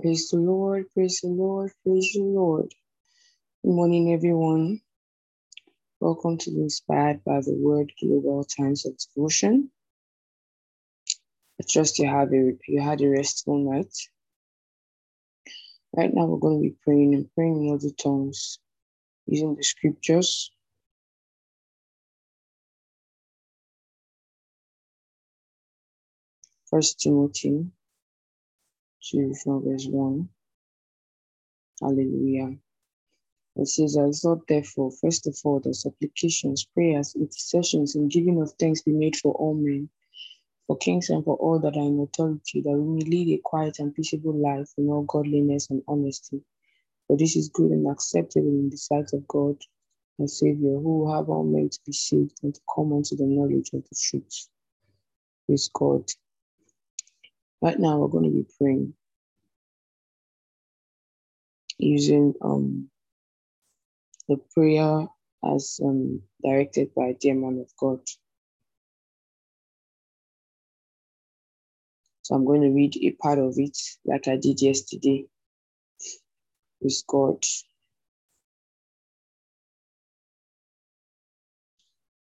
Praise 0.00 0.28
the 0.30 0.38
Lord, 0.38 0.86
praise 0.94 1.22
the 1.22 1.28
Lord, 1.30 1.72
praise 1.82 2.12
the 2.14 2.22
Lord. 2.22 2.66
Good 3.64 3.72
morning, 3.74 4.12
everyone. 4.12 4.80
Welcome 6.00 6.38
to 6.38 6.50
the 6.50 6.62
Inspired 6.62 7.24
by 7.24 7.40
the 7.40 7.54
Word 7.54 7.92
Global 8.00 8.44
Times 8.44 8.86
of 8.86 8.94
Devotion. 8.98 9.70
I 11.60 11.64
trust 11.70 11.98
you 12.00 12.08
have 12.08 12.32
a 12.32 12.52
you 12.68 12.80
had 12.82 13.02
a 13.02 13.08
restful 13.08 13.58
night. 13.58 13.94
Right 15.96 16.10
now, 16.14 16.26
we're 16.26 16.38
going 16.38 16.58
to 16.62 16.70
be 16.70 16.76
praying 16.84 17.14
and 17.14 17.28
praying 17.34 17.66
in 17.68 17.74
other 17.74 17.94
tongues 18.02 18.58
using 19.26 19.56
the 19.56 19.64
scriptures. 19.64 20.52
First 26.70 27.00
Timothy 27.00 27.66
2 29.10 29.34
from 29.42 29.64
verse 29.64 29.86
1. 29.86 30.28
Hallelujah. 31.80 32.56
It 33.56 33.68
says, 33.68 33.96
I 33.96 34.10
thought, 34.10 34.46
therefore, 34.48 34.90
first 34.90 35.26
of 35.26 35.38
all, 35.44 35.60
that 35.60 35.74
supplications, 35.74 36.64
prayers, 36.64 37.14
intercessions, 37.14 37.94
and 37.94 38.10
giving 38.10 38.40
of 38.40 38.52
thanks 38.58 38.82
be 38.82 38.92
made 38.92 39.16
for 39.16 39.32
all 39.34 39.54
men, 39.54 39.88
for 40.66 40.76
kings 40.76 41.08
and 41.10 41.24
for 41.24 41.36
all 41.36 41.58
that 41.60 41.76
are 41.76 41.86
in 41.86 42.00
authority, 42.00 42.60
that 42.62 42.72
we 42.72 42.98
may 42.98 43.10
lead 43.10 43.38
a 43.38 43.40
quiet 43.42 43.78
and 43.78 43.94
peaceable 43.94 44.34
life 44.34 44.70
in 44.76 44.88
all 44.88 45.04
godliness 45.04 45.70
and 45.70 45.82
honesty. 45.88 46.42
For 47.06 47.16
this 47.16 47.36
is 47.36 47.48
good 47.48 47.70
and 47.70 47.86
acceptable 47.88 48.48
in 48.48 48.68
the 48.70 48.76
sight 48.76 49.12
of 49.12 49.26
God, 49.28 49.56
our 50.20 50.26
Savior, 50.26 50.78
who 50.78 51.12
have 51.12 51.30
all 51.30 51.44
men 51.44 51.70
to 51.70 51.78
be 51.86 51.92
saved 51.92 52.38
and 52.42 52.54
to 52.54 52.60
come 52.74 52.92
unto 52.92 53.16
the 53.16 53.26
knowledge 53.26 53.70
of 53.72 53.84
the 53.84 53.96
truth. 53.98 54.48
Praise 55.46 55.70
God. 55.72 56.10
Right 57.62 57.78
now, 57.78 57.98
we're 57.98 58.08
going 58.08 58.24
to 58.24 58.30
be 58.30 58.46
praying 58.58 58.94
using 61.78 62.34
um, 62.42 62.90
the 64.28 64.38
prayer 64.54 65.06
as 65.54 65.80
um, 65.84 66.22
directed 66.44 66.94
by 66.94 67.14
the 67.20 67.32
man 67.34 67.60
of 67.60 67.72
God. 67.78 68.00
So 72.22 72.34
I'm 72.36 72.46
going 72.46 72.62
to 72.62 72.70
read 72.70 72.96
a 72.98 73.12
part 73.12 73.38
of 73.38 73.54
it 73.58 73.78
like 74.06 74.28
I 74.28 74.36
did 74.36 74.62
yesterday 74.62 75.26
with 76.80 77.02
God. 77.08 77.44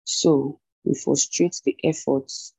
So 0.04 0.60
we 0.84 0.94
frustrate 0.94 1.60
the 1.66 1.76
efforts. 1.84 2.54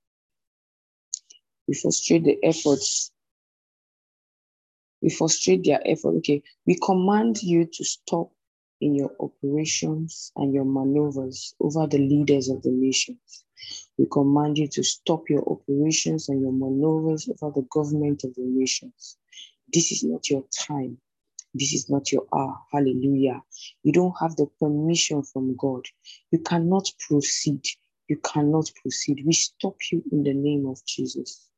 We 1.67 1.75
frustrate 1.75 2.25
the 2.25 2.39
efforts. 2.44 3.12
We 5.03 5.09
frustrate 5.11 5.65
their 5.65 5.81
effort. 5.85 6.15
Okay, 6.19 6.43
we 6.65 6.79
command 6.83 7.43
you 7.43 7.65
to 7.65 7.85
stop 7.85 8.31
in 8.81 8.95
your 8.95 9.11
operations 9.19 10.31
and 10.37 10.53
your 10.53 10.65
maneuvers 10.65 11.55
over 11.59 11.87
the 11.87 11.99
leaders 11.99 12.49
of 12.49 12.63
the 12.63 12.71
nations. 12.71 13.45
We 13.97 14.07
command 14.11 14.57
you 14.57 14.67
to 14.69 14.83
stop 14.83 15.29
your 15.29 15.43
operations 15.49 16.29
and 16.29 16.41
your 16.41 16.53
maneuvers 16.53 17.29
over 17.29 17.53
the 17.53 17.67
government 17.71 18.23
of 18.23 18.33
the 18.35 18.43
nations. 18.43 19.17
This 19.73 19.91
is 19.91 20.03
not 20.05 20.29
your 20.29 20.45
time. 20.67 20.99
This 21.53 21.73
is 21.73 21.89
not 21.89 22.11
your 22.11 22.25
hour. 22.33 22.57
Hallelujah. 22.71 23.41
You 23.83 23.93
don't 23.93 24.15
have 24.19 24.35
the 24.37 24.47
permission 24.59 25.23
from 25.23 25.55
God. 25.57 25.85
You 26.31 26.39
cannot 26.39 26.91
proceed. 27.07 27.65
You 28.07 28.17
cannot 28.17 28.71
proceed. 28.81 29.23
We 29.25 29.33
stop 29.33 29.77
you 29.91 30.03
in 30.11 30.23
the 30.23 30.33
name 30.33 30.65
of 30.65 30.83
Jesus. 30.85 31.49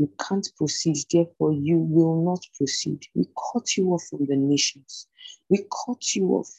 You 0.00 0.10
can't 0.28 0.48
proceed, 0.58 0.98
therefore, 1.12 1.54
you 1.54 1.78
will 1.78 2.24
not 2.24 2.46
proceed. 2.58 3.06
We 3.14 3.26
cut 3.54 3.78
you 3.78 3.90
off 3.90 4.04
from 4.10 4.26
the 4.26 4.36
nations. 4.36 5.08
We 5.50 5.66
cut 5.86 6.16
you 6.16 6.30
off 6.30 6.50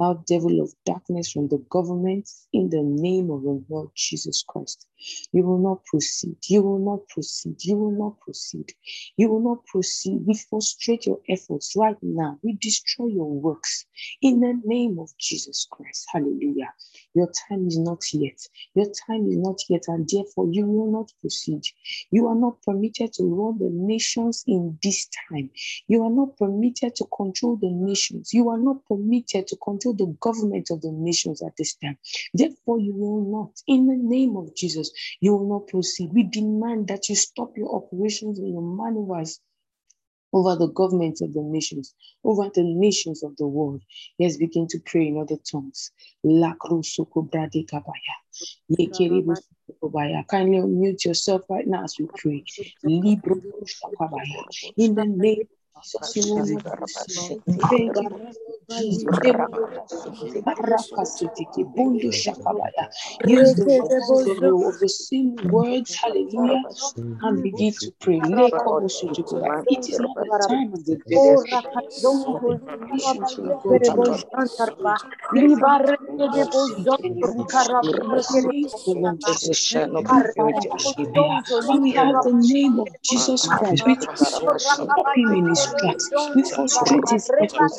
our 0.00 0.16
devil 0.28 0.62
of 0.62 0.74
darkness 0.86 1.32
from 1.32 1.48
the 1.48 1.58
government 1.70 2.30
in 2.52 2.70
the 2.70 2.82
name 2.82 3.30
of 3.30 3.44
the 3.44 3.64
Lord 3.70 3.90
Jesus 3.96 4.44
Christ. 4.48 4.86
You 5.32 5.44
will 5.44 5.58
not 5.58 5.84
proceed. 5.86 6.36
You 6.48 6.62
will 6.62 6.80
not 6.80 7.08
proceed. 7.08 7.56
You 7.64 7.76
will 7.76 7.92
not 7.92 8.20
proceed. 8.20 8.72
You 9.16 9.30
will 9.30 9.40
not 9.42 9.66
proceed. 9.66 10.20
We 10.26 10.34
frustrate 10.34 11.06
your 11.06 11.20
efforts 11.28 11.74
right 11.76 11.96
now. 12.02 12.38
We 12.42 12.54
destroy 12.60 13.08
your 13.08 13.30
works 13.30 13.86
in 14.22 14.40
the 14.40 14.60
name 14.64 14.98
of 15.00 15.10
Jesus 15.18 15.68
Christ. 15.70 16.06
Hallelujah. 16.12 16.74
Your 17.14 17.30
time 17.48 17.68
is 17.68 17.78
not 17.78 18.02
yet. 18.14 18.40
Your 18.74 18.86
time 19.08 19.26
is 19.28 19.38
not 19.38 19.60
yet, 19.70 19.84
and 19.88 20.08
therefore 20.08 20.48
you 20.50 20.66
will 20.66 20.92
not 20.92 21.12
proceed. 21.20 21.62
You 22.10 22.28
are 22.28 22.36
not 22.36 22.62
permitted 22.62 23.12
to 23.14 23.24
run 23.24 23.58
the 23.58 23.70
nations 23.70 24.44
in 24.48 24.78
this 24.82 25.08
time. 25.30 25.50
You 25.88 26.04
are 26.04 26.10
not 26.10 26.38
permitted 26.38 26.96
to 26.96 27.06
control 27.16 27.56
the 27.56 27.70
nations. 27.70 28.32
You 28.34 28.50
are 28.50 28.58
not 28.58 28.86
permitted 28.86 29.48
to 29.48 29.56
control 29.56 29.94
the 29.94 30.16
government 30.20 30.70
of 30.70 30.82
the 30.82 30.92
nations 30.92 31.42
at 31.42 31.56
this 31.58 31.74
time. 31.76 31.98
Therefore, 32.34 32.80
you 32.80 32.94
will 32.94 33.24
not, 33.30 33.52
in 33.68 33.88
the 33.88 33.96
name 33.96 34.36
of 34.38 34.56
Jesus, 34.56 34.91
you 35.20 35.36
will 35.36 35.48
not 35.48 35.68
proceed. 35.68 36.10
We 36.12 36.24
demand 36.24 36.88
that 36.88 37.08
you 37.08 37.14
stop 37.14 37.56
your 37.56 37.74
operations 37.74 38.38
and 38.38 38.52
your 38.52 38.62
maneuvers 38.62 39.40
over 40.32 40.56
the 40.56 40.68
governments 40.68 41.20
of 41.20 41.34
the 41.34 41.42
nations, 41.42 41.94
over 42.24 42.48
the 42.54 42.62
nations 42.62 43.22
of 43.22 43.36
the 43.36 43.46
world. 43.46 43.82
Let's 44.18 44.38
begin 44.38 44.66
to 44.68 44.78
pray 44.84 45.08
in 45.08 45.20
other 45.20 45.36
tongues. 45.50 45.90
Kindly 46.22 46.54
unmute 50.58 51.04
yourself 51.04 51.42
right 51.50 51.66
now 51.66 51.84
as 51.84 51.96
we 51.98 52.06
pray. 52.16 52.44
In 52.82 53.02
the 54.94 55.04
name 55.06 55.48
Jesus, 56.14 56.62
you 58.68 59.10
will 59.22 59.34
not 59.34 59.52
proceed. 59.52 60.44
Use 63.24 63.54
the 63.54 63.66
words 63.66 64.10
of 64.28 64.38
your 64.40 64.64
overseen 64.66 65.50
words, 65.50 65.94
hallelujah, 65.94 66.62
and 67.22 67.42
begin 67.42 67.72
to 67.72 67.92
pray. 68.00 68.20
It 69.68 69.88
is 69.88 69.98
not 70.00 70.16
the 70.16 70.30
time 70.48 70.72
of 70.74 70.84
the 70.84 70.96
devil. 71.08 71.44
Don't 72.00 72.26
the 72.26 72.34
permission 72.56 73.26
from 73.26 73.54
God 73.68 73.80
to 73.82 73.98
and 81.68 81.82
we 81.82 81.92
have 81.92 82.22
the 82.22 82.32
name 82.32 82.78
of 82.80 82.88
Jesus 83.02 83.46
Christ. 83.48 83.84
We 83.86 83.96
stop 84.58 85.06
him 85.14 85.32
in 85.34 85.48
his 85.48 85.66
tracks. 85.78 86.10
We 86.34 86.42
frustrate 86.44 87.08
his 87.10 87.30
efforts. 87.40 87.78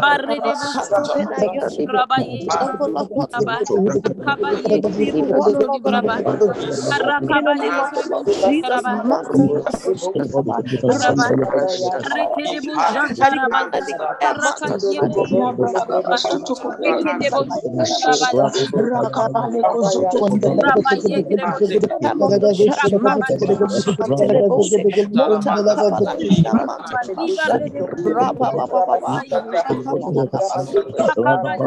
Barre 0.00 0.26
de 0.26 0.52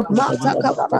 Mata 0.09 0.51
kabara 0.61 0.99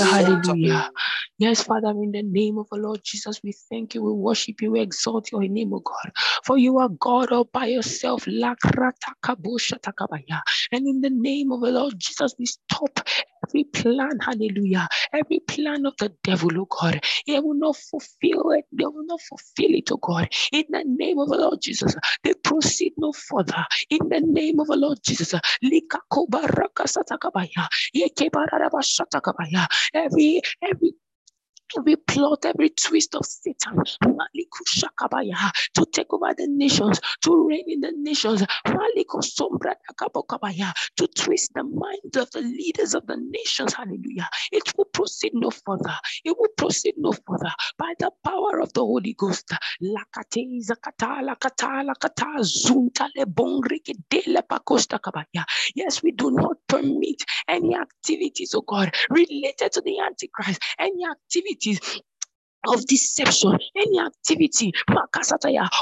Hallelujah. 0.00 0.90
Yes, 1.38 1.62
Father, 1.64 1.90
in 1.90 2.12
the 2.12 2.22
name 2.22 2.58
of 2.58 2.68
the 2.70 2.76
Lord 2.76 3.00
Jesus, 3.04 3.42
we 3.42 3.52
thank 3.52 3.94
you, 3.94 4.02
we 4.06 4.12
worship 4.14 4.62
you, 4.62 4.72
we 4.72 4.80
exalt 4.80 5.32
your 5.32 5.42
name, 5.42 5.74
O 5.74 5.80
God. 5.80 6.12
For 6.44 6.58
you 6.58 6.78
are 6.78 6.88
God 6.88 7.32
all 7.32 7.44
by 7.52 7.66
yourself. 7.66 8.26
And 8.26 8.44
in 10.86 11.00
the 11.02 11.10
name 11.10 11.52
of 11.52 11.60
the 11.62 11.72
Lord 11.72 11.94
Jesus, 11.98 12.34
we 12.38 12.46
stop 12.46 13.00
every 13.48 13.64
plan, 13.64 14.18
hallelujah, 14.20 14.88
every 15.12 15.40
plan 15.40 15.86
of 15.86 15.94
the 15.98 16.12
devil, 16.24 16.50
oh 16.58 16.66
God. 16.70 17.00
He 17.26 17.38
will 17.40 17.54
not 17.54 17.76
fulfill 17.76 18.52
it, 18.52 18.64
they 18.72 18.86
will 18.86 19.06
not 19.06 19.20
fulfill 19.22 19.74
it, 19.76 19.90
oh 19.92 19.98
God. 19.98 20.28
In 20.52 20.64
the 20.70 20.84
name 20.86 21.18
of 21.18 21.28
the 21.28 21.38
Lord 21.38 21.60
Jesus, 21.62 21.96
they 22.24 22.34
proceed 22.34 22.94
no 22.98 23.12
further. 23.12 23.64
In 23.90 24.08
the 24.08 24.20
name 24.20 24.60
of 24.60 24.68
the 24.68 24.76
Lord 24.76 24.98
Jesus, 25.04 25.34
every 29.94 30.42
every 30.62 30.92
every 31.78 31.96
plot, 31.96 32.44
every 32.44 32.70
twist 32.70 33.14
of 33.14 33.26
Satan 33.26 33.82
to 35.74 35.86
take 35.92 36.12
over 36.12 36.34
the 36.36 36.46
nations, 36.48 37.00
to 37.22 37.46
reign 37.48 37.64
in 37.66 37.80
the 37.80 37.92
nations, 37.96 38.42
to 40.96 41.06
twist 41.14 41.52
the 41.54 41.64
minds 41.64 42.16
of 42.16 42.30
the 42.30 42.40
leaders 42.40 42.94
of 42.94 43.06
the 43.06 43.16
nations. 43.16 43.74
Hallelujah. 43.74 44.28
It 44.52 44.76
will 44.76 44.86
proceed 44.86 45.32
no 45.34 45.50
further. 45.50 45.94
It 46.24 46.36
will 46.38 46.48
proceed 46.56 46.94
no 46.96 47.12
further 47.12 47.52
by 47.78 47.94
the 47.98 48.10
power 48.24 48.60
of 48.60 48.72
the 48.72 48.80
Holy 48.80 49.14
Ghost. 49.14 49.52
Yes, 55.74 56.02
we 56.02 56.12
do 56.12 56.30
not 56.30 56.56
permit 56.68 57.22
any 57.48 57.74
activities, 57.76 58.54
oh 58.54 58.62
God, 58.62 58.94
related 59.10 59.72
to 59.72 59.80
the 59.80 59.98
Antichrist, 60.00 60.62
any 60.78 61.04
activities 61.56 62.00
of 62.68 62.84
deception, 62.86 63.56
any 63.76 64.00
activity, 64.00 64.72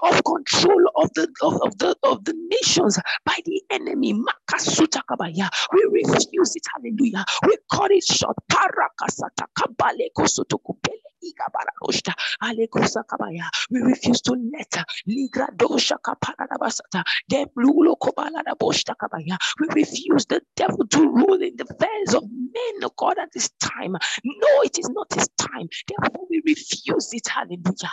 of 0.02 0.25
control 0.25 0.90
of 0.97 1.11
the 1.14 1.28
of, 1.43 1.54
of 1.62 1.78
the 1.78 1.97
of 2.02 2.25
the 2.25 2.35
nations 2.50 2.99
by 3.25 3.38
the 3.47 3.62
enemy. 3.71 4.12
We 5.73 5.85
refuse 5.90 6.57
it, 6.57 6.62
hallelujah. 6.75 7.25
We 7.47 7.57
cut 7.73 7.90
it 7.90 8.04
short. 8.04 8.37
We 13.71 13.81
refuse 13.83 14.23
to 14.23 14.33
let 14.35 14.85
Ligra 15.09 15.49
dosha. 15.57 15.97
Dem 17.28 17.47
kabaya. 17.57 19.38
We 19.61 19.69
refuse 19.83 20.26
the 20.26 20.43
devil 20.57 20.87
to 20.88 21.00
rule 21.11 21.43
in 21.43 21.57
the 21.57 21.64
affairs 21.71 22.14
of 22.14 22.25
men, 22.31 22.85
oh 22.85 22.93
God, 22.97 23.19
at 23.19 23.33
this 23.33 23.50
time. 23.61 23.93
No, 24.25 24.62
it 24.64 24.78
is 24.78 24.88
not 24.90 25.12
his 25.14 25.28
time. 25.38 25.69
Therefore, 25.88 26.26
we 26.31 26.43
refuse 26.47 27.11
it. 27.12 27.28
Hallelujah. 27.28 27.93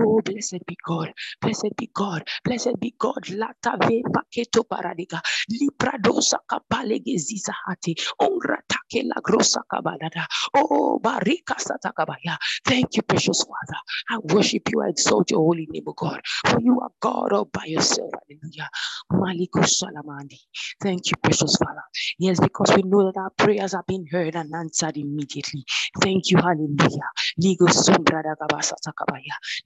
Oh, 0.00 0.20
blessed 0.24 0.66
be 0.66 0.76
God. 0.86 1.12
Blessed 1.42 1.76
be 1.76 1.90
God. 1.94 2.24
Blessed 2.44 2.80
be 2.80 2.94
God. 2.98 3.28
Lata 3.30 3.76
ve 3.88 4.02
paketo 4.14 4.64
paradiga. 4.64 5.20
Lipradosa 5.50 6.38
kapalege 6.50 7.16
zizahati. 7.18 7.94
Ongratake 8.20 9.04
la 9.04 9.20
grosa 9.22 9.62
kabalada. 9.72 10.26
Oh, 10.54 10.67
Oh, 10.70 11.00
barika 11.02 11.56
satakabaya. 11.58 12.38
Thank 12.64 12.96
you, 12.96 13.02
precious 13.02 13.44
Father. 13.44 13.80
I 14.10 14.18
worship 14.34 14.62
you. 14.72 14.82
I 14.82 14.88
exalt 14.90 15.30
your 15.30 15.40
holy 15.40 15.66
name, 15.70 15.84
O 15.88 15.94
God. 15.94 16.20
For 16.46 16.60
you 16.60 16.80
are 16.80 16.90
God 17.00 17.32
all 17.32 17.46
by 17.46 17.64
yourself. 17.66 18.10
Hallelujah. 18.28 18.68
Maliko 19.12 19.64
salamandi. 19.64 20.38
Thank 20.82 21.10
you, 21.10 21.16
precious 21.22 21.56
Father. 21.56 21.82
Yes, 22.18 22.40
because 22.40 22.72
we 22.76 22.82
know 22.82 23.10
that 23.12 23.18
our 23.20 23.30
prayers 23.38 23.72
have 23.72 23.86
been 23.86 24.06
heard 24.10 24.36
and 24.36 24.54
answered 24.54 24.96
immediately. 24.96 25.64
Thank 26.02 26.30
you. 26.30 26.38
Hallelujah. 26.38 27.10
Ligo 27.42 27.68
sombrada. 27.68 28.34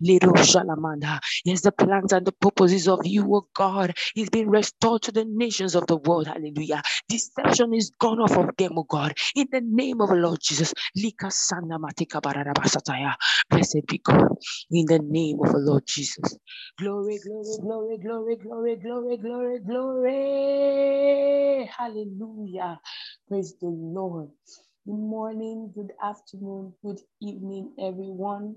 Little 0.00 0.32
shalamanda. 0.34 1.20
Yes, 1.44 1.62
the 1.62 1.72
plans 1.72 2.12
and 2.12 2.26
the 2.26 2.32
purposes 2.32 2.88
of 2.88 3.00
you, 3.04 3.24
O 3.34 3.46
God, 3.56 3.94
is 4.16 4.30
being 4.30 4.50
restored 4.50 5.02
to 5.02 5.12
the 5.12 5.24
nations 5.26 5.74
of 5.74 5.86
the 5.88 5.98
world. 5.98 6.28
Hallelujah. 6.28 6.82
Deception 7.08 7.74
is 7.74 7.92
gone 8.00 8.20
off 8.20 8.36
of 8.36 8.50
them, 8.58 8.78
O 8.78 8.84
God. 8.84 9.14
In 9.36 9.48
the 9.52 9.62
name 9.62 10.00
of 10.00 10.10
the 10.10 10.16
Lord 10.16 10.40
Jesus. 10.42 10.74
Blessed 10.94 11.54
be 13.88 13.98
God. 14.04 14.28
In 14.70 14.84
the 14.86 14.98
name 15.02 15.38
of 15.42 15.52
the 15.52 15.58
Lord 15.58 15.84
Jesus. 15.86 16.36
Glory, 16.78 17.18
glory, 17.24 17.58
glory, 17.62 17.96
glory, 17.98 18.36
glory, 18.36 18.76
glory, 18.76 19.16
glory, 19.18 19.58
glory. 19.60 21.70
Hallelujah. 21.78 22.78
Praise 23.28 23.54
the 23.60 23.68
Lord. 23.68 24.30
Good 24.86 24.98
morning, 24.98 25.72
good 25.74 25.92
afternoon, 26.04 26.74
good 26.84 27.00
evening, 27.22 27.72
everyone 27.80 28.56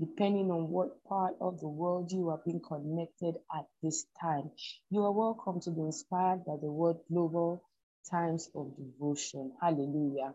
depending 0.00 0.52
on 0.52 0.70
what 0.70 1.02
part 1.04 1.36
of 1.40 1.60
the 1.60 1.68
world 1.68 2.12
you 2.12 2.30
are 2.30 2.42
being 2.46 2.60
connected 2.60 3.36
at 3.56 3.66
this 3.82 4.06
time. 4.20 4.52
You 4.90 5.04
are 5.04 5.12
welcome 5.12 5.62
to 5.62 5.72
be 5.72 5.82
inspired 5.82 6.46
by 6.46 6.56
the 6.62 6.72
word 6.72 6.98
global 7.10 7.64
times 8.10 8.50
of 8.54 8.72
devotion. 8.76 9.52
Hallelujah. 9.60 10.34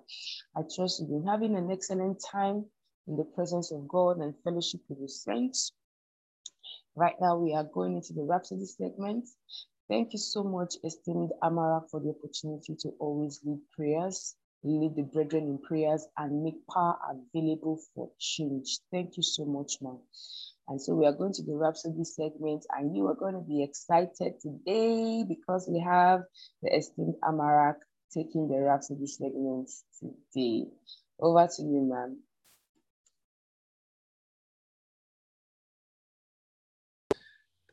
I 0.56 0.62
trust 0.76 1.00
you've 1.00 1.10
been 1.10 1.28
having 1.28 1.56
an 1.56 1.72
excellent 1.72 2.24
time 2.32 2.66
in 3.08 3.18
the 3.18 3.24
presence 3.24 3.72
of 3.72 3.88
God 3.88 4.18
and 4.18 4.34
fellowship 4.44 4.82
with 4.90 5.00
your 5.00 5.10
friends. 5.24 5.72
Right 6.96 7.16
now, 7.22 7.38
we 7.38 7.54
are 7.54 7.64
going 7.64 7.96
into 7.96 8.14
the 8.14 8.24
Rhapsody 8.24 8.66
segment. 8.66 9.28
Thank 9.90 10.14
you 10.14 10.20
so 10.20 10.44
much, 10.44 10.76
esteemed 10.84 11.32
Amara, 11.42 11.82
for 11.90 12.00
the 12.00 12.10
opportunity 12.10 12.76
to 12.82 12.90
always 13.00 13.42
lead 13.44 13.60
prayers 13.76 14.36
lead 14.64 14.96
the 14.96 15.04
brethren 15.04 15.44
in 15.46 15.58
prayers 15.58 16.06
and 16.18 16.44
make 16.44 16.56
power 16.68 16.96
available 17.10 17.80
for 17.96 18.10
change. 18.20 18.80
Thank 18.92 19.18
you 19.18 19.24
so 19.24 19.46
much, 19.46 19.78
ma'am. 19.82 19.98
And 20.72 20.82
so 20.82 20.96
we 20.96 21.06
are 21.06 21.12
going 21.12 21.34
to 21.34 21.44
the 21.44 21.52
Rhapsody 21.52 22.06
segment, 22.06 22.66
and 22.72 22.96
you 22.96 23.06
are 23.08 23.14
going 23.14 23.34
to 23.34 23.42
be 23.42 23.62
excited 23.62 24.40
today 24.40 25.26
because 25.28 25.68
we 25.70 25.82
have 25.82 26.22
the 26.64 26.74
esteemed 26.74 27.16
Amarak 27.26 27.76
taking 28.14 28.48
the 28.48 28.56
Rhapsody 28.56 29.06
segment 29.06 29.70
today. 30.00 30.68
Over 31.20 31.50
to 31.58 31.62
you, 31.62 31.90
ma'am. 31.92 32.20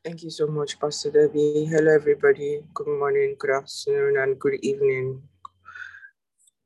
Thank 0.05 0.25
you 0.25 0.31
so 0.31 0.49
much, 0.49 0.81
Pastor 0.81 1.13
Debbie. 1.13 1.67
Hello, 1.67 1.95
everybody. 1.95 2.63
Good 2.75 2.89
morning, 2.99 3.37
good 3.39 3.51
afternoon, 3.51 4.17
and 4.19 4.41
good 4.41 4.59
evening. 4.63 5.23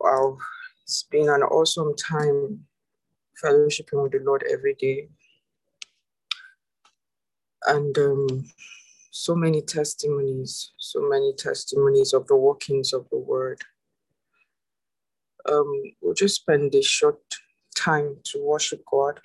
Wow, 0.01 0.39
it's 0.85 1.03
been 1.03 1.29
an 1.29 1.43
awesome 1.43 1.95
time 1.95 2.61
fellowshipping 3.45 4.03
with 4.03 4.12
the 4.12 4.21
Lord 4.25 4.45
every 4.51 4.73
day. 4.73 5.11
And 7.66 7.97
um, 7.99 8.45
so 9.11 9.35
many 9.35 9.62
testimonies, 9.62 10.73
so 10.78 11.00
many 11.09 11.33
testimonies 11.35 12.12
of 12.12 12.26
the 12.26 12.37
workings 12.37 12.92
of 12.92 13.07
the 13.11 13.19
word. 13.19 13.61
Um, 15.50 15.71
we'll 16.00 16.14
just 16.14 16.37
spend 16.37 16.75
a 16.75 16.83
short 16.83 17.21
time 17.75 18.16
to 18.25 18.42
worship 18.42 18.83
God 18.90 19.21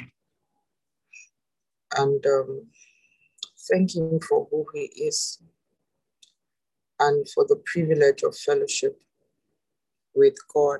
and 1.96 2.26
um, 2.26 2.68
thank 3.70 3.96
Him 3.96 4.20
for 4.20 4.48
who 4.52 4.66
He 4.74 4.86
is 5.04 5.42
and 7.00 7.28
for 7.30 7.46
the 7.48 7.62
privilege 7.66 8.24
of 8.24 8.36
fellowship 8.36 9.00
with 10.16 10.36
God. 10.54 10.80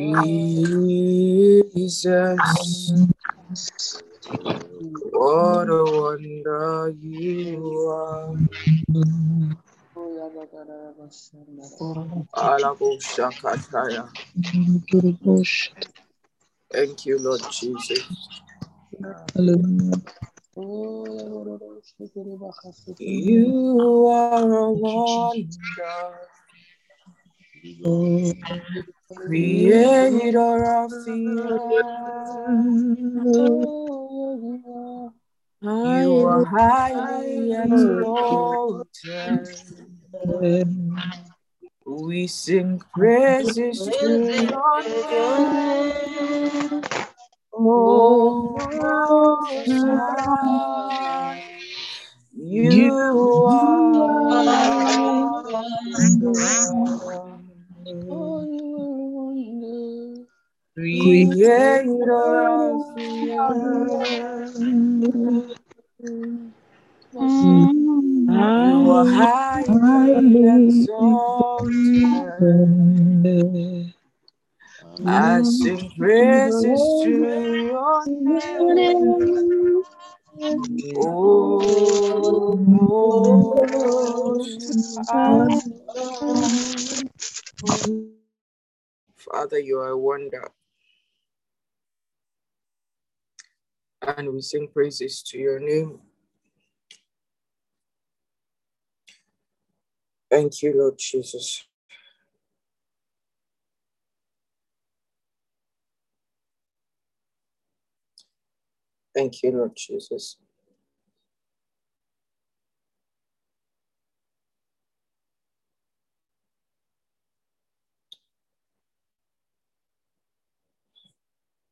what 5.12 5.70
a 5.70 5.84
wonder 5.84 6.94
you 7.02 7.88
are. 7.90 8.36
Alaboshakataya. 12.36 14.04
Thank 16.74 17.06
you, 17.06 17.20
Lord 17.20 17.42
Jesus. 17.52 18.02
You 23.00 24.08
are 24.08 24.52
a 24.58 24.72
wonder, 24.72 26.18
creator 29.16 30.76
of 30.84 30.90
the 31.06 31.38
earth. 31.44 32.74
You 35.86 36.26
are 36.26 36.46
highly 36.46 37.54
exalted. 37.54 38.84
We 41.86 42.28
sing 42.28 42.82
praises 42.94 43.90
to 44.00 44.48
your 44.50 44.80
name. 44.88 46.82
High, 50.40 51.44
you 52.36 52.94
are 53.48 53.84
creator 60.76 62.48
of 62.48 62.96
the 62.96 63.38
earth. 67.20 67.83
You 68.34 68.90
are 68.90 69.06
highly 69.06 70.44
exalted. 70.66 71.14
I 75.06 75.44
sing 75.44 75.92
praises 75.96 76.82
to 77.04 77.10
your 77.68 78.06
name. 78.08 79.84
Oh. 80.98 81.62
Father, 89.18 89.60
you 89.60 89.78
are 89.78 89.90
a 89.90 89.98
wonder. 89.98 90.50
And 94.02 94.34
we 94.34 94.42
sing 94.42 94.68
praises 94.74 95.22
to 95.24 95.38
your 95.38 95.60
name. 95.60 96.00
Thank 100.34 100.64
you, 100.64 100.74
Lord 100.78 100.96
Jesus. 101.00 101.66
Thank 109.16 109.44
you, 109.44 109.52
Lord 109.52 109.74
Jesus. 109.78 110.38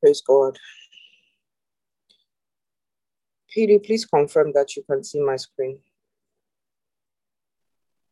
Praise 0.02 0.22
God. 0.22 0.58
PD, 3.56 3.86
please 3.86 4.06
confirm 4.06 4.54
that 4.54 4.76
you 4.78 4.84
can 4.90 5.04
see 5.04 5.22
my 5.22 5.38
screen. 5.38 5.80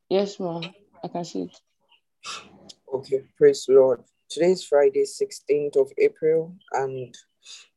Yes, 0.10 0.40
ma'am. 0.40 0.64
I 1.04 1.08
can 1.08 1.24
see 1.24 1.44
it. 1.44 1.62
Okay, 2.92 3.22
praise 3.38 3.66
the 3.68 3.76
Lord. 3.76 4.04
Today 4.28 4.54
is 4.54 4.66
Friday, 4.66 5.04
16th 5.04 5.78
of 5.78 5.92
April, 6.00 6.56
and 6.72 7.16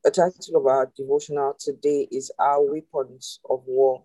the 0.02 0.10
title 0.10 0.56
of 0.56 0.64
our 0.64 0.90
devotional 0.96 1.54
today 1.60 2.08
is 2.10 2.32
Our 2.38 2.72
Weapons 2.72 3.38
of 3.50 3.64
War. 3.66 4.04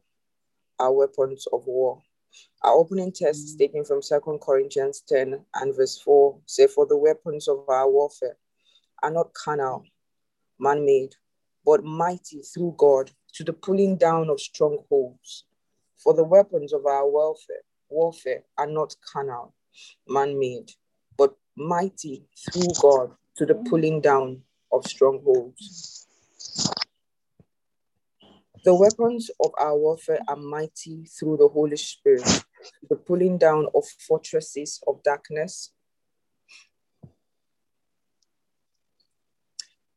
Our 0.77 0.91
Weapons 0.91 1.47
of 1.53 1.65
War. 1.67 2.01
Our 2.63 2.73
opening 2.73 3.13
text 3.13 3.45
is 3.45 3.55
taken 3.55 3.85
from 3.85 4.01
2 4.01 4.39
Corinthians 4.43 5.05
10 5.07 5.39
and 5.55 5.73
verse 5.73 5.97
4. 5.97 6.37
Say, 6.47 6.67
For 6.67 6.85
the 6.85 6.97
weapons 6.97 7.47
of 7.47 7.63
our 7.69 7.89
warfare 7.89 8.35
are 9.03 9.11
not 9.11 9.33
carnal, 9.35 9.85
man 10.59 10.85
made, 10.85 11.15
but 11.65 11.81
mighty 11.81 12.41
through 12.41 12.75
God 12.77 13.09
to 13.35 13.45
the 13.45 13.53
pulling 13.53 13.95
down 13.95 14.29
of 14.29 14.41
strongholds. 14.41 15.45
For 15.95 16.13
the 16.13 16.25
weapons 16.25 16.73
of 16.73 16.85
our 16.85 17.09
warfare, 17.09 17.63
warfare 17.89 18.43
are 18.57 18.67
not 18.67 18.95
carnal, 19.11 19.53
man 20.07 20.39
made, 20.39 20.71
but 21.17 21.35
mighty 21.55 22.27
through 22.51 22.73
God 22.81 23.11
to 23.37 23.45
the 23.45 23.55
pulling 23.69 24.01
down 24.01 24.41
of 24.71 24.85
strongholds. 24.85 26.07
The 28.63 28.75
weapons 28.75 29.29
of 29.39 29.51
our 29.59 29.77
warfare 29.77 30.19
are 30.27 30.35
mighty 30.35 31.05
through 31.05 31.37
the 31.37 31.47
Holy 31.47 31.77
Spirit, 31.77 32.43
the 32.89 32.95
pulling 32.95 33.37
down 33.37 33.67
of 33.73 33.85
fortresses 34.07 34.81
of 34.87 35.01
darkness, 35.03 35.71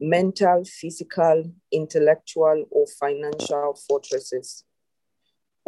mental, 0.01 0.65
physical, 0.65 1.53
intellectual, 1.73 2.65
or 2.71 2.87
financial 2.99 3.79
fortresses. 3.89 4.65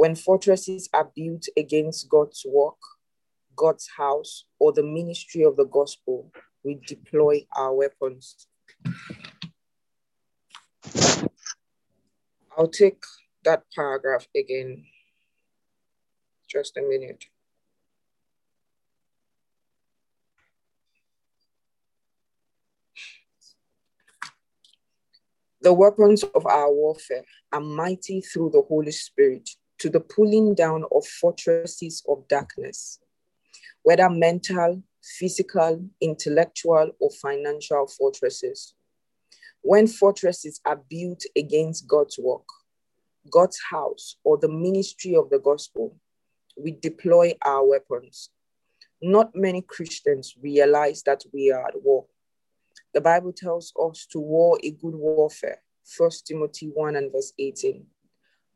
When 0.03 0.17
fortresses 0.17 0.89
are 0.93 1.13
built 1.15 1.47
against 1.57 2.09
God's 2.09 2.45
work, 2.45 2.81
God's 3.55 3.89
house, 3.97 4.47
or 4.59 4.73
the 4.73 4.83
ministry 4.83 5.45
of 5.45 5.55
the 5.55 5.65
gospel, 5.65 6.33
we 6.65 6.81
deploy 6.85 7.47
our 7.57 7.73
weapons. 7.73 8.49
I'll 12.59 12.67
take 12.67 13.01
that 13.45 13.63
paragraph 13.77 14.27
again. 14.37 14.87
Just 16.51 16.77
a 16.77 16.83
minute. 16.83 17.27
The 25.61 25.73
weapons 25.73 26.25
of 26.25 26.45
our 26.45 26.73
warfare 26.73 27.23
are 27.53 27.61
mighty 27.61 28.21
through 28.21 28.51
the 28.51 28.63
Holy 28.63 28.91
Spirit 28.91 29.49
to 29.83 29.91
the 29.91 29.99
pulling 29.99 30.55
down 30.55 30.85
of 30.95 31.05
fortresses 31.05 32.05
of 32.09 32.29
darkness, 32.29 33.01
whether 33.83 34.09
mental, 34.09 34.81
physical, 35.03 35.85
intellectual, 36.01 36.93
or 37.01 37.11
financial 37.21 37.89
fortresses. 37.89 38.75
When 39.61 39.89
fortresses 39.89 40.61
are 40.65 40.81
built 40.89 41.25
against 41.37 41.89
God's 41.89 42.17
work, 42.17 42.47
God's 43.29 43.59
house, 43.73 44.19
or 44.23 44.39
the 44.39 44.49
ministry 44.49 45.17
of 45.17 45.31
the 45.31 45.41
gospel, 45.41 45.97
we 46.57 46.71
deploy 46.71 47.33
our 47.45 47.67
weapons. 47.67 48.31
Not 49.03 49.35
many 49.35 49.63
Christians 49.63 50.37
realize 50.41 51.03
that 51.07 51.25
we 51.35 51.51
are 51.51 51.67
at 51.67 51.83
war. 51.83 52.07
The 52.95 53.01
Bible 53.01 53.33
tells 53.33 53.73
us 53.83 54.07
to 54.13 54.21
war 54.21 54.61
a 54.63 54.71
good 54.71 54.95
warfare. 54.95 55.61
1 55.99 56.11
Timothy 56.25 56.69
1 56.69 56.95
and 56.95 57.11
verse 57.11 57.33
18. 57.37 57.85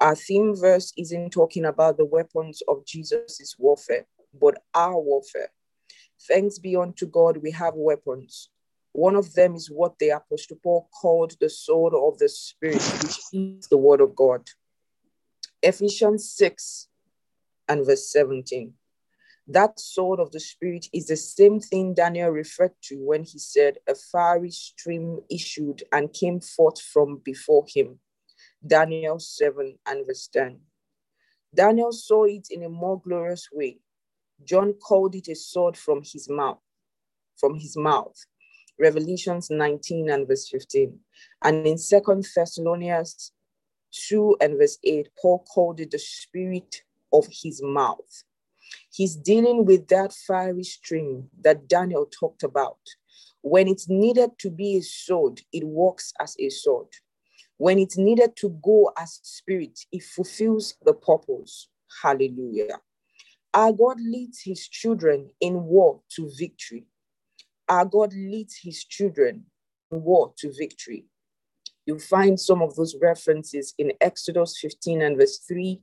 Our 0.00 0.14
theme 0.14 0.54
verse 0.54 0.92
isn't 0.98 1.30
talking 1.30 1.64
about 1.64 1.96
the 1.96 2.04
weapons 2.04 2.62
of 2.68 2.84
Jesus' 2.84 3.56
warfare, 3.58 4.06
but 4.38 4.62
our 4.74 5.00
warfare. 5.00 5.50
Thanks 6.28 6.58
be 6.58 6.76
unto 6.76 7.06
God, 7.06 7.38
we 7.38 7.50
have 7.52 7.74
weapons. 7.74 8.50
One 8.92 9.14
of 9.14 9.34
them 9.34 9.54
is 9.54 9.70
what 9.70 9.98
the 9.98 10.10
Apostle 10.10 10.58
Paul 10.62 10.88
called 11.00 11.34
the 11.40 11.48
sword 11.48 11.94
of 11.94 12.18
the 12.18 12.28
Spirit, 12.28 12.82
which 13.02 13.18
is 13.32 13.68
the 13.68 13.76
word 13.76 14.00
of 14.00 14.14
God. 14.14 14.48
Ephesians 15.62 16.30
6 16.32 16.88
and 17.68 17.84
verse 17.84 18.10
17. 18.12 18.74
That 19.48 19.78
sword 19.78 20.18
of 20.20 20.32
the 20.32 20.40
Spirit 20.40 20.86
is 20.92 21.06
the 21.06 21.16
same 21.16 21.60
thing 21.60 21.94
Daniel 21.94 22.30
referred 22.30 22.74
to 22.84 22.96
when 22.96 23.22
he 23.22 23.38
said, 23.38 23.78
A 23.88 23.94
fiery 23.94 24.50
stream 24.50 25.20
issued 25.30 25.84
and 25.92 26.12
came 26.12 26.40
forth 26.40 26.80
from 26.80 27.22
before 27.24 27.64
him. 27.68 28.00
Daniel 28.66 29.18
7 29.18 29.78
and 29.86 30.06
verse 30.06 30.28
10. 30.32 30.58
Daniel 31.54 31.92
saw 31.92 32.24
it 32.24 32.48
in 32.50 32.64
a 32.64 32.68
more 32.68 33.00
glorious 33.00 33.48
way. 33.52 33.78
John 34.44 34.74
called 34.74 35.14
it 35.14 35.28
a 35.28 35.34
sword 35.34 35.76
from 35.76 36.02
his 36.02 36.28
mouth, 36.28 36.58
from 37.36 37.54
his 37.54 37.76
mouth. 37.76 38.16
Revelations 38.78 39.48
19 39.50 40.10
and 40.10 40.28
verse 40.28 40.48
15. 40.50 40.98
And 41.42 41.66
in 41.66 41.78
Second 41.78 42.26
Thessalonians 42.34 43.32
2 44.08 44.36
and 44.40 44.58
verse 44.58 44.78
8, 44.84 45.08
Paul 45.20 45.44
called 45.52 45.80
it 45.80 45.90
the 45.90 45.98
spirit 45.98 46.82
of 47.12 47.26
his 47.30 47.62
mouth. 47.62 48.24
He's 48.92 49.16
dealing 49.16 49.64
with 49.64 49.88
that 49.88 50.12
fiery 50.12 50.64
stream 50.64 51.30
that 51.40 51.68
Daniel 51.68 52.06
talked 52.06 52.42
about. 52.42 52.78
When 53.40 53.68
it's 53.68 53.88
needed 53.88 54.30
to 54.40 54.50
be 54.50 54.76
a 54.76 54.82
sword, 54.82 55.40
it 55.52 55.64
works 55.64 56.12
as 56.20 56.36
a 56.38 56.50
sword. 56.50 56.88
When 57.58 57.78
it's 57.78 57.96
needed 57.96 58.36
to 58.36 58.50
go 58.62 58.92
as 58.98 59.20
spirit, 59.22 59.78
it 59.90 60.02
fulfills 60.02 60.74
the 60.84 60.92
purpose. 60.92 61.68
Hallelujah. 62.02 62.80
Our 63.54 63.72
God 63.72 63.98
leads 64.00 64.42
his 64.42 64.68
children 64.68 65.30
in 65.40 65.64
war 65.64 66.02
to 66.10 66.30
victory. 66.38 66.86
Our 67.68 67.86
God 67.86 68.12
leads 68.12 68.58
his 68.62 68.84
children 68.84 69.46
in 69.90 70.02
war 70.02 70.34
to 70.38 70.52
victory. 70.52 71.06
You'll 71.86 71.98
find 72.00 72.38
some 72.38 72.62
of 72.62 72.74
those 72.74 72.96
references 73.00 73.72
in 73.78 73.92
Exodus 74.00 74.58
15 74.60 75.02
and 75.02 75.16
verse 75.16 75.38
3, 75.38 75.80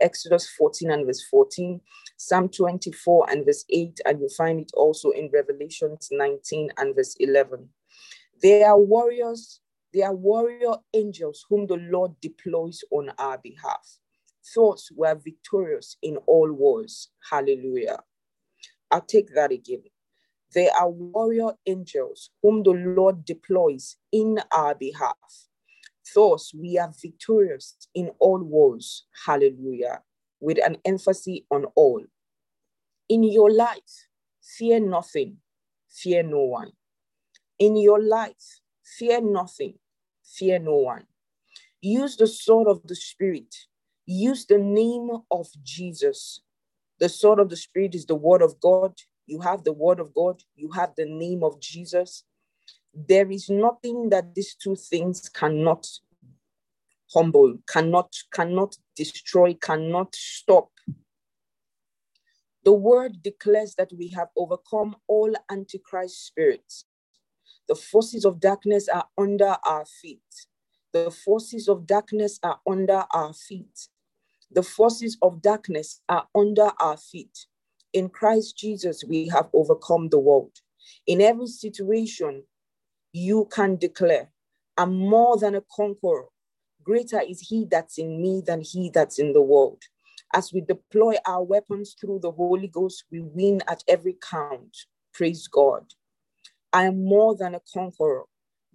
Exodus 0.00 0.48
14 0.58 0.90
and 0.90 1.06
verse 1.06 1.24
14, 1.30 1.80
Psalm 2.16 2.48
24 2.48 3.30
and 3.30 3.46
verse 3.46 3.64
8, 3.70 4.00
and 4.04 4.20
you 4.20 4.28
find 4.36 4.60
it 4.60 4.70
also 4.74 5.10
in 5.10 5.30
Revelations 5.32 6.08
19 6.10 6.70
and 6.76 6.94
verse 6.94 7.14
11. 7.20 7.68
They 8.42 8.64
are 8.64 8.78
warriors, 8.78 9.60
they 9.92 10.02
are 10.02 10.14
warrior 10.14 10.76
angels 10.94 11.46
whom 11.48 11.66
the 11.66 11.76
Lord 11.76 12.20
deploys 12.20 12.84
on 12.90 13.10
our 13.18 13.38
behalf. 13.38 13.98
Thoughts 14.54 14.90
were 14.94 15.14
victorious 15.14 15.96
in 16.02 16.16
all 16.26 16.52
wars. 16.52 17.08
Hallelujah. 17.30 18.00
I'll 18.90 19.02
take 19.02 19.34
that 19.34 19.52
again. 19.52 19.84
They 20.54 20.68
are 20.70 20.88
warrior 20.88 21.52
angels 21.66 22.30
whom 22.42 22.62
the 22.62 22.70
Lord 22.70 23.24
deploys 23.24 23.96
in 24.12 24.38
our 24.52 24.74
behalf. 24.74 25.16
Thus, 26.14 26.54
we 26.54 26.78
are 26.78 26.92
victorious 27.02 27.76
in 27.94 28.10
all 28.18 28.42
wars. 28.42 29.06
Hallelujah. 29.26 30.02
With 30.40 30.58
an 30.64 30.78
emphasis 30.84 31.40
on 31.50 31.66
all. 31.74 32.02
In 33.08 33.22
your 33.24 33.50
life, 33.50 34.06
fear 34.42 34.80
nothing, 34.80 35.38
fear 35.90 36.22
no 36.22 36.40
one. 36.40 36.72
In 37.58 37.76
your 37.76 38.00
life, 38.02 38.60
fear 38.96 39.20
nothing, 39.20 39.74
fear 40.24 40.58
no 40.58 40.76
one. 40.76 41.04
Use 41.80 42.16
the 42.16 42.26
sword 42.26 42.68
of 42.68 42.86
the 42.86 42.96
Spirit. 42.96 43.54
Use 44.06 44.46
the 44.46 44.58
name 44.58 45.10
of 45.30 45.48
Jesus. 45.62 46.40
The 46.98 47.08
sword 47.08 47.38
of 47.38 47.48
the 47.48 47.56
Spirit 47.56 47.94
is 47.94 48.06
the 48.06 48.14
word 48.14 48.42
of 48.42 48.58
God. 48.60 48.94
You 49.26 49.40
have 49.40 49.62
the 49.62 49.72
word 49.72 50.00
of 50.00 50.14
God. 50.14 50.42
You 50.56 50.70
have 50.72 50.94
the 50.96 51.06
name 51.06 51.44
of 51.44 51.60
Jesus. 51.60 52.24
There 52.94 53.30
is 53.30 53.48
nothing 53.48 54.08
that 54.10 54.34
these 54.34 54.54
two 54.54 54.74
things 54.74 55.28
cannot 55.28 55.86
humble, 57.14 57.58
cannot, 57.68 58.12
cannot 58.32 58.76
destroy, 58.96 59.54
cannot 59.54 60.14
stop. 60.14 60.70
The 62.64 62.72
word 62.72 63.22
declares 63.22 63.74
that 63.76 63.92
we 63.96 64.08
have 64.08 64.28
overcome 64.36 64.96
all 65.06 65.32
antichrist 65.50 66.26
spirits. 66.26 66.84
The 67.68 67.74
forces 67.74 68.24
of 68.24 68.40
darkness 68.40 68.88
are 68.88 69.06
under 69.18 69.56
our 69.66 69.84
feet. 69.84 70.46
The 70.92 71.10
forces 71.10 71.68
of 71.68 71.86
darkness 71.86 72.40
are 72.42 72.60
under 72.66 73.04
our 73.12 73.34
feet. 73.34 73.88
The 74.50 74.62
forces 74.62 75.18
of 75.20 75.42
darkness 75.42 76.00
are 76.08 76.26
under 76.34 76.70
our 76.80 76.96
feet. 76.96 77.46
In 77.92 78.08
Christ 78.08 78.56
Jesus, 78.56 79.04
we 79.04 79.28
have 79.28 79.48
overcome 79.52 80.08
the 80.08 80.18
world. 80.18 80.52
In 81.06 81.20
every 81.20 81.46
situation, 81.46 82.44
you 83.12 83.48
can 83.52 83.76
declare, 83.76 84.30
I'm 84.76 84.96
more 84.96 85.36
than 85.36 85.54
a 85.54 85.62
conqueror. 85.74 86.26
Greater 86.82 87.20
is 87.20 87.40
he 87.40 87.66
that's 87.70 87.98
in 87.98 88.22
me 88.22 88.42
than 88.44 88.62
he 88.62 88.90
that's 88.92 89.18
in 89.18 89.34
the 89.34 89.42
world. 89.42 89.82
As 90.34 90.52
we 90.52 90.60
deploy 90.62 91.14
our 91.26 91.42
weapons 91.42 91.94
through 92.00 92.20
the 92.20 92.32
Holy 92.32 92.68
Ghost, 92.68 93.04
we 93.10 93.20
win 93.20 93.62
at 93.68 93.84
every 93.88 94.16
count. 94.20 94.76
Praise 95.12 95.46
God. 95.48 95.84
I 96.72 96.84
am 96.84 97.04
more 97.04 97.34
than 97.36 97.54
a 97.54 97.60
conqueror. 97.72 98.24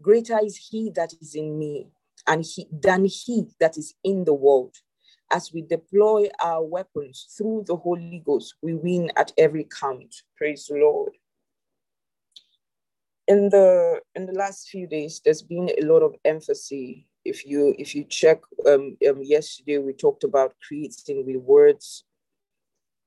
Greater 0.01 0.39
is 0.43 0.57
he 0.57 0.91
that 0.95 1.13
is 1.21 1.35
in 1.35 1.57
me 1.57 1.87
and 2.27 2.43
he, 2.43 2.67
than 2.71 3.05
he 3.05 3.45
that 3.59 3.77
is 3.77 3.93
in 4.03 4.25
the 4.25 4.33
world. 4.33 4.75
As 5.31 5.51
we 5.53 5.61
deploy 5.61 6.27
our 6.41 6.63
weapons 6.63 7.27
through 7.37 7.65
the 7.67 7.75
Holy 7.75 8.21
Ghost, 8.25 8.55
we 8.61 8.73
win 8.73 9.11
at 9.15 9.31
every 9.37 9.67
count. 9.79 10.13
Praise 10.37 10.67
the 10.67 10.75
Lord. 10.75 11.13
In 13.27 13.49
the 13.49 14.01
in 14.15 14.25
the 14.25 14.33
last 14.33 14.67
few 14.67 14.85
days, 14.85 15.21
there's 15.23 15.41
been 15.41 15.69
a 15.79 15.85
lot 15.85 16.01
of 16.01 16.15
emphasis. 16.25 16.97
If 17.23 17.45
you 17.45 17.73
if 17.79 17.95
you 17.95 18.03
check, 18.03 18.41
um, 18.67 18.97
um 19.09 19.23
yesterday 19.23 19.77
we 19.77 19.93
talked 19.93 20.25
about 20.25 20.53
creating 20.67 21.25
with 21.25 21.37
words 21.37 22.03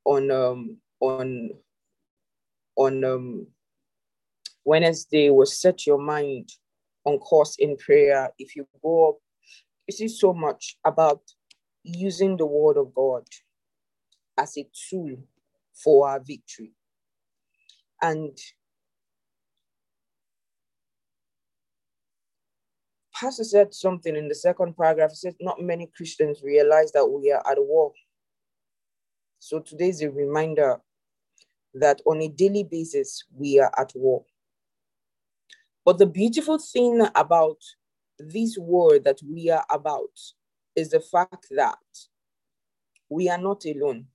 on 0.04 0.30
um 0.30 0.78
on 1.00 1.50
on 2.76 3.04
um 3.04 3.46
Wednesday 4.66 5.30
was 5.30 5.58
set 5.58 5.86
your 5.86 5.98
mind 5.98 6.50
on 7.04 7.18
course 7.18 7.54
in 7.58 7.76
prayer. 7.76 8.30
If 8.36 8.56
you 8.56 8.66
go 8.82 9.10
up, 9.10 9.14
you 9.86 9.96
see 9.96 10.08
so 10.08 10.34
much 10.34 10.76
about 10.84 11.20
using 11.84 12.36
the 12.36 12.46
word 12.46 12.76
of 12.76 12.92
God 12.92 13.22
as 14.36 14.58
a 14.58 14.68
tool 14.90 15.18
for 15.72 16.08
our 16.08 16.18
victory. 16.18 16.72
And 18.02 18.36
Pastor 23.14 23.44
said 23.44 23.72
something 23.72 24.16
in 24.16 24.26
the 24.26 24.34
second 24.34 24.76
paragraph. 24.76 25.10
He 25.10 25.16
said, 25.16 25.36
Not 25.40 25.62
many 25.62 25.88
Christians 25.96 26.42
realize 26.42 26.90
that 26.90 27.06
we 27.06 27.30
are 27.30 27.42
at 27.48 27.58
war. 27.58 27.92
So 29.38 29.60
today 29.60 29.90
is 29.90 30.02
a 30.02 30.10
reminder 30.10 30.78
that 31.74 32.00
on 32.04 32.20
a 32.20 32.28
daily 32.28 32.64
basis, 32.64 33.22
we 33.32 33.60
are 33.60 33.72
at 33.78 33.92
war. 33.94 34.24
But 35.86 35.98
the 35.98 36.06
beautiful 36.06 36.58
thing 36.58 37.06
about 37.14 37.58
this 38.18 38.58
war 38.58 38.98
that 38.98 39.20
we 39.22 39.50
are 39.50 39.64
about 39.70 40.18
is 40.74 40.90
the 40.90 41.00
fact 41.00 41.46
that 41.52 41.78
we 43.08 43.28
are 43.30 43.38
not 43.38 43.64
alone. 43.64 44.06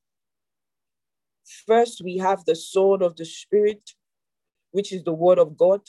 First, 1.66 2.02
we 2.04 2.18
have 2.18 2.44
the 2.44 2.56
sword 2.56 3.02
of 3.02 3.16
the 3.16 3.26
Spirit, 3.26 3.92
which 4.72 4.92
is 4.92 5.04
the 5.04 5.14
word 5.14 5.40
of 5.40 5.58
God. 5.58 5.82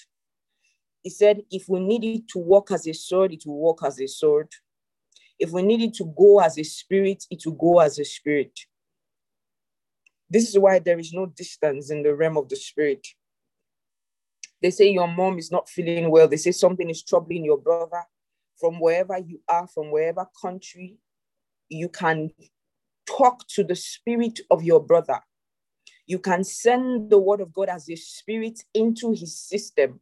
He 1.03 1.11
said, 1.11 1.43
if 1.51 1.69
we 1.69 1.81
need 1.81 2.05
it 2.05 2.29
to 2.29 2.39
walk 2.39 2.71
as 2.71 2.87
a 2.87 2.95
sword, 2.95 3.33
it 3.33 3.43
will 3.45 3.59
walk 3.59 3.81
as 3.85 4.01
a 4.01 4.07
sword. 4.07 4.49
If 5.41 5.51
we 5.51 5.63
need 5.63 5.83
it 5.83 5.95
to 5.95 6.15
go 6.17 6.39
as 6.39 6.57
a 6.59 6.63
spirit, 6.63 7.25
it 7.29 7.43
will 7.45 7.55
go 7.55 7.81
as 7.81 7.99
a 7.99 8.05
spirit. 8.05 8.57
This 10.31 10.49
is 10.49 10.57
why 10.57 10.79
there 10.79 11.01
is 11.01 11.13
no 11.13 11.27
distance 11.27 11.91
in 11.91 12.05
the 12.05 12.15
realm 12.15 12.37
of 12.37 12.49
the 12.49 12.55
spirit. 12.55 13.05
They 14.63 14.71
say 14.71 14.89
your 14.91 15.09
mom 15.09 15.39
is 15.39 15.51
not 15.51 15.69
feeling 15.69 16.09
well. 16.11 16.29
They 16.29 16.37
say 16.37 16.53
something 16.53 16.89
is 16.89 17.03
troubling 17.03 17.45
your 17.45 17.59
brother. 17.59 18.05
From 18.61 18.79
wherever 18.79 19.19
you 19.19 19.41
are, 19.49 19.67
from 19.67 19.91
wherever 19.91 20.25
country, 20.41 20.99
you 21.69 21.89
can 21.89 22.31
talk 23.07 23.47
to 23.49 23.65
the 23.65 23.75
spirit 23.75 24.39
of 24.51 24.63
your 24.63 24.79
brother. 24.81 25.19
You 26.07 26.21
can 26.21 26.45
send 26.45 27.11
the 27.11 27.19
word 27.19 27.41
of 27.41 27.53
God 27.53 27.71
as 27.71 27.91
a 27.91 27.97
spirit 27.97 28.63
into 28.73 29.11
his 29.11 29.37
system, 29.37 29.99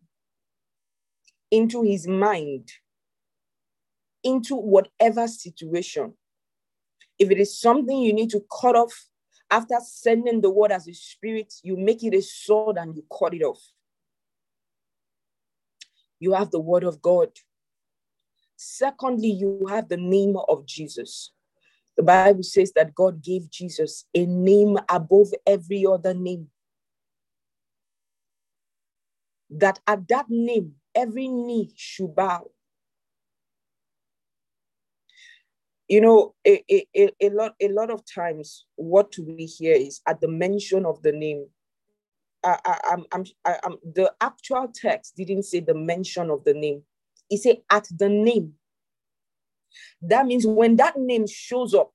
into 1.50 1.82
his 1.82 2.06
mind, 2.06 2.68
into 4.22 4.56
whatever 4.56 5.26
situation. 5.26 6.14
If 7.18 7.30
it 7.30 7.38
is 7.38 7.58
something 7.58 7.98
you 7.98 8.12
need 8.12 8.30
to 8.30 8.44
cut 8.60 8.76
off, 8.76 9.06
after 9.50 9.76
sending 9.82 10.40
the 10.40 10.50
word 10.50 10.70
as 10.70 10.86
a 10.86 10.92
spirit, 10.92 11.54
you 11.62 11.76
make 11.76 12.04
it 12.04 12.14
a 12.14 12.22
sword 12.22 12.76
and 12.76 12.94
you 12.94 13.04
cut 13.18 13.34
it 13.34 13.42
off. 13.42 13.60
You 16.20 16.34
have 16.34 16.50
the 16.50 16.60
word 16.60 16.84
of 16.84 17.02
God. 17.02 17.30
Secondly, 18.56 19.30
you 19.30 19.66
have 19.68 19.88
the 19.88 19.96
name 19.96 20.36
of 20.48 20.66
Jesus. 20.66 21.32
The 21.96 22.02
Bible 22.02 22.42
says 22.42 22.72
that 22.76 22.94
God 22.94 23.22
gave 23.22 23.50
Jesus 23.50 24.04
a 24.14 24.26
name 24.26 24.78
above 24.88 25.32
every 25.46 25.84
other 25.86 26.14
name. 26.14 26.48
That 29.50 29.80
at 29.86 30.06
that 30.08 30.26
name, 30.28 30.74
every 30.94 31.26
knee 31.26 31.72
should 31.74 32.14
bow 32.14 32.46
you 35.90 36.00
know 36.00 36.34
a, 36.46 36.62
a, 36.70 37.10
a, 37.20 37.30
lot 37.30 37.54
a 37.60 37.68
lot 37.68 37.90
of 37.90 38.02
times 38.06 38.64
what 38.76 39.12
we 39.18 39.44
hear 39.44 39.74
is 39.74 40.00
at 40.06 40.20
the 40.20 40.28
mention 40.28 40.86
of 40.86 41.02
the 41.02 41.10
name 41.10 41.46
I, 42.42 42.58
I, 42.64 42.78
I'm, 42.92 43.04
I'm, 43.12 43.76
the 43.94 44.12
actual 44.20 44.68
text 44.74 45.16
didn't 45.16 45.44
say 45.44 45.60
the 45.60 45.74
mention 45.74 46.30
of 46.30 46.44
the 46.44 46.54
name. 46.54 46.82
It 47.28 47.42
said 47.42 47.58
at 47.70 47.86
the 47.96 48.08
name. 48.08 48.54
That 50.02 50.26
means 50.26 50.46
when 50.46 50.76
that 50.76 50.98
name 50.98 51.26
shows 51.26 51.74
up, 51.74 51.92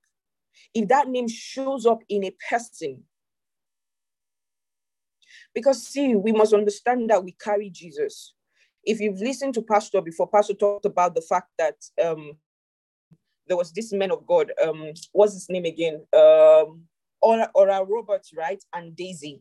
if 0.72 0.88
that 0.88 1.08
name 1.08 1.28
shows 1.28 1.86
up 1.86 2.02
in 2.08 2.24
a 2.24 2.34
person, 2.50 3.02
because 5.54 5.86
see, 5.86 6.14
we 6.14 6.32
must 6.32 6.52
understand 6.54 7.10
that 7.10 7.24
we 7.24 7.32
carry 7.32 7.70
Jesus. 7.70 8.34
If 8.84 9.00
you've 9.00 9.20
listened 9.20 9.54
to 9.54 9.62
Pastor 9.62 10.00
before, 10.00 10.28
Pastor 10.28 10.54
talked 10.54 10.86
about 10.86 11.14
the 11.14 11.22
fact 11.22 11.48
that 11.58 11.76
um, 12.02 12.32
there 13.48 13.56
was 13.56 13.72
this 13.72 13.92
man 13.92 14.10
of 14.10 14.26
God. 14.26 14.52
Um, 14.62 14.92
what's 15.12 15.34
his 15.34 15.48
name 15.48 15.64
again? 15.64 16.06
Um, 16.12 16.82
Ora, 17.20 17.50
Oral 17.54 17.86
Roberts, 17.86 18.32
right? 18.36 18.62
And 18.74 18.94
Daisy. 18.94 19.40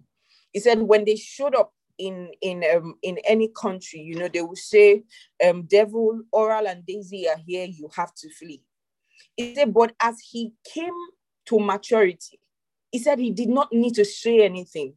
He 0.55 0.61
said 0.61 0.81
when 0.81 1.03
they 1.03 1.17
showed 1.17 1.53
up 1.53 1.73
in 1.97 2.31
in 2.39 2.63
um, 2.73 2.95
in 3.01 3.17
any 3.25 3.49
country, 3.49 3.99
you 3.99 4.15
know, 4.15 4.29
they 4.29 4.41
will 4.41 4.55
say, 4.55 5.03
um, 5.45 5.63
"Devil, 5.63 6.21
Oral, 6.31 6.65
and 6.65 6.85
Daisy 6.85 7.27
are 7.27 7.41
here. 7.45 7.65
You 7.65 7.89
have 7.93 8.15
to 8.15 8.29
flee." 8.29 8.63
He 9.35 9.53
said, 9.53 9.73
but 9.73 9.93
as 10.01 10.21
he 10.21 10.53
came 10.73 10.93
to 11.47 11.59
maturity, 11.59 12.39
he 12.89 12.99
said 12.99 13.19
he 13.19 13.31
did 13.31 13.49
not 13.49 13.67
need 13.73 13.95
to 13.95 14.05
say 14.05 14.45
anything 14.45 14.93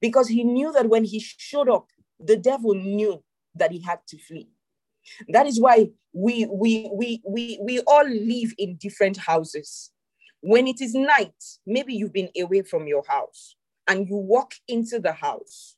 because 0.00 0.26
he 0.26 0.42
knew 0.42 0.72
that 0.72 0.88
when 0.88 1.04
he 1.04 1.20
showed 1.20 1.68
up, 1.68 1.90
the 2.18 2.36
devil 2.36 2.74
knew 2.74 3.22
that 3.54 3.70
he 3.70 3.80
had 3.80 4.00
to 4.08 4.18
flee. 4.18 4.48
That 5.28 5.46
is 5.46 5.60
why 5.60 5.90
we 6.12 6.44
we 6.50 6.90
we 6.92 7.22
we 7.24 7.60
we 7.62 7.80
all 7.86 8.04
live 8.04 8.52
in 8.58 8.74
different 8.78 9.16
houses. 9.16 9.92
When 10.40 10.66
it 10.66 10.80
is 10.80 10.92
night, 10.92 11.40
maybe 11.64 11.94
you've 11.94 12.12
been 12.12 12.30
away 12.36 12.62
from 12.62 12.88
your 12.88 13.04
house 13.06 13.54
and 13.88 14.08
you 14.08 14.16
walk 14.16 14.52
into 14.68 15.00
the 15.00 15.12
house. 15.12 15.76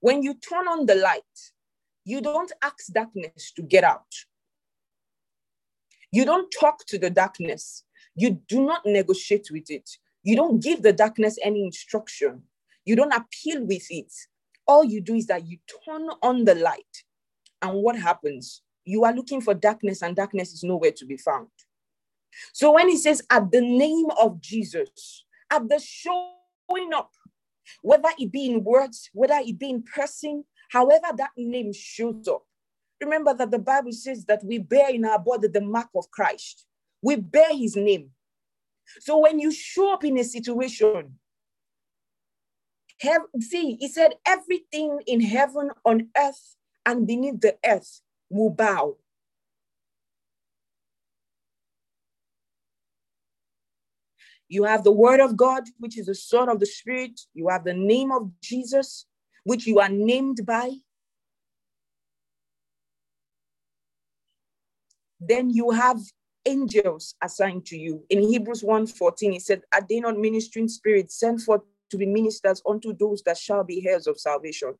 When 0.00 0.22
you 0.22 0.34
turn 0.34 0.68
on 0.68 0.86
the 0.86 0.94
light, 0.94 1.22
you 2.04 2.20
don't 2.20 2.52
ask 2.62 2.86
darkness 2.92 3.52
to 3.56 3.62
get 3.62 3.84
out. 3.84 4.14
You 6.12 6.24
don't 6.24 6.50
talk 6.58 6.86
to 6.86 6.98
the 6.98 7.10
darkness. 7.10 7.84
You 8.14 8.40
do 8.48 8.64
not 8.64 8.82
negotiate 8.86 9.48
with 9.50 9.70
it. 9.70 9.90
You 10.22 10.36
don't 10.36 10.62
give 10.62 10.82
the 10.82 10.92
darkness 10.92 11.38
any 11.42 11.64
instruction. 11.64 12.42
You 12.84 12.96
don't 12.96 13.12
appeal 13.12 13.64
with 13.64 13.86
it. 13.90 14.12
All 14.66 14.84
you 14.84 15.00
do 15.00 15.14
is 15.14 15.26
that 15.26 15.46
you 15.46 15.58
turn 15.84 16.08
on 16.22 16.44
the 16.44 16.54
light 16.54 17.04
and 17.64 17.82
what 17.82 17.98
happens? 17.98 18.62
You 18.84 19.04
are 19.04 19.14
looking 19.14 19.40
for 19.40 19.54
darkness, 19.54 20.02
and 20.02 20.14
darkness 20.14 20.52
is 20.52 20.62
nowhere 20.62 20.92
to 20.92 21.06
be 21.06 21.16
found. 21.16 21.48
So 22.52 22.72
when 22.72 22.90
he 22.90 22.96
says, 22.98 23.22
at 23.30 23.50
the 23.50 23.62
name 23.62 24.06
of 24.20 24.40
Jesus, 24.40 25.24
at 25.54 25.68
the 25.68 25.78
showing 25.78 26.92
up, 26.94 27.10
whether 27.82 28.10
it 28.18 28.32
be 28.32 28.46
in 28.46 28.64
words, 28.64 29.10
whether 29.12 29.36
it 29.36 29.58
be 29.58 29.70
in 29.70 29.82
person, 29.82 30.44
however 30.70 31.06
that 31.16 31.30
name 31.36 31.72
shows 31.72 32.26
up, 32.28 32.44
remember 33.00 33.34
that 33.34 33.50
the 33.50 33.58
Bible 33.58 33.92
says 33.92 34.24
that 34.26 34.42
we 34.44 34.58
bear 34.58 34.90
in 34.90 35.04
our 35.04 35.18
body 35.18 35.48
the 35.48 35.60
mark 35.60 35.88
of 35.94 36.10
Christ. 36.10 36.66
We 37.02 37.16
bear 37.16 37.54
his 37.54 37.76
name. 37.76 38.10
So 39.00 39.18
when 39.18 39.38
you 39.38 39.52
show 39.52 39.94
up 39.94 40.04
in 40.04 40.18
a 40.18 40.24
situation, 40.24 41.18
see, 43.40 43.76
he 43.80 43.88
said, 43.88 44.14
everything 44.26 45.00
in 45.06 45.20
heaven, 45.20 45.70
on 45.84 46.08
earth, 46.16 46.56
and 46.86 47.06
beneath 47.06 47.40
the 47.40 47.56
earth 47.64 48.00
will 48.30 48.50
bow. 48.50 48.96
You 54.48 54.64
have 54.64 54.84
the 54.84 54.92
word 54.92 55.20
of 55.20 55.36
God, 55.36 55.64
which 55.78 55.98
is 55.98 56.06
the 56.06 56.14
sword 56.14 56.48
of 56.48 56.60
the 56.60 56.66
spirit. 56.66 57.20
You 57.32 57.48
have 57.48 57.64
the 57.64 57.74
name 57.74 58.12
of 58.12 58.30
Jesus, 58.40 59.06
which 59.44 59.66
you 59.66 59.80
are 59.80 59.88
named 59.88 60.44
by. 60.44 60.72
Then 65.20 65.50
you 65.50 65.70
have 65.70 65.98
angels 66.44 67.14
assigned 67.22 67.64
to 67.66 67.76
you. 67.76 68.04
In 68.10 68.20
Hebrews 68.20 68.62
1:14, 68.62 69.32
he 69.32 69.38
said, 69.38 69.62
Are 69.72 69.86
they 69.88 70.00
not 70.00 70.18
ministering 70.18 70.68
spirits 70.68 71.18
sent 71.18 71.40
forth 71.40 71.62
to 71.90 71.96
be 71.96 72.06
ministers 72.06 72.60
unto 72.68 72.92
those 72.92 73.22
that 73.22 73.38
shall 73.38 73.64
be 73.64 73.86
heirs 73.88 74.06
of 74.06 74.20
salvation? 74.20 74.74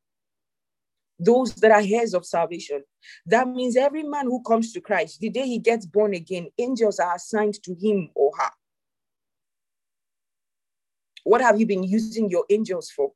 those 1.19 1.53
that 1.55 1.71
are 1.71 1.81
heirs 1.83 2.13
of 2.13 2.25
salvation. 2.25 2.83
That 3.25 3.47
means 3.47 3.77
every 3.77 4.03
man 4.03 4.25
who 4.25 4.41
comes 4.43 4.73
to 4.73 4.81
Christ, 4.81 5.19
the 5.19 5.29
day 5.29 5.45
he 5.45 5.59
gets 5.59 5.85
born 5.85 6.13
again, 6.13 6.49
angels 6.57 6.99
are 6.99 7.15
assigned 7.15 7.61
to 7.63 7.75
him 7.75 8.09
or 8.15 8.31
her. 8.37 8.49
What 11.25 11.41
have 11.41 11.59
you 11.59 11.65
been 11.65 11.83
using 11.83 12.29
your 12.29 12.45
angels 12.49 12.89
for? 12.89 13.11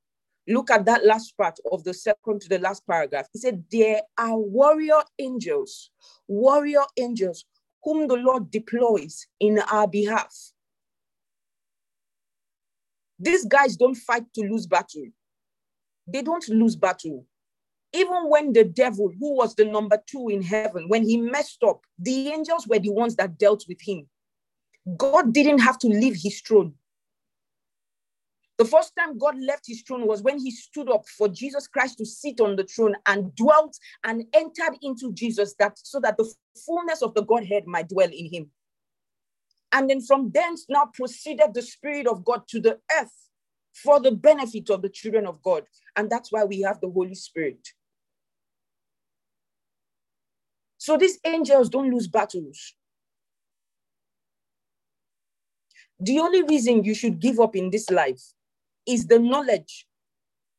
Look 0.47 0.69
at 0.69 0.83
that 0.85 1.05
last 1.05 1.37
part 1.37 1.57
of 1.71 1.85
the 1.85 1.93
second 1.93 2.41
to 2.41 2.49
the 2.49 2.59
last 2.59 2.85
paragraph. 2.85 3.27
He 3.31 3.39
said, 3.39 3.63
There 3.71 4.01
are 4.17 4.37
warrior 4.37 5.01
angels, 5.17 5.91
warrior 6.27 6.83
angels 6.97 7.45
whom 7.83 8.07
the 8.09 8.17
Lord 8.17 8.51
deploys 8.51 9.25
in 9.39 9.59
our 9.71 9.87
behalf. 9.87 10.35
These 13.17 13.45
guys 13.45 13.77
don't 13.77 13.95
fight 13.95 14.25
to 14.35 14.41
lose 14.41 14.67
battle. 14.67 15.05
They 16.05 16.21
don't 16.21 16.47
lose 16.49 16.75
battle 16.75 17.25
even 17.93 18.29
when 18.29 18.53
the 18.53 18.63
devil, 18.63 19.11
who 19.19 19.35
was 19.35 19.55
the 19.55 19.65
number 19.65 20.01
two 20.05 20.29
in 20.29 20.41
heaven, 20.41 20.87
when 20.87 21.03
he 21.03 21.17
messed 21.17 21.63
up, 21.63 21.81
the 21.97 22.29
angels 22.29 22.67
were 22.67 22.79
the 22.79 22.91
ones 22.91 23.15
that 23.15 23.37
dealt 23.37 23.65
with 23.67 23.81
him. 23.81 24.07
God 24.95 25.33
didn't 25.33 25.59
have 25.59 25.79
to 25.79 25.87
leave 25.87 26.15
his 26.15 26.41
throne. 26.41 26.73
The 28.59 28.65
first 28.65 28.91
time 28.99 29.17
God 29.17 29.39
left 29.39 29.63
his 29.65 29.83
throne 29.83 30.05
was 30.05 30.21
when 30.21 30.37
he 30.37 30.51
stood 30.51 30.91
up 30.91 31.07
for 31.17 31.29
Jesus 31.29 31.65
Christ 31.65 31.97
to 31.99 32.05
sit 32.05 32.41
on 32.41 32.57
the 32.57 32.65
throne 32.65 32.93
and 33.05 33.33
dwelt 33.35 33.79
and 34.03 34.25
entered 34.33 34.77
into 34.81 35.13
Jesus 35.13 35.55
that 35.59 35.79
so 35.81 36.01
that 36.01 36.17
the 36.17 36.29
fullness 36.65 37.01
of 37.01 37.13
the 37.13 37.23
Godhead 37.23 37.67
might 37.67 37.87
dwell 37.87 38.09
in 38.11 38.29
him. 38.29 38.51
And 39.71 39.89
then 39.89 40.01
from 40.01 40.31
thence 40.31 40.65
now 40.67 40.89
proceeded 40.93 41.53
the 41.53 41.61
Spirit 41.61 42.05
of 42.05 42.25
God 42.25 42.49
to 42.49 42.59
the 42.59 42.79
earth 42.99 43.13
for 43.73 44.01
the 44.01 44.11
benefit 44.11 44.69
of 44.69 44.81
the 44.81 44.89
children 44.89 45.25
of 45.25 45.41
God. 45.41 45.63
And 45.95 46.09
that's 46.09 46.29
why 46.29 46.43
we 46.43 46.59
have 46.61 46.81
the 46.81 46.89
Holy 46.89 47.15
Spirit. 47.15 47.65
So 50.77 50.97
these 50.97 51.17
angels 51.25 51.69
don't 51.69 51.91
lose 51.91 52.09
battles. 52.09 52.73
The 56.01 56.19
only 56.19 56.43
reason 56.43 56.83
you 56.83 56.93
should 56.93 57.21
give 57.21 57.39
up 57.39 57.55
in 57.55 57.69
this 57.69 57.89
life 57.89 58.21
is 58.89 59.07
the 59.07 59.19
knowledge 59.19 59.85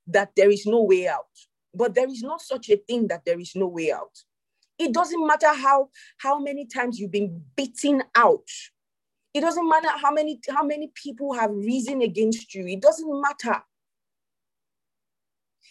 that 0.07 0.31
there 0.37 0.51
is 0.51 0.64
no 0.66 0.83
way 0.83 1.09
out. 1.09 1.27
But 1.75 1.95
there 1.95 2.09
is 2.09 2.23
not 2.23 2.40
such 2.40 2.71
a 2.71 2.77
thing 2.77 3.09
that 3.09 3.25
there 3.25 3.38
is 3.38 3.53
no 3.55 3.66
way 3.66 3.93
out. 3.93 4.16
It 4.79 4.93
doesn't 4.93 5.27
matter 5.27 5.53
how, 5.53 5.90
how 6.19 6.38
many 6.38 6.66
times 6.66 6.99
you've 6.99 7.11
been 7.11 7.43
beaten 7.57 8.03
out. 8.14 8.49
It 9.35 9.43
doesn't 9.43 9.69
matter 9.69 9.90
how 9.90 10.11
many, 10.11 10.40
how 10.49 10.64
many 10.64 10.90
people 10.95 11.35
have 11.35 11.51
risen 11.51 12.03
against 12.03 12.55
you. 12.55 12.66
It 12.66 12.81
doesn't 12.81 13.21
matter. 13.21 13.62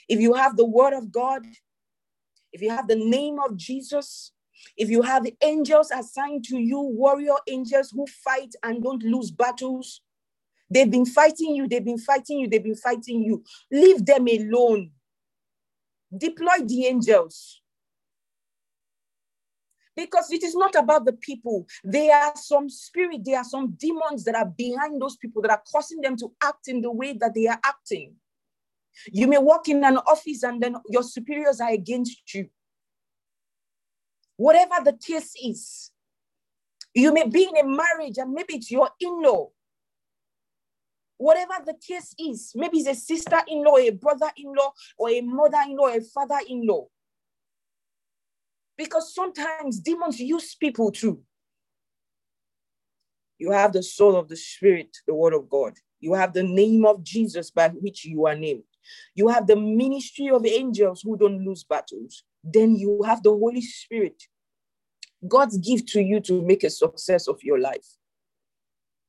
If 0.08 0.20
you 0.20 0.34
have 0.34 0.58
the 0.58 0.66
word 0.66 0.94
of 0.94 1.12
God, 1.12 1.46
if 2.54 2.62
you 2.62 2.70
have 2.70 2.88
the 2.88 2.96
name 2.96 3.38
of 3.40 3.58
Jesus, 3.58 4.32
if 4.78 4.90
you 4.90 5.02
have 5.02 5.26
angels 5.42 5.92
assigned 5.92 6.46
to 6.46 6.58
you, 6.58 6.80
warrior 6.80 7.36
angels 7.48 7.92
who 7.92 8.06
fight 8.08 8.54
and 8.64 8.84
don't 8.84 9.04
lose 9.04 9.32
battles, 9.32 10.02
they've 10.70 10.90
been 10.90 11.06
fighting 11.06 11.56
you, 11.56 11.68
they've 11.68 11.84
been 11.84 12.00
fighting 12.00 12.40
you, 12.40 12.50
they've 12.50 12.64
been 12.64 12.76
fighting 12.76 13.22
you. 13.24 13.44
Leave 13.72 14.06
them 14.06 14.28
alone. 14.28 14.92
Deploy 16.16 16.66
the 16.66 16.86
angels. 16.86 17.62
Because 19.96 20.32
it 20.32 20.44
is 20.44 20.56
not 20.56 20.76
about 20.76 21.06
the 21.06 21.14
people. 21.14 21.68
There 21.84 22.16
are 22.16 22.34
some 22.36 22.70
spirit, 22.70 23.22
there 23.26 23.38
are 23.38 23.44
some 23.44 23.76
demons 23.78 24.24
that 24.24 24.36
are 24.36 24.46
behind 24.46 25.02
those 25.02 25.18
people 25.18 25.42
that 25.42 25.52
are 25.52 25.64
causing 25.70 26.00
them 26.00 26.16
to 26.18 26.32
act 26.42 26.70
in 26.70 26.82
the 26.82 26.92
way 26.92 27.14
that 27.20 27.34
they 27.36 27.48
are 27.48 27.60
acting. 27.64 28.14
You 29.12 29.28
may 29.28 29.38
work 29.38 29.68
in 29.68 29.84
an 29.84 29.98
office 29.98 30.44
and 30.44 30.62
then 30.62 30.76
your 30.90 31.04
superiors 31.04 31.60
are 31.60 31.72
against 31.72 32.34
you 32.34 32.50
whatever 34.40 34.76
the 34.86 34.94
case 34.94 35.34
is. 35.44 35.92
You 36.94 37.14
may 37.14 37.28
be 37.28 37.44
in 37.44 37.58
a 37.58 37.68
marriage 37.68 38.18
and 38.18 38.32
maybe 38.32 38.56
it's 38.56 38.72
your 38.72 38.90
in 39.02 39.22
law. 39.22 39.50
Whatever 41.20 41.54
the 41.64 41.76
case 41.76 42.16
is, 42.18 42.54
maybe 42.56 42.80
it's 42.80 42.88
a 42.88 42.96
sister 42.96 43.40
in 43.48 43.64
law, 43.64 43.78
a 43.78 43.92
brother 43.92 44.32
in 44.36 44.52
law, 44.58 44.72
or 44.98 45.12
a 45.12 45.22
mother 45.22 45.60
in 45.68 45.78
law, 45.78 45.90
a 45.90 46.02
father 46.02 46.40
in 46.48 46.66
law. 46.66 46.88
Because 48.76 49.14
sometimes 49.14 49.80
demons 49.80 50.20
use 50.20 50.56
people 50.56 50.92
too. 50.92 51.22
You 53.38 53.52
have 53.52 53.74
the 53.74 53.84
soul 53.84 54.16
of 54.16 54.28
the 54.28 54.36
Spirit, 54.36 54.98
the 55.06 55.14
Word 55.14 55.34
of 55.34 55.48
God. 55.48 55.74
You 56.00 56.14
have 56.14 56.34
the 56.34 56.44
name 56.44 56.86
of 56.86 57.04
Jesus 57.04 57.52
by 57.52 57.70
which 57.70 58.06
you 58.06 58.26
are 58.26 58.36
named. 58.36 58.64
You 59.14 59.28
have 59.28 59.46
the 59.46 59.56
ministry 59.56 60.32
of 60.32 60.46
angels 60.48 61.02
who 61.04 61.16
don't 61.16 61.46
lose 61.46 61.64
battles 61.64 62.24
then 62.44 62.76
you 62.76 63.04
have 63.04 63.24
the 63.24 63.32
Holy 63.32 63.62
Spirit. 63.62 64.24
God's 65.28 65.58
gift 65.58 65.90
to 65.90 66.02
you 66.02 66.20
to 66.22 66.42
make 66.42 66.64
a 66.64 66.70
success 66.70 67.28
of 67.28 67.44
your 67.44 67.60
life. 67.60 67.86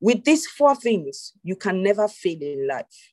With 0.01 0.25
these 0.25 0.47
four 0.47 0.75
things, 0.75 1.33
you 1.43 1.57
can 1.57 1.83
never 1.83 2.09
fail 2.09 2.39
in 2.41 2.67
life. 2.67 3.13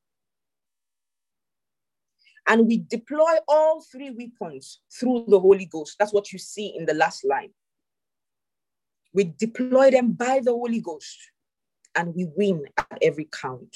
And 2.48 2.66
we 2.66 2.78
deploy 2.78 3.36
all 3.48 3.82
three 3.92 4.10
weapons 4.10 4.80
through 4.98 5.26
the 5.28 5.40
Holy 5.40 5.66
Ghost. 5.66 5.98
That's 6.00 6.14
what 6.14 6.32
you 6.32 6.40
see 6.40 6.74
in 6.78 6.86
the 6.86 6.94
last 6.94 7.26
line. 7.26 7.50
We 9.14 9.26
deploy 9.38 9.92
them 9.92 10.14
by 10.14 10.40
the 10.42 10.52
Holy 10.52 10.80
Ghost 10.80 11.18
and 11.96 12.16
we 12.16 12.28
win 12.36 12.64
at 12.78 12.98
every 13.02 13.28
count. 13.34 13.76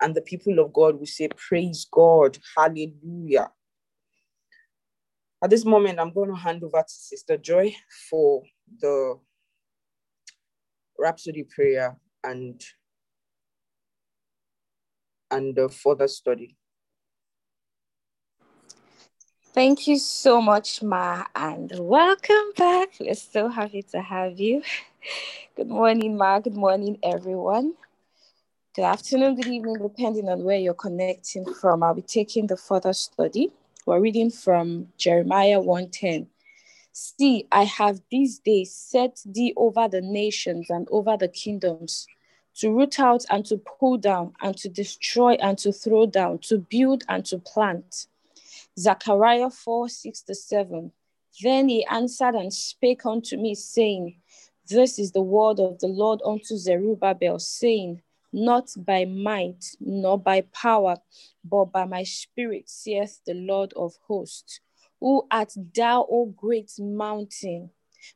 And 0.00 0.14
the 0.14 0.22
people 0.22 0.60
of 0.60 0.72
God 0.72 0.98
will 0.98 1.06
say, 1.06 1.28
Praise 1.28 1.86
God, 1.90 2.38
hallelujah. 2.56 3.50
At 5.42 5.50
this 5.50 5.64
moment, 5.64 5.98
I'm 5.98 6.12
going 6.12 6.30
to 6.30 6.36
hand 6.36 6.62
over 6.62 6.82
to 6.82 6.92
Sister 6.92 7.36
Joy 7.36 7.74
for 8.10 8.42
the 8.80 9.18
Rhapsody 10.98 11.44
prayer 11.44 11.96
and 12.24 12.64
and 15.30 15.54
the 15.54 15.68
further 15.68 16.08
study. 16.08 16.56
Thank 19.52 19.86
you 19.86 19.98
so 19.98 20.42
much, 20.42 20.82
Ma, 20.82 21.24
and 21.36 21.70
welcome 21.78 22.52
back. 22.56 22.88
We're 22.98 23.14
so 23.14 23.48
happy 23.48 23.82
to 23.92 24.00
have 24.00 24.40
you. 24.40 24.62
Good 25.56 25.68
morning, 25.68 26.16
Ma. 26.16 26.40
Good 26.40 26.56
morning, 26.56 26.98
everyone. 27.04 27.74
Good 28.74 28.82
afternoon, 28.86 29.36
good 29.36 29.46
evening, 29.46 29.76
depending 29.80 30.28
on 30.28 30.42
where 30.42 30.58
you're 30.58 30.74
connecting 30.74 31.44
from. 31.54 31.84
I'll 31.84 31.94
be 31.94 32.02
taking 32.02 32.48
the 32.48 32.56
further 32.56 32.92
study. 32.92 33.52
We're 33.86 34.00
reading 34.00 34.30
from 34.32 34.88
Jeremiah 34.96 35.60
1:10. 35.60 36.26
See, 36.92 37.46
I 37.52 37.64
have 37.64 38.00
these 38.10 38.40
days 38.40 38.74
set 38.74 39.20
thee 39.24 39.52
over 39.56 39.86
the 39.86 40.00
nations 40.00 40.70
and 40.70 40.88
over 40.90 41.16
the 41.16 41.28
kingdoms, 41.28 42.08
to 42.56 42.70
root 42.70 43.00
out 43.00 43.24
and 43.30 43.44
to 43.46 43.58
pull 43.58 43.98
down, 43.98 44.32
and 44.40 44.56
to 44.58 44.68
destroy 44.68 45.34
and 45.34 45.58
to 45.58 45.72
throw 45.72 46.06
down, 46.06 46.38
to 46.38 46.58
build 46.58 47.04
and 47.08 47.24
to 47.26 47.38
plant. 47.38 48.06
Zechariah 48.78 49.50
4 49.50 49.88
6 49.88 50.22
to 50.22 50.34
7. 50.34 50.92
Then 51.42 51.68
he 51.68 51.84
answered 51.86 52.34
and 52.34 52.52
spake 52.52 53.04
unto 53.06 53.36
me, 53.36 53.54
saying, 53.54 54.16
This 54.68 54.98
is 54.98 55.12
the 55.12 55.22
word 55.22 55.58
of 55.60 55.78
the 55.80 55.88
Lord 55.88 56.20
unto 56.24 56.56
Zerubbabel, 56.56 57.38
saying, 57.38 58.02
not 58.34 58.68
by 58.76 59.04
might, 59.04 59.64
nor 59.78 60.18
by 60.18 60.40
power, 60.52 60.96
but 61.44 61.66
by 61.66 61.84
my 61.84 62.02
spirit, 62.02 62.68
saith 62.68 63.20
the 63.24 63.34
Lord 63.34 63.72
of 63.74 63.94
hosts. 64.08 64.58
Who 65.00 65.26
art 65.30 65.52
thou, 65.74 66.04
O 66.10 66.26
great 66.26 66.72
mountain? 66.78 67.70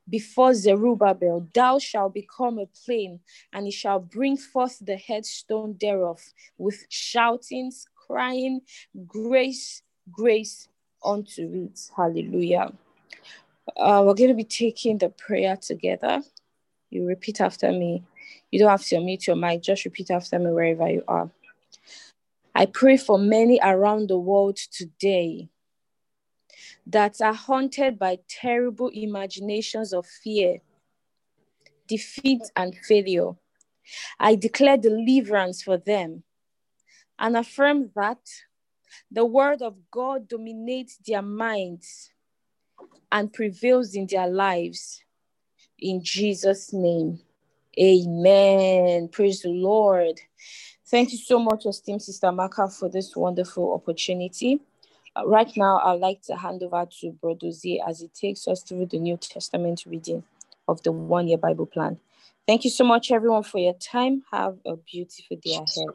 Before 0.09 0.55
Zerubbabel, 0.55 1.48
thou 1.55 1.79
shalt 1.79 2.14
become 2.14 2.59
a 2.59 2.66
plain, 2.66 3.20
and 3.53 3.66
he 3.66 3.72
shall 3.72 4.01
bring 4.01 4.37
forth 4.37 4.79
the 4.81 4.96
headstone 4.96 5.77
thereof 5.81 6.20
with 6.57 6.85
shoutings, 6.88 7.87
crying, 8.07 8.61
Grace, 9.07 9.83
grace 10.11 10.68
unto 11.05 11.70
it. 11.70 11.81
Hallelujah. 11.96 12.72
Uh, 13.77 14.03
we're 14.05 14.14
going 14.14 14.31
to 14.31 14.35
be 14.35 14.44
taking 14.44 14.98
the 14.98 15.11
prayer 15.11 15.57
together. 15.57 16.22
You 16.90 17.07
repeat 17.07 17.40
after 17.40 17.70
me. 17.70 18.03
You 18.51 18.59
don't 18.59 18.70
have 18.70 18.85
to 18.87 18.96
unmute 18.96 19.27
your 19.27 19.37
mic, 19.37 19.62
just 19.62 19.85
repeat 19.85 20.11
after 20.11 20.38
me 20.38 20.51
wherever 20.51 20.88
you 20.88 21.05
are. 21.07 21.31
I 22.55 22.66
pray 22.66 22.96
for 22.96 23.18
many 23.18 23.61
around 23.62 24.09
the 24.09 24.18
world 24.18 24.57
today 24.57 25.48
that 26.88 27.20
are 27.20 27.35
haunted 27.35 27.98
by 27.98 28.18
terrible 28.29 28.90
imaginations 28.94 29.92
of 29.92 30.07
fear, 30.07 30.59
defeat, 31.87 32.42
and 32.57 32.74
failure. 32.74 33.33
I 34.18 34.35
declare 34.35 34.77
deliverance 34.77 35.62
for 35.62 35.77
them 35.77 36.22
and 37.18 37.37
affirm 37.37 37.90
that 37.94 38.18
the 39.11 39.24
word 39.24 39.61
of 39.62 39.77
God 39.90 40.29
dominates 40.29 40.98
their 41.07 41.22
minds 41.22 42.11
and 43.12 43.33
prevails 43.33 43.94
in 43.94 44.07
their 44.07 44.29
lives. 44.29 45.03
In 45.79 46.03
Jesus' 46.03 46.72
name. 46.72 47.20
Amen. 47.79 49.09
Praise 49.09 49.42
the 49.42 49.51
Lord. 49.51 50.20
Thank 50.87 51.12
you 51.12 51.18
so 51.18 51.38
much, 51.38 51.66
esteemed 51.66 52.03
Sister 52.03 52.33
Maka, 52.33 52.68
for 52.68 52.88
this 52.88 53.14
wonderful 53.14 53.74
opportunity. 53.74 54.61
Uh, 55.18 55.26
right 55.26 55.57
now, 55.57 55.78
I'd 55.78 56.00
like 56.00 56.22
to 56.22 56.37
hand 56.37 56.62
over 56.62 56.87
to 57.00 57.52
Z 57.52 57.83
as 57.87 58.00
he 58.00 58.09
takes 58.09 58.46
us 58.46 58.62
through 58.62 58.87
the 58.87 58.98
New 58.98 59.16
Testament 59.16 59.85
reading 59.87 60.22
of 60.66 60.83
the 60.83 60.92
one 60.92 61.28
year 61.28 61.38
Bible 61.38 61.66
plan. 61.66 61.98
Thank 62.46 62.64
you 62.64 62.70
so 62.70 62.85
much, 62.85 63.11
everyone, 63.11 63.42
for 63.42 63.59
your 63.59 63.74
time. 63.74 64.22
Have 64.33 64.59
a 64.64 64.76
beautiful 64.76 65.37
day 65.37 65.54
ahead. 65.54 65.94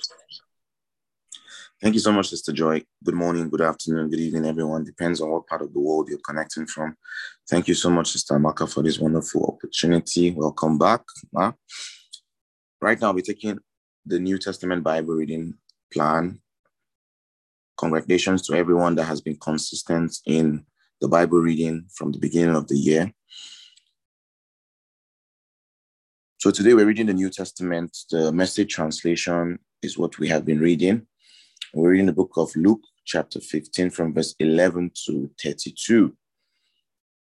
Thank 1.81 1.95
you 1.95 1.99
so 1.99 2.11
much, 2.11 2.29
Sister 2.29 2.51
Joy. 2.51 2.83
Good 3.03 3.15
morning, 3.15 3.49
good 3.49 3.61
afternoon, 3.61 4.09
good 4.09 4.19
evening, 4.19 4.45
everyone. 4.45 4.83
Depends 4.83 5.19
on 5.21 5.29
what 5.29 5.47
part 5.47 5.61
of 5.61 5.73
the 5.73 5.79
world 5.79 6.09
you're 6.09 6.19
connecting 6.19 6.65
from. 6.65 6.95
Thank 7.49 7.67
you 7.67 7.73
so 7.73 7.89
much, 7.89 8.11
Sister 8.11 8.37
Maka, 8.39 8.67
for 8.67 8.81
this 8.83 8.99
wonderful 8.99 9.45
opportunity. 9.45 10.31
Welcome 10.31 10.77
back. 10.77 11.01
Right 12.81 12.99
now, 12.99 13.13
we're 13.13 13.21
taking 13.21 13.59
the 14.05 14.19
New 14.19 14.37
Testament 14.37 14.83
Bible 14.83 15.15
reading 15.15 15.55
plan. 15.91 16.39
Congratulations 17.77 18.45
to 18.47 18.55
everyone 18.55 18.95
that 18.95 19.05
has 19.05 19.21
been 19.21 19.37
consistent 19.37 20.17
in 20.25 20.65
the 21.01 21.07
Bible 21.07 21.39
reading 21.39 21.85
from 21.93 22.11
the 22.11 22.19
beginning 22.19 22.55
of 22.55 22.67
the 22.67 22.77
year. 22.77 23.11
So 26.37 26.51
today 26.51 26.73
we're 26.73 26.85
reading 26.85 27.07
the 27.07 27.13
New 27.13 27.29
Testament. 27.29 27.97
The 28.11 28.31
message 28.31 28.73
translation 28.73 29.59
is 29.81 29.97
what 29.97 30.19
we 30.19 30.27
have 30.27 30.45
been 30.45 30.59
reading. 30.59 31.07
We're 31.73 31.91
reading 31.91 32.05
the 32.05 32.13
book 32.13 32.33
of 32.37 32.55
Luke, 32.55 32.81
chapter 33.05 33.39
15, 33.39 33.89
from 33.89 34.13
verse 34.13 34.35
11 34.39 34.91
to 35.05 35.31
32. 35.41 36.15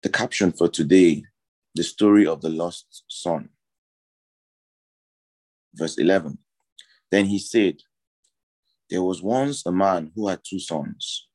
The 0.02 0.08
caption 0.08 0.52
for 0.52 0.68
today 0.68 1.24
the 1.74 1.82
story 1.82 2.26
of 2.26 2.40
the 2.40 2.48
lost 2.48 3.04
son. 3.08 3.48
Verse 5.74 5.98
11. 5.98 6.38
Then 7.10 7.26
he 7.26 7.38
said, 7.38 7.76
There 8.90 9.02
was 9.02 9.22
once 9.22 9.64
a 9.64 9.72
man 9.72 10.10
who 10.14 10.26
had 10.26 10.40
two 10.44 10.58
sons. 10.58 11.28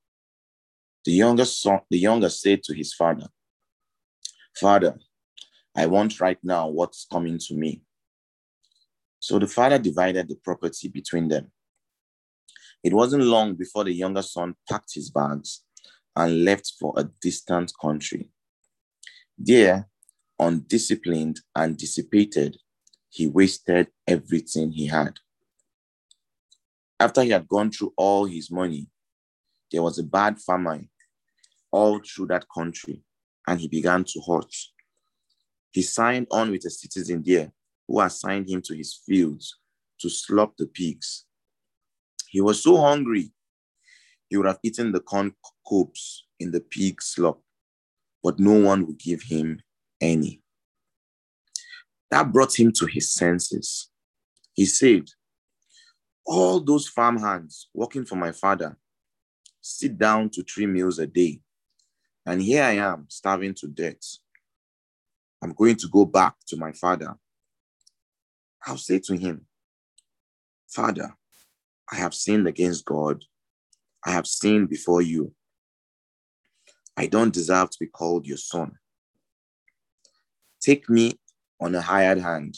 The 1.06 1.14
youngest 1.14 1.62
son, 1.62 1.80
the 1.90 1.98
younger 1.98 2.30
said 2.30 2.64
to 2.64 2.74
his 2.74 2.94
father, 2.94 3.28
Father, 4.60 4.98
I 5.76 5.86
want 5.86 6.20
right 6.20 6.40
now 6.44 6.68
what's 6.68 7.08
coming 7.10 7.38
to 7.48 7.54
me. 7.54 7.82
So 9.20 9.40
the 9.40 9.48
father 9.48 9.80
divided 9.80 10.28
the 10.28 10.36
property 10.36 10.90
between 10.90 11.30
them. 11.30 11.52
It 12.84 12.94
wasn't 12.94 13.24
long 13.24 13.56
before 13.56 13.86
the 13.86 13.94
younger 13.94 14.22
son 14.22 14.56
packed 14.70 14.94
his 14.94 15.10
bags 15.10 15.64
and 16.16 16.44
left 16.44 16.74
for 16.80 16.94
a 16.98 17.10
distant 17.22 17.72
country. 17.82 18.32
There, 19.38 19.88
undisciplined 20.40 21.40
and 21.56 21.78
dissipated, 21.78 22.58
he 23.10 23.28
wasted 23.28 23.88
everything 24.08 24.72
he 24.72 24.88
had. 24.88 25.20
After 27.00 27.24
he 27.24 27.30
had 27.30 27.48
gone 27.48 27.72
through 27.72 27.94
all 27.98 28.26
his 28.26 28.50
money, 28.50 28.88
there 29.72 29.84
was 29.84 30.00
a 30.00 30.04
bad 30.04 30.40
famine 30.40 30.90
all 31.72 32.00
through 32.00 32.28
that 32.28 32.46
country, 32.54 33.04
and 33.48 33.60
he 33.60 33.68
began 33.68 34.04
to 34.06 34.22
hurt. 34.26 34.54
He 35.72 35.82
signed 35.82 36.28
on 36.32 36.52
with 36.52 36.64
a 36.66 36.70
citizen 36.70 37.22
there 37.26 37.52
who 37.88 38.00
assigned 38.00 38.50
him 38.50 38.62
to 38.62 38.76
his 38.76 39.02
fields 39.06 39.58
to 40.00 40.10
slop 40.10 40.56
the 40.58 40.68
pigs. 40.68 41.26
He 42.30 42.40
was 42.40 42.64
so 42.64 42.78
hungry, 42.78 43.34
he 44.30 44.38
would 44.38 44.48
have 44.48 44.60
eaten 44.64 44.92
the 44.92 45.02
corn 45.02 45.34
cobs 45.68 46.26
in 46.40 46.52
the 46.52 46.62
pig 46.62 47.02
slop, 47.02 47.42
but 48.24 48.40
no 48.40 48.54
one 48.54 48.86
would 48.88 49.00
give 49.00 49.24
him 49.24 49.60
any. 50.00 50.42
That 52.12 52.32
brought 52.32 52.58
him 52.58 52.72
to 52.74 52.86
his 52.86 53.12
senses. 53.14 53.90
He 54.54 54.66
said, 54.66 55.10
All 56.26 56.60
those 56.60 56.88
farmhands 56.88 57.70
working 57.74 58.06
for 58.06 58.16
my 58.16 58.32
father 58.32 58.78
sit 59.62 59.98
down 59.98 60.30
to 60.30 60.44
three 60.44 60.68
meals 60.68 61.00
a 61.00 61.08
day, 61.08 61.40
and 62.26 62.42
here 62.42 62.64
I 62.64 62.74
am 62.74 63.06
starving 63.10 63.54
to 63.56 63.68
death. 63.68 64.18
I'm 65.42 65.54
going 65.54 65.76
to 65.78 65.88
go 65.88 66.06
back 66.06 66.36
to 66.48 66.58
my 66.58 66.72
father. 66.72 67.16
I'll 68.66 68.78
say 68.78 69.00
to 69.00 69.16
him, 69.16 69.46
Father, 70.68 71.16
I 71.92 71.96
have 71.98 72.14
sinned 72.14 72.48
against 72.48 72.86
God. 72.86 73.24
I 74.04 74.12
have 74.12 74.26
sinned 74.26 74.70
before 74.70 75.02
you. 75.02 75.34
I 76.98 77.08
don't 77.08 77.34
deserve 77.34 77.70
to 77.72 77.78
be 77.80 77.88
called 77.88 78.26
your 78.26 78.38
son. 78.38 78.78
Take 80.62 80.90
me 80.90 81.14
on 81.60 81.76
a 81.76 81.82
hired 81.82 82.20
hand. 82.20 82.58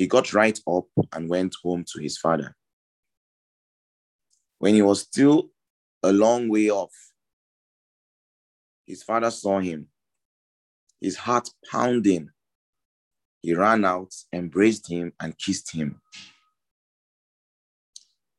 He 0.00 0.06
got 0.06 0.32
right 0.32 0.58
up 0.66 0.86
and 1.12 1.28
went 1.28 1.54
home 1.62 1.84
to 1.92 2.00
his 2.00 2.16
father. 2.16 2.56
When 4.58 4.74
he 4.74 4.80
was 4.80 5.02
still 5.02 5.50
a 6.02 6.10
long 6.10 6.48
way 6.48 6.70
off, 6.70 6.94
his 8.86 9.02
father 9.02 9.30
saw 9.30 9.60
him, 9.60 9.88
his 11.02 11.18
heart 11.18 11.50
pounding. 11.70 12.30
He 13.42 13.52
ran 13.52 13.84
out, 13.84 14.14
embraced 14.32 14.90
him, 14.90 15.12
and 15.20 15.36
kissed 15.36 15.70
him. 15.70 16.00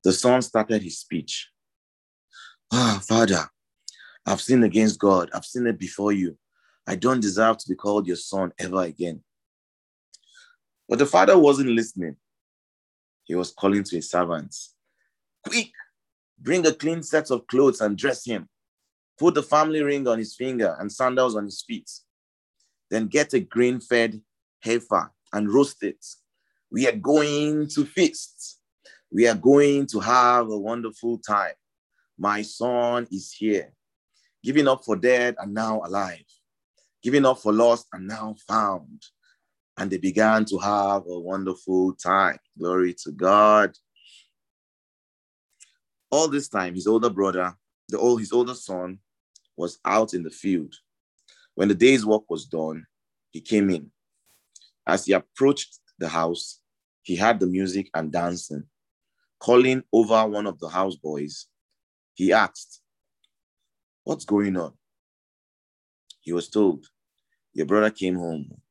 The 0.03 0.13
son 0.13 0.41
started 0.41 0.81
his 0.81 0.97
speech. 0.97 1.47
Ah, 2.73 2.97
oh, 2.97 2.99
Father, 3.01 3.47
I've 4.25 4.41
sinned 4.41 4.63
against 4.63 4.97
God. 4.97 5.29
I've 5.31 5.45
sinned 5.45 5.77
before 5.77 6.11
you. 6.11 6.39
I 6.87 6.95
don't 6.95 7.19
deserve 7.19 7.59
to 7.59 7.69
be 7.69 7.75
called 7.75 8.07
your 8.07 8.15
son 8.15 8.51
ever 8.57 8.81
again. 8.81 9.23
But 10.91 10.99
the 10.99 11.05
father 11.05 11.37
wasn't 11.37 11.69
listening. 11.69 12.17
He 13.23 13.33
was 13.33 13.53
calling 13.53 13.81
to 13.85 13.95
his 13.95 14.11
servants 14.11 14.75
Quick, 15.47 15.71
bring 16.37 16.67
a 16.67 16.73
clean 16.73 17.01
set 17.01 17.31
of 17.31 17.47
clothes 17.47 17.79
and 17.79 17.97
dress 17.97 18.25
him. 18.25 18.49
Put 19.17 19.35
the 19.35 19.43
family 19.43 19.81
ring 19.81 20.05
on 20.09 20.19
his 20.19 20.35
finger 20.35 20.75
and 20.77 20.91
sandals 20.91 21.37
on 21.37 21.45
his 21.45 21.63
feet. 21.65 21.89
Then 22.89 23.07
get 23.07 23.33
a 23.33 23.39
grain 23.39 23.79
fed 23.79 24.21
heifer 24.59 25.09
and 25.31 25.49
roast 25.49 25.81
it. 25.81 26.05
We 26.69 26.85
are 26.89 26.97
going 26.97 27.69
to 27.69 27.85
feast. 27.85 28.59
We 29.13 29.29
are 29.29 29.35
going 29.35 29.85
to 29.87 30.01
have 30.01 30.49
a 30.49 30.59
wonderful 30.59 31.19
time. 31.19 31.53
My 32.17 32.41
son 32.41 33.07
is 33.09 33.31
here, 33.31 33.71
giving 34.43 34.67
up 34.67 34.83
for 34.83 34.97
dead 34.97 35.37
and 35.39 35.53
now 35.53 35.81
alive 35.85 36.25
giving 37.01 37.25
up 37.25 37.39
for 37.39 37.51
lost 37.51 37.87
and 37.93 38.07
now 38.07 38.35
found. 38.47 39.01
And 39.81 39.89
they 39.89 39.97
began 39.97 40.45
to 40.45 40.59
have 40.59 41.07
a 41.07 41.19
wonderful 41.19 41.95
time. 41.95 42.37
Glory 42.55 42.93
to 43.03 43.11
God. 43.11 43.75
All 46.11 46.27
this 46.27 46.49
time, 46.49 46.75
his 46.75 46.85
older 46.85 47.09
brother, 47.09 47.57
the 47.89 47.97
old, 47.97 48.19
his 48.19 48.31
older 48.31 48.53
son, 48.53 48.99
was 49.57 49.79
out 49.83 50.13
in 50.13 50.21
the 50.21 50.29
field. 50.29 50.75
When 51.55 51.67
the 51.67 51.73
day's 51.73 52.05
work 52.05 52.29
was 52.29 52.45
done, 52.45 52.85
he 53.31 53.41
came 53.41 53.71
in. 53.71 53.89
As 54.85 55.07
he 55.07 55.13
approached 55.13 55.79
the 55.97 56.09
house, 56.09 56.59
he 57.01 57.15
heard 57.15 57.39
the 57.39 57.47
music 57.47 57.89
and 57.95 58.11
dancing. 58.11 58.65
Calling 59.39 59.81
over 59.91 60.27
one 60.27 60.45
of 60.45 60.59
the 60.59 60.67
houseboys, 60.67 61.45
he 62.13 62.31
asked, 62.31 62.81
What's 64.03 64.25
going 64.25 64.57
on? 64.57 64.73
He 66.19 66.33
was 66.33 66.49
told, 66.49 66.85
Your 67.53 67.65
brother 67.65 67.89
came 67.89 68.17
home. 68.17 68.61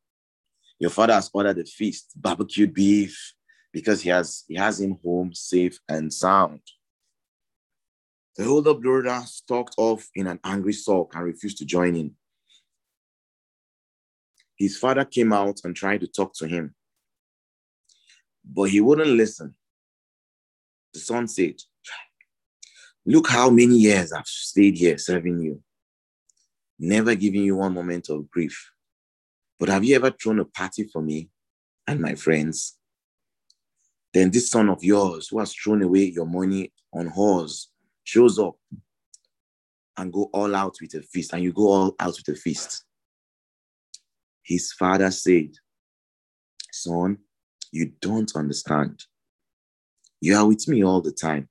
Your 0.80 0.90
father 0.90 1.12
has 1.12 1.30
ordered 1.32 1.58
a 1.58 1.64
feast, 1.64 2.12
barbecued 2.16 2.74
beef, 2.74 3.34
because 3.72 4.00
he 4.02 4.08
has 4.10 4.44
he 4.48 4.56
has 4.56 4.80
him 4.80 4.98
home 5.04 5.32
safe 5.32 5.78
and 5.88 6.12
sound. 6.12 6.60
The 8.36 8.46
older 8.46 8.74
brother 8.74 9.22
stalked 9.26 9.74
off 9.76 10.08
in 10.14 10.26
an 10.26 10.40
angry 10.42 10.72
sulk 10.72 11.14
and 11.14 11.24
refused 11.24 11.58
to 11.58 11.64
join 11.64 11.94
in. 11.94 12.12
His 14.56 14.76
father 14.76 15.04
came 15.04 15.32
out 15.32 15.60
and 15.64 15.76
tried 15.76 16.00
to 16.00 16.08
talk 16.08 16.34
to 16.34 16.48
him, 16.48 16.74
but 18.44 18.70
he 18.70 18.80
wouldn't 18.80 19.08
listen. 19.08 19.54
The 20.92 21.00
son 21.00 21.28
said, 21.28 21.56
Look 23.06 23.28
how 23.28 23.50
many 23.50 23.76
years 23.76 24.12
I've 24.12 24.26
stayed 24.26 24.76
here 24.76 24.98
serving 24.98 25.40
you 25.40 25.62
never 26.80 27.14
giving 27.14 27.42
you 27.42 27.56
one 27.56 27.74
moment 27.74 28.08
of 28.08 28.30
grief. 28.30 28.72
But 29.60 29.68
have 29.68 29.84
you 29.84 29.94
ever 29.94 30.10
thrown 30.10 30.40
a 30.40 30.46
party 30.46 30.84
for 30.84 31.02
me 31.02 31.28
and 31.86 32.00
my 32.00 32.14
friends? 32.14 32.78
Then 34.14 34.30
this 34.30 34.50
son 34.50 34.70
of 34.70 34.82
yours 34.82 35.28
who 35.28 35.38
has 35.38 35.54
thrown 35.54 35.82
away 35.82 36.04
your 36.04 36.24
money 36.24 36.72
on 36.94 37.10
whores 37.10 37.66
shows 38.02 38.38
up 38.38 38.56
and 39.98 40.10
go 40.10 40.30
all 40.32 40.56
out 40.56 40.76
with 40.80 40.94
a 40.94 41.02
feast, 41.02 41.34
and 41.34 41.42
you 41.42 41.52
go 41.52 41.68
all 41.68 41.94
out 42.00 42.16
with 42.16 42.34
a 42.34 42.40
feast. 42.40 42.84
His 44.42 44.72
father 44.72 45.10
said, 45.10 45.50
Son, 46.72 47.18
you 47.70 47.92
don't 48.00 48.34
understand. 48.34 49.04
You 50.22 50.36
are 50.36 50.48
with 50.48 50.66
me 50.68 50.82
all 50.82 51.02
the 51.02 51.12
time, 51.12 51.50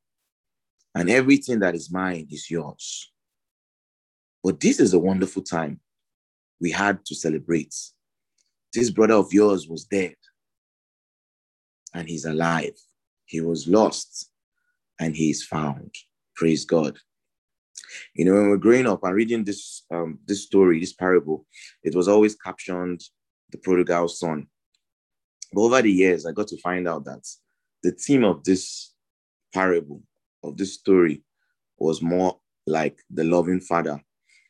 and 0.95 1.11
everything 1.11 1.59
that 1.59 1.75
is 1.75 1.91
mine 1.91 2.27
is 2.31 2.49
yours. 2.49 3.11
But 4.43 4.59
this 4.59 4.79
is 4.79 4.93
a 4.93 4.99
wonderful 4.99 5.43
time 5.43 5.79
we 6.59 6.71
had 6.71 7.05
to 7.05 7.13
celebrate. 7.13 7.75
This 8.73 8.89
brother 8.89 9.15
of 9.15 9.33
yours 9.33 9.67
was 9.67 9.85
dead 9.85 10.15
and 11.93 12.07
he's 12.07 12.25
alive. 12.25 12.77
He 13.25 13.41
was 13.41 13.67
lost 13.67 14.31
and 14.99 15.15
he 15.15 15.31
is 15.31 15.43
found. 15.43 15.93
Praise 16.35 16.65
God. 16.65 16.97
You 18.13 18.25
know, 18.25 18.33
when 18.33 18.49
we're 18.49 18.57
growing 18.57 18.87
up 18.87 19.03
and 19.03 19.15
reading 19.15 19.43
this 19.43 19.83
um, 19.91 20.19
this 20.25 20.43
story, 20.43 20.79
this 20.79 20.93
parable, 20.93 21.45
it 21.83 21.95
was 21.95 22.07
always 22.07 22.35
captioned 22.35 23.01
the 23.51 23.57
prodigal 23.57 24.07
son. 24.09 24.47
But 25.51 25.61
over 25.61 25.81
the 25.81 25.91
years, 25.91 26.25
I 26.25 26.31
got 26.31 26.47
to 26.49 26.61
find 26.61 26.87
out 26.87 27.05
that 27.05 27.27
the 27.81 27.91
theme 27.91 28.23
of 28.23 28.43
this 28.43 28.93
parable, 29.51 30.03
of 30.43 30.57
this 30.57 30.75
story, 30.75 31.23
was 31.79 32.01
more 32.01 32.39
like 32.67 32.99
the 33.09 33.23
loving 33.23 33.61
father 33.61 33.99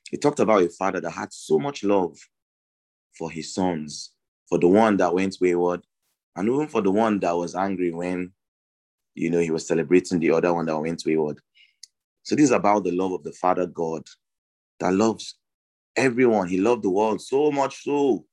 he 0.09 0.17
talked 0.17 0.39
about 0.39 0.63
a 0.63 0.69
father 0.69 0.99
that 1.01 1.11
had 1.11 1.31
so 1.31 1.59
much 1.59 1.83
love 1.83 2.17
for 3.19 3.29
his 3.29 3.53
sons, 3.53 4.13
for 4.47 4.57
the 4.57 4.67
one 4.67 4.95
that 4.97 5.13
went 5.13 5.37
wayward, 5.41 5.81
and 6.37 6.47
even 6.47 6.69
for 6.69 6.81
the 6.81 6.89
one 6.89 7.19
that 7.19 7.35
was 7.35 7.53
angry 7.53 7.91
when, 7.91 8.31
you 9.13 9.29
know, 9.29 9.39
he 9.39 9.51
was 9.51 9.67
celebrating 9.67 10.19
the 10.19 10.31
other 10.31 10.53
one 10.53 10.65
that 10.65 10.79
went 10.79 11.03
wayward. 11.05 11.37
So 12.23 12.35
this 12.35 12.45
is 12.45 12.51
about 12.51 12.85
the 12.85 12.91
love 12.91 13.11
of 13.11 13.23
the 13.23 13.33
Father 13.33 13.65
God 13.65 14.03
that 14.79 14.93
loves 14.93 15.35
everyone. 15.97 16.47
He 16.47 16.57
loved 16.57 16.83
the 16.83 16.89
world 16.89 17.21
so 17.21 17.51
much 17.51 17.83
so. 17.83 18.25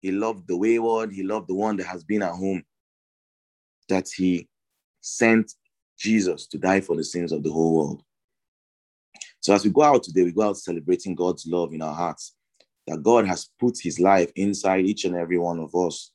He 0.00 0.10
loved 0.10 0.48
the 0.48 0.56
wayward. 0.56 1.12
He 1.12 1.22
loved 1.22 1.48
the 1.48 1.54
one 1.54 1.76
that 1.76 1.86
has 1.86 2.02
been 2.02 2.22
at 2.22 2.32
home. 2.32 2.62
That 3.90 4.08
he 4.08 4.48
sent 5.02 5.52
Jesus 5.98 6.46
to 6.46 6.58
die 6.58 6.80
for 6.80 6.96
the 6.96 7.04
sins 7.04 7.32
of 7.32 7.42
the 7.42 7.50
whole 7.50 7.76
world. 7.76 8.02
So 9.40 9.52
as 9.52 9.64
we 9.64 9.70
go 9.70 9.82
out 9.82 10.02
today, 10.02 10.24
we 10.24 10.32
go 10.32 10.42
out 10.42 10.56
celebrating 10.56 11.14
God's 11.14 11.46
love 11.46 11.74
in 11.74 11.82
our 11.82 11.94
hearts, 11.94 12.34
that 12.88 13.02
God 13.02 13.26
has 13.26 13.50
put 13.60 13.78
his 13.80 14.00
life 14.00 14.32
inside 14.34 14.86
each 14.86 15.04
and 15.04 15.14
every 15.14 15.38
one 15.38 15.60
of 15.60 15.74
us. 15.74 16.10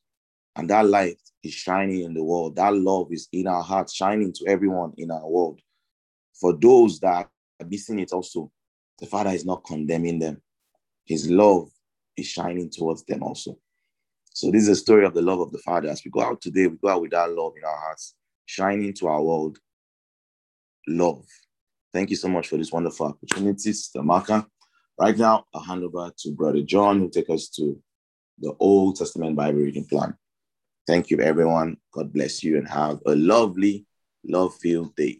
And 0.55 0.69
that 0.69 0.87
light 0.87 1.17
is 1.43 1.53
shining 1.53 2.01
in 2.01 2.13
the 2.13 2.23
world. 2.23 2.55
That 2.55 2.75
love 2.75 3.07
is 3.11 3.27
in 3.31 3.47
our 3.47 3.61
hearts, 3.61 3.93
shining 3.93 4.33
to 4.33 4.45
everyone 4.47 4.93
in 4.97 5.11
our 5.11 5.27
world. 5.27 5.59
For 6.39 6.53
those 6.53 6.99
that 7.01 7.29
are 7.61 7.67
missing 7.67 7.99
it 7.99 8.11
also, 8.11 8.51
the 8.99 9.05
Father 9.05 9.29
is 9.29 9.45
not 9.45 9.63
condemning 9.65 10.19
them. 10.19 10.41
His 11.05 11.29
love 11.29 11.69
is 12.17 12.27
shining 12.27 12.69
towards 12.69 13.03
them 13.03 13.21
also. 13.21 13.57
So 14.31 14.49
this 14.49 14.63
is 14.63 14.69
a 14.69 14.75
story 14.75 15.05
of 15.05 15.13
the 15.13 15.21
love 15.21 15.41
of 15.41 15.51
the 15.51 15.59
Father. 15.59 15.89
As 15.89 16.03
we 16.03 16.09
go 16.09 16.21
out 16.21 16.41
today, 16.41 16.65
we 16.67 16.77
go 16.77 16.89
out 16.89 17.01
with 17.01 17.11
that 17.11 17.31
love 17.31 17.53
in 17.55 17.63
our 17.63 17.77
hearts, 17.77 18.15
shining 18.45 18.93
to 18.93 19.07
our 19.07 19.21
world. 19.21 19.59
Love. 20.87 21.25
Thank 21.93 22.09
you 22.09 22.15
so 22.15 22.29
much 22.29 22.47
for 22.47 22.57
this 22.57 22.71
wonderful 22.71 23.07
opportunity, 23.07 23.73
Sister. 23.73 24.01
Right 24.99 25.17
now, 25.17 25.45
I'll 25.53 25.61
hand 25.61 25.83
over 25.83 26.11
to 26.19 26.31
Brother 26.31 26.61
John, 26.61 26.99
who 26.99 27.09
take 27.09 27.29
us 27.29 27.49
to 27.49 27.81
the 28.39 28.53
Old 28.59 28.95
Testament 28.95 29.35
Bible 29.35 29.59
reading 29.59 29.85
plan. 29.85 30.15
Thank 30.85 31.09
you, 31.09 31.19
everyone. 31.19 31.77
God 31.91 32.13
bless 32.13 32.43
you 32.43 32.57
and 32.57 32.67
have 32.67 32.99
a 33.05 33.15
lovely, 33.15 33.85
love-filled 34.23 34.95
day. 34.95 35.19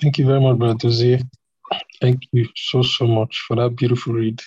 Thank 0.00 0.18
you 0.18 0.26
very 0.26 0.40
much, 0.40 0.58
Brother 0.58 0.74
Dozie. 0.74 1.22
Thank 2.00 2.22
you 2.32 2.48
so, 2.56 2.82
so 2.82 3.06
much 3.06 3.44
for 3.46 3.56
that 3.56 3.76
beautiful 3.76 4.14
read. 4.14 4.40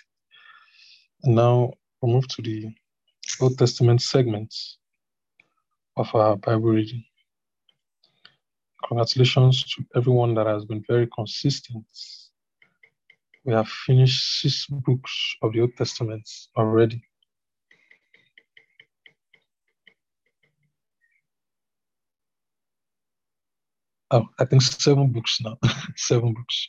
And 1.24 1.36
now 1.36 1.74
we'll 2.02 2.14
move 2.14 2.28
to 2.30 2.42
the 2.42 2.74
Old 3.42 3.58
Testament 3.58 4.02
segments 4.02 4.78
of 5.98 6.14
our 6.16 6.36
Bible 6.38 6.70
reading. 6.70 7.04
Congratulations 8.88 9.64
to 9.64 9.86
everyone 9.96 10.36
that 10.36 10.48
has 10.48 10.66
been 10.66 10.84
very 10.88 11.08
consistent. 11.08 11.86
We 13.46 13.54
have 13.54 13.68
finished 13.68 14.42
six 14.42 14.68
books 14.68 15.36
of 15.42 15.54
the 15.54 15.62
Old 15.62 15.76
Testament 15.78 16.30
already. 16.58 17.04
Oh, 24.12 24.28
I 24.40 24.46
think 24.46 24.62
seven 24.62 25.12
books 25.12 25.40
now. 25.42 25.58
seven 25.96 26.34
books. 26.34 26.68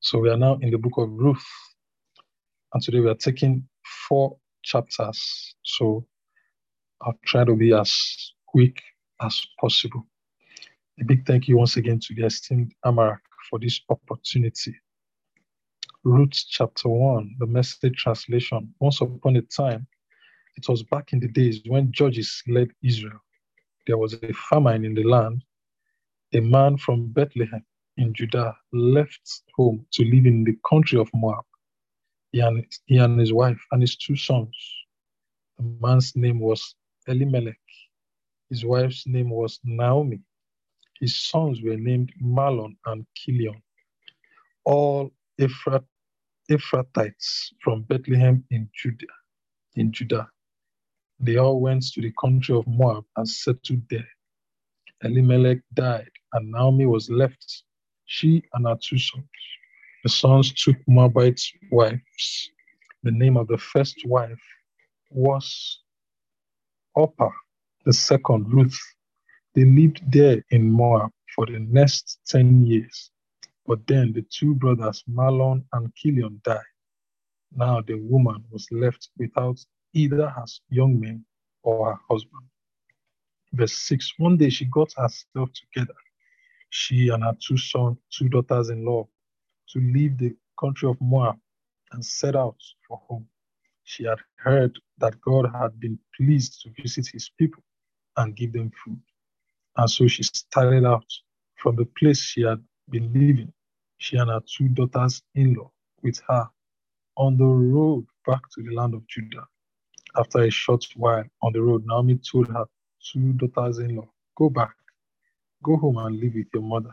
So 0.00 0.18
we 0.18 0.30
are 0.30 0.36
now 0.36 0.58
in 0.62 0.70
the 0.70 0.78
book 0.78 0.94
of 0.96 1.10
Ruth. 1.10 1.44
And 2.72 2.82
today 2.82 3.00
we 3.00 3.10
are 3.10 3.14
taking 3.14 3.68
four 4.08 4.38
chapters. 4.62 5.54
So 5.62 6.06
I'll 7.02 7.18
try 7.26 7.44
to 7.44 7.54
be 7.54 7.74
as 7.74 8.32
quick 8.46 8.80
as 9.20 9.46
possible. 9.60 10.06
A 11.00 11.04
big 11.04 11.26
thank 11.26 11.48
you 11.48 11.56
once 11.56 11.78
again 11.78 11.98
to 12.00 12.14
the 12.14 12.26
esteemed 12.26 12.74
Amarak 12.84 13.20
for 13.48 13.58
this 13.58 13.80
opportunity. 13.88 14.74
Ruth 16.04 16.44
chapter 16.50 16.88
1, 16.88 17.36
the 17.38 17.46
message 17.46 17.96
translation. 17.96 18.74
Once 18.78 19.00
upon 19.00 19.36
a 19.36 19.42
time, 19.42 19.86
it 20.56 20.68
was 20.68 20.82
back 20.82 21.14
in 21.14 21.20
the 21.20 21.28
days 21.28 21.60
when 21.66 21.92
judges 21.92 22.42
led 22.46 22.68
Israel. 22.82 23.20
There 23.86 23.96
was 23.96 24.12
a 24.14 24.32
famine 24.34 24.84
in 24.84 24.94
the 24.94 25.04
land. 25.04 25.42
A 26.34 26.40
man 26.40 26.76
from 26.76 27.08
Bethlehem 27.08 27.64
in 27.96 28.12
Judah 28.12 28.54
left 28.72 29.42
home 29.56 29.86
to 29.92 30.04
live 30.04 30.26
in 30.26 30.44
the 30.44 30.58
country 30.68 30.98
of 30.98 31.08
Moab. 31.14 31.44
He 32.32 32.40
and, 32.40 32.66
he 32.84 32.98
and 32.98 33.18
his 33.18 33.32
wife 33.32 33.64
and 33.72 33.80
his 33.80 33.96
two 33.96 34.16
sons. 34.16 34.56
The 35.56 35.64
man's 35.80 36.14
name 36.16 36.38
was 36.38 36.74
Elimelech. 37.08 37.58
His 38.50 38.64
wife's 38.64 39.06
name 39.06 39.30
was 39.30 39.58
Naomi. 39.64 40.20
His 41.02 41.16
sons 41.16 41.62
were 41.62 41.76
named 41.78 42.14
Mahlon 42.22 42.76
and 42.86 43.06
Chilion, 43.16 43.62
all 44.64 45.12
Ephrat, 45.40 45.84
Ephrathites 46.50 47.52
from 47.62 47.82
Bethlehem 47.84 48.44
in 48.50 48.70
Judah. 48.74 49.06
In 49.76 49.92
Judah, 49.92 50.28
they 51.20 51.36
all 51.38 51.60
went 51.60 51.84
to 51.94 52.02
the 52.02 52.12
country 52.20 52.56
of 52.56 52.66
Moab 52.68 53.04
and 53.16 53.28
settled 53.28 53.82
there. 53.90 54.08
Elimelech 55.04 55.60
died, 55.74 56.10
and 56.34 56.50
Naomi 56.52 56.86
was 56.86 57.10
left, 57.10 57.64
she 58.06 58.42
and 58.54 58.66
her 58.66 58.76
two 58.82 58.98
sons. 58.98 59.24
The 60.04 60.10
sons 60.10 60.52
took 60.54 60.76
Moabite 60.88 61.42
wives. 61.72 62.50
The 63.04 63.12
name 63.12 63.36
of 63.36 63.48
the 63.48 63.58
first 63.58 64.02
wife 64.06 64.42
was 65.10 65.80
Orpah, 66.94 67.30
the 67.86 67.92
second 67.94 68.52
Ruth. 68.52 68.78
They 69.54 69.64
lived 69.64 70.00
there 70.10 70.42
in 70.50 70.70
Moab 70.70 71.10
for 71.34 71.46
the 71.46 71.58
next 71.58 72.20
10 72.26 72.64
years. 72.64 73.10
But 73.66 73.86
then 73.86 74.12
the 74.12 74.22
two 74.22 74.54
brothers, 74.54 75.04
Mahlon 75.08 75.64
and 75.72 75.94
Chilion, 75.94 76.40
died. 76.44 76.60
Now 77.54 77.82
the 77.82 77.94
woman 77.94 78.44
was 78.50 78.66
left 78.70 79.10
without 79.18 79.58
either 79.92 80.28
her 80.28 80.44
young 80.70 80.98
men 80.98 81.24
or 81.62 81.92
her 81.92 82.00
husband. 82.10 82.44
Verse 83.52 83.74
6 83.74 84.14
One 84.18 84.38
day 84.38 84.48
she 84.48 84.64
got 84.64 84.92
herself 84.96 85.50
together, 85.52 85.94
she 86.70 87.10
and 87.10 87.22
her 87.22 87.36
two 87.38 87.58
sons, 87.58 87.98
two 88.10 88.28
daughters 88.30 88.70
in 88.70 88.84
law, 88.84 89.06
to 89.68 89.80
leave 89.80 90.16
the 90.16 90.34
country 90.58 90.88
of 90.88 91.00
Moab 91.00 91.38
and 91.92 92.04
set 92.04 92.34
out 92.34 92.56
for 92.88 93.00
home. 93.08 93.28
She 93.84 94.04
had 94.04 94.18
heard 94.36 94.78
that 94.98 95.20
God 95.20 95.50
had 95.52 95.78
been 95.78 95.98
pleased 96.16 96.62
to 96.62 96.82
visit 96.82 97.06
his 97.08 97.30
people 97.38 97.62
and 98.16 98.34
give 98.34 98.52
them 98.54 98.70
food. 98.84 99.00
And 99.76 99.90
so 99.90 100.06
she 100.08 100.22
started 100.22 100.84
out 100.84 101.06
from 101.56 101.76
the 101.76 101.86
place 101.86 102.20
she 102.20 102.42
had 102.42 102.62
been 102.90 103.12
living, 103.12 103.52
she 103.98 104.16
and 104.16 104.30
her 104.30 104.40
two 104.46 104.68
daughters 104.68 105.22
in 105.34 105.54
law 105.54 105.70
with 106.02 106.20
her, 106.28 106.48
on 107.16 107.36
the 107.36 107.44
road 107.44 108.06
back 108.26 108.42
to 108.54 108.62
the 108.62 108.72
land 108.74 108.94
of 108.94 109.06
Judah. 109.08 109.46
After 110.16 110.40
a 110.42 110.50
short 110.50 110.84
while 110.96 111.24
on 111.42 111.52
the 111.52 111.62
road, 111.62 111.84
Naomi 111.86 112.18
told 112.18 112.48
her 112.48 112.66
two 113.12 113.32
daughters 113.34 113.78
in 113.78 113.96
law, 113.96 114.08
Go 114.36 114.50
back, 114.50 114.74
go 115.62 115.76
home 115.76 115.98
and 115.98 116.20
live 116.20 116.34
with 116.34 116.48
your 116.54 116.62
mother 116.62 116.90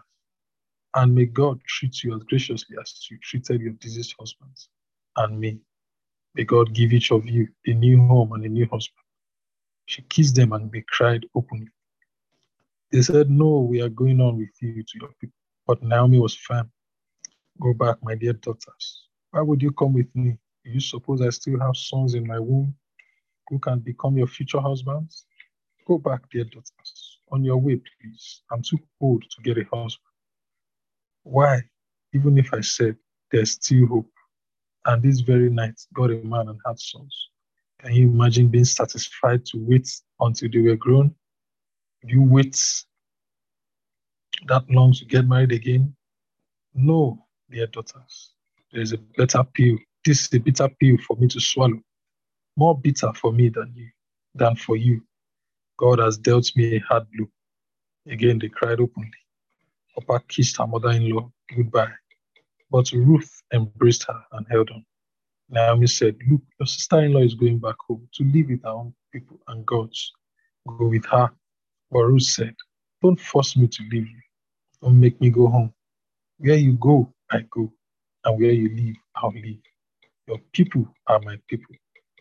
and 0.96 1.14
may 1.16 1.26
God 1.26 1.62
treat 1.68 2.04
you 2.04 2.16
as 2.16 2.24
graciously 2.24 2.78
as 2.82 3.08
you 3.10 3.18
treated 3.22 3.62
your 3.62 3.74
deceased 3.74 4.16
husbands 4.20 4.70
and 5.18 5.40
me. 5.40 5.60
May 6.36 6.46
God 6.46 6.74
give 6.74 6.94
each 6.94 7.12
of 7.12 7.26
you 7.28 7.48
a 7.68 7.74
new 7.74 8.00
home 8.08 8.34
and 8.34 8.46
a 8.46 8.50
new 8.50 8.66
husband. 8.72 9.04
She 9.86 10.02
kissed 10.04 10.36
them 10.36 10.54
and 10.54 10.72
they 10.72 10.84
cried 10.88 11.26
openly. 11.36 11.70
They 12.92 13.02
said, 13.02 13.30
No, 13.30 13.60
we 13.60 13.82
are 13.82 13.90
going 13.90 14.20
on 14.22 14.38
with 14.38 14.50
you 14.62 14.84
to 14.84 15.00
your 15.00 15.12
people. 15.20 15.36
But 15.68 15.84
Naomi 15.84 16.20
was 16.20 16.36
firm. 16.36 16.72
Go 17.62 17.74
back, 17.74 17.98
my 18.02 18.16
dear 18.16 18.34
daughters. 18.34 19.10
Why 19.32 19.42
would 19.42 19.62
you 19.62 19.72
come 19.72 19.94
with 19.94 20.14
me? 20.16 20.38
You 20.64 20.80
suppose 20.80 21.22
I 21.22 21.30
still 21.30 21.60
have 21.60 21.76
sons 21.76 22.16
in 22.16 22.26
my 22.26 22.40
womb 22.40 22.74
who 23.50 23.60
can 23.60 23.80
become 23.80 24.18
your 24.18 24.28
future 24.28 24.60
husbands? 24.60 25.26
Go 25.88 25.98
back, 25.98 26.22
dear 26.32 26.46
daughters. 26.46 27.20
On 27.32 27.44
your 27.44 27.58
way, 27.58 27.76
please. 27.76 28.42
I'm 28.52 28.62
too 28.62 28.80
old 29.02 29.24
to 29.24 29.42
get 29.44 29.58
a 29.58 29.64
husband. 29.76 30.06
Why? 31.24 31.62
Even 32.14 32.38
if 32.38 32.54
I 32.54 32.62
said 32.62 32.96
there's 33.32 33.52
still 33.52 33.86
hope, 33.88 34.12
and 34.86 35.04
this 35.04 35.20
very 35.20 35.50
night 35.50 35.80
got 35.94 36.10
a 36.12 36.16
man 36.24 36.48
and 36.48 36.60
had 36.66 36.80
sons, 36.80 37.30
can 37.80 37.94
you 37.94 38.10
imagine 38.10 38.48
being 38.48 38.66
satisfied 38.66 39.46
to 39.48 39.58
wait 39.58 39.88
until 40.20 40.50
they 40.52 40.60
were 40.60 40.76
grown? 40.76 41.14
You 42.04 42.22
wait 42.22 42.58
that 44.48 44.70
long 44.70 44.94
to 44.94 45.06
get 45.06 45.28
married 45.28 45.52
again? 45.52 45.96
No, 46.74 47.26
dear 47.50 47.68
daughters. 47.68 48.34
There 48.72 48.82
is 48.82 48.94
a 48.94 48.98
better 48.98 49.44
pill. 49.44 49.78
This 50.06 50.22
is 50.26 50.34
a 50.34 50.40
bitter 50.40 50.70
pill 50.80 50.98
for 51.06 51.18
me 51.18 51.28
to 51.28 51.40
swallow. 51.40 51.82
More 52.56 52.80
bitter 52.80 53.12
for 53.14 53.32
me 53.32 53.50
than 53.50 53.74
you, 53.76 53.90
than 54.36 54.56
for 54.56 54.76
you. 54.76 55.02
God 55.78 56.00
has 56.00 56.18
dealt 56.18 56.52
me 56.56 56.76
a 56.76 56.80
hard 56.80 57.08
blow. 57.12 57.28
Again, 58.08 58.40
they 58.40 58.50
cried 58.50 58.80
openly. 58.80 59.12
Orpah 59.96 60.20
kissed 60.28 60.58
her 60.58 60.68
mother 60.68 60.92
in 60.92 61.10
law 61.10 61.32
goodbye, 61.56 61.92
but 62.70 62.92
Ruth 62.92 63.42
embraced 63.54 64.06
her 64.08 64.24
and 64.32 64.46
held 64.50 64.70
on. 64.70 64.86
Naomi 65.50 65.88
said, 65.88 66.16
Look, 66.30 66.42
your 66.60 66.68
sister 66.68 67.00
in 67.02 67.14
law 67.14 67.22
is 67.22 67.34
going 67.34 67.60
back 67.60 67.76
home 67.88 68.08
to 68.14 68.24
live 68.24 68.48
with 68.50 68.64
her 68.64 68.70
own 68.70 68.94
people 69.12 69.40
and 69.48 69.66
God's. 69.66 70.12
Go 70.68 70.88
with 70.88 71.06
her. 71.08 71.32
But 71.92 72.00
Ruth 72.04 72.24
said, 72.24 72.56
Don't 73.02 73.20
force 73.20 73.58
me 73.58 73.68
to 73.68 73.84
leave 73.92 74.08
you. 74.08 74.22
Don't 74.82 75.00
make 75.00 75.20
me 75.22 75.30
go 75.30 75.48
home. 75.48 75.74
Where 76.38 76.56
you 76.56 76.74
go, 76.74 77.14
I 77.32 77.42
go. 77.50 77.72
And 78.26 78.40
where 78.40 78.52
you 78.52 78.70
live, 78.76 78.96
I'll 79.16 79.32
live. 79.34 79.58
Your 80.28 80.40
people 80.54 80.88
are 81.08 81.20
my 81.22 81.38
people. 81.48 81.76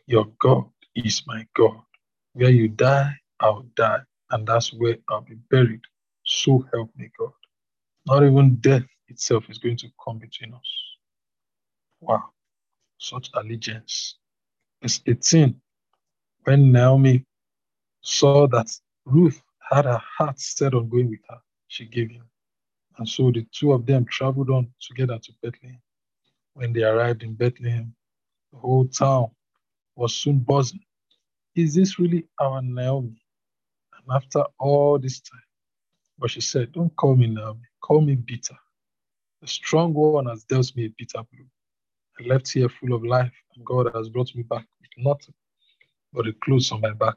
Your 0.06 0.26
God 0.40 0.64
is 0.94 1.22
my 1.26 1.46
God. 1.56 1.80
Where 2.32 2.50
you 2.50 2.68
die, 2.68 3.12
I'll 3.40 3.66
die. 3.76 4.00
And 4.30 4.46
that's 4.46 4.72
where 4.72 4.96
I'll 5.08 5.22
be 5.22 5.36
buried. 5.50 5.82
So 6.24 6.64
help 6.72 6.90
me 6.96 7.10
God. 7.18 7.32
Not 8.06 8.22
even 8.24 8.56
death 8.56 8.84
itself 9.08 9.50
is 9.50 9.58
going 9.58 9.76
to 9.78 9.88
come 10.04 10.18
between 10.18 10.54
us. 10.54 10.78
Wow, 12.00 12.24
such 12.98 13.30
allegiance. 13.34 14.16
Verse 14.82 15.00
18, 15.06 15.60
when 16.44 16.72
Naomi 16.72 17.24
saw 18.02 18.46
that 18.48 18.70
Ruth 19.04 19.42
had 19.70 19.84
her 19.84 20.02
heart 20.18 20.38
set 20.40 20.74
on 20.74 20.88
going 20.88 21.10
with 21.10 21.20
her, 21.28 21.38
she 21.68 21.84
gave 21.86 22.10
in. 22.10 22.22
And 22.98 23.08
so 23.08 23.30
the 23.30 23.46
two 23.52 23.72
of 23.72 23.86
them 23.86 24.04
traveled 24.06 24.50
on 24.50 24.72
together 24.80 25.18
to 25.18 25.32
Bethlehem. 25.42 25.80
When 26.54 26.72
they 26.72 26.82
arrived 26.82 27.22
in 27.22 27.34
Bethlehem, 27.34 27.94
the 28.52 28.58
whole 28.58 28.86
town 28.86 29.28
was 29.94 30.14
soon 30.14 30.40
buzzing. 30.40 30.80
Is 31.54 31.74
this 31.74 31.98
really 31.98 32.24
our 32.40 32.62
Naomi? 32.62 33.22
And 33.96 34.16
after 34.16 34.44
all 34.58 34.98
this 34.98 35.20
time, 35.20 35.40
but 36.18 36.30
she 36.30 36.40
said, 36.40 36.72
Don't 36.72 36.94
call 36.96 37.14
me 37.16 37.26
Naomi, 37.28 37.62
call 37.80 38.00
me 38.00 38.16
bitter. 38.16 38.56
The 39.40 39.46
strong 39.46 39.94
one 39.94 40.26
has 40.26 40.44
dealt 40.44 40.74
me 40.74 40.86
a 40.86 40.94
bitter 40.98 41.22
blow. 41.32 41.46
I 42.18 42.26
left 42.26 42.50
here 42.50 42.68
full 42.68 42.94
of 42.94 43.04
life, 43.04 43.32
and 43.54 43.64
God 43.64 43.92
has 43.94 44.08
brought 44.08 44.34
me 44.34 44.42
back 44.42 44.66
with 44.80 44.90
nothing 44.96 45.34
but 46.12 46.24
the 46.24 46.32
clothes 46.32 46.72
on 46.72 46.80
my 46.80 46.92
back. 46.92 47.14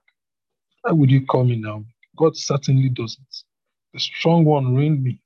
Why 0.81 0.91
would 0.91 1.09
you 1.09 1.25
call 1.25 1.43
me 1.43 1.55
now? 1.55 1.83
God 2.17 2.35
certainly 2.35 2.89
doesn't. 2.89 3.43
The 3.93 3.99
strong 3.99 4.45
one 4.45 4.75
ruined 4.75 5.03
me. 5.03 5.21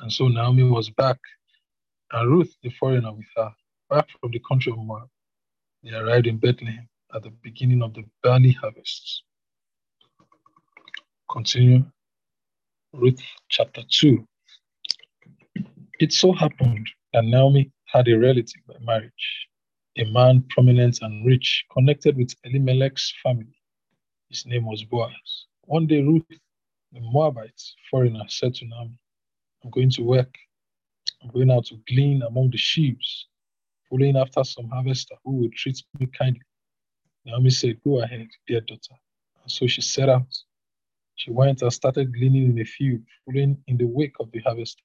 And 0.00 0.12
so 0.12 0.28
Naomi 0.28 0.64
was 0.64 0.90
back, 0.90 1.18
and 2.12 2.30
Ruth, 2.30 2.54
the 2.62 2.70
foreigner, 2.70 3.12
with 3.12 3.26
her, 3.36 3.52
back 3.90 4.08
from 4.20 4.30
the 4.30 4.40
country 4.48 4.72
of 4.72 4.78
Moab. 4.78 5.08
They 5.82 5.90
arrived 5.94 6.26
in 6.26 6.38
Bethlehem 6.38 6.88
at 7.14 7.22
the 7.22 7.30
beginning 7.42 7.82
of 7.82 7.94
the 7.94 8.04
barley 8.22 8.52
harvests. 8.52 9.22
Continue. 11.30 11.84
Ruth 12.92 13.22
chapter 13.48 13.82
2. 13.88 14.26
It 16.00 16.12
so 16.12 16.32
happened 16.32 16.88
that 17.12 17.24
Naomi 17.24 17.70
had 17.86 18.08
a 18.08 18.18
relative 18.18 18.62
by 18.66 18.74
marriage, 18.80 19.48
a 19.98 20.04
man 20.04 20.44
prominent 20.50 21.00
and 21.02 21.26
rich, 21.26 21.64
connected 21.72 22.16
with 22.16 22.34
Elimelech's 22.44 23.12
family. 23.22 23.60
His 24.28 24.46
name 24.46 24.66
was 24.66 24.84
Boaz. 24.84 25.46
One 25.70 25.86
day, 25.86 26.02
Ruth, 26.02 26.24
the 26.90 26.98
Moabite 27.00 27.62
foreigner, 27.88 28.24
said 28.26 28.54
to 28.54 28.66
Naomi, 28.66 28.98
I'm 29.62 29.70
going 29.70 29.90
to 29.90 30.02
work. 30.02 30.34
I'm 31.22 31.30
going 31.30 31.48
out 31.48 31.66
to 31.66 31.76
glean 31.86 32.22
among 32.22 32.50
the 32.50 32.58
sheaves, 32.58 33.28
following 33.88 34.16
after 34.16 34.42
some 34.42 34.68
harvester 34.68 35.14
who 35.24 35.36
will 35.36 35.50
treat 35.54 35.80
me 36.00 36.06
kindly. 36.06 36.42
Naomi 37.24 37.50
said, 37.50 37.80
Go 37.84 38.02
ahead, 38.02 38.26
dear 38.48 38.62
daughter. 38.62 38.96
And 39.44 39.52
so 39.52 39.68
she 39.68 39.80
set 39.80 40.08
out. 40.08 40.26
She 41.14 41.30
went 41.30 41.62
and 41.62 41.72
started 41.72 42.12
gleaning 42.12 42.46
in 42.46 42.56
the 42.56 42.64
field, 42.64 43.02
following 43.24 43.56
in 43.68 43.76
the 43.76 43.86
wake 43.86 44.16
of 44.18 44.32
the 44.32 44.40
harvesters. 44.40 44.82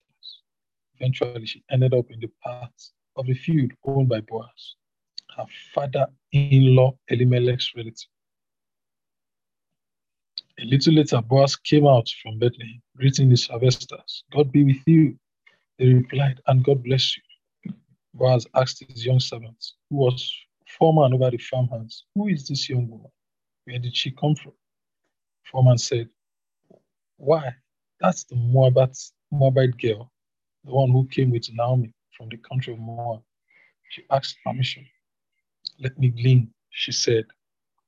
Eventually, 0.99 1.47
she 1.47 1.63
ended 1.71 1.95
up 1.95 2.11
in 2.11 2.19
the 2.19 2.29
path 2.43 2.91
of 3.15 3.25
the 3.25 3.33
field 3.33 3.71
owned 3.85 4.09
by 4.09 4.21
Boaz, 4.21 4.75
her 5.35 5.45
father 5.73 6.05
in 6.31 6.75
law 6.75 6.95
Elimelech's 7.09 7.73
relative. 7.75 8.07
A 10.65 10.67
little 10.67 10.95
later, 10.95 11.21
Boaz 11.21 11.55
came 11.55 11.85
out 11.85 12.09
from 12.23 12.39
Bethlehem, 12.39 12.81
greeting 12.97 13.29
his 13.29 13.45
harvesters. 13.45 14.23
God 14.31 14.51
be 14.51 14.63
with 14.63 14.81
you. 14.87 15.15
They 15.77 15.93
replied, 15.93 16.41
and 16.47 16.63
God 16.63 16.81
bless 16.83 17.15
you. 17.15 17.73
Boaz 18.15 18.47
asked 18.55 18.83
his 18.83 19.05
young 19.05 19.19
servant, 19.19 19.63
who 19.91 19.97
was 19.97 20.33
foreman 20.65 21.13
over 21.13 21.29
the 21.29 21.37
farmhands, 21.37 22.05
Who 22.15 22.29
is 22.29 22.47
this 22.47 22.67
young 22.67 22.89
woman? 22.89 23.11
Where 23.65 23.77
did 23.77 23.95
she 23.95 24.09
come 24.09 24.33
from? 24.33 24.53
Foreman 25.43 25.77
said, 25.77 26.09
Why? 27.17 27.53
That's 28.01 28.23
the 28.23 28.35
Moabite, 28.35 28.97
Moabite 29.31 29.77
girl, 29.77 30.11
the 30.63 30.71
one 30.71 30.89
who 30.89 31.05
came 31.09 31.29
with 31.29 31.47
Naomi 31.53 31.93
from 32.17 32.29
the 32.29 32.37
country 32.37 32.73
of 32.73 32.79
Moab. 32.79 33.21
She 33.91 34.01
asked 34.09 34.37
permission. 34.43 34.87
Let 35.79 35.99
me 35.99 36.09
glean, 36.09 36.51
she 36.71 36.91
said, 36.91 37.25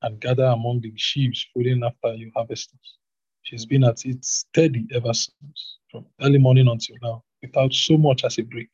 and 0.02 0.20
gather 0.20 0.46
among 0.46 0.82
the 0.82 0.94
sheaves 0.96 1.46
following 1.54 1.84
after 1.84 2.16
your 2.16 2.32
harvesters. 2.36 2.98
She's 3.44 3.66
mm. 3.66 3.70
been 3.70 3.84
at 3.86 4.06
it 4.06 4.24
steady 4.24 4.88
ever 4.94 5.14
since, 5.14 5.78
from 5.90 6.06
early 6.22 6.38
morning 6.38 6.68
until 6.68 6.96
now, 7.02 7.24
without 7.42 7.74
so 7.74 7.98
much 7.98 8.24
as 8.24 8.38
a 8.38 8.44
break. 8.44 8.70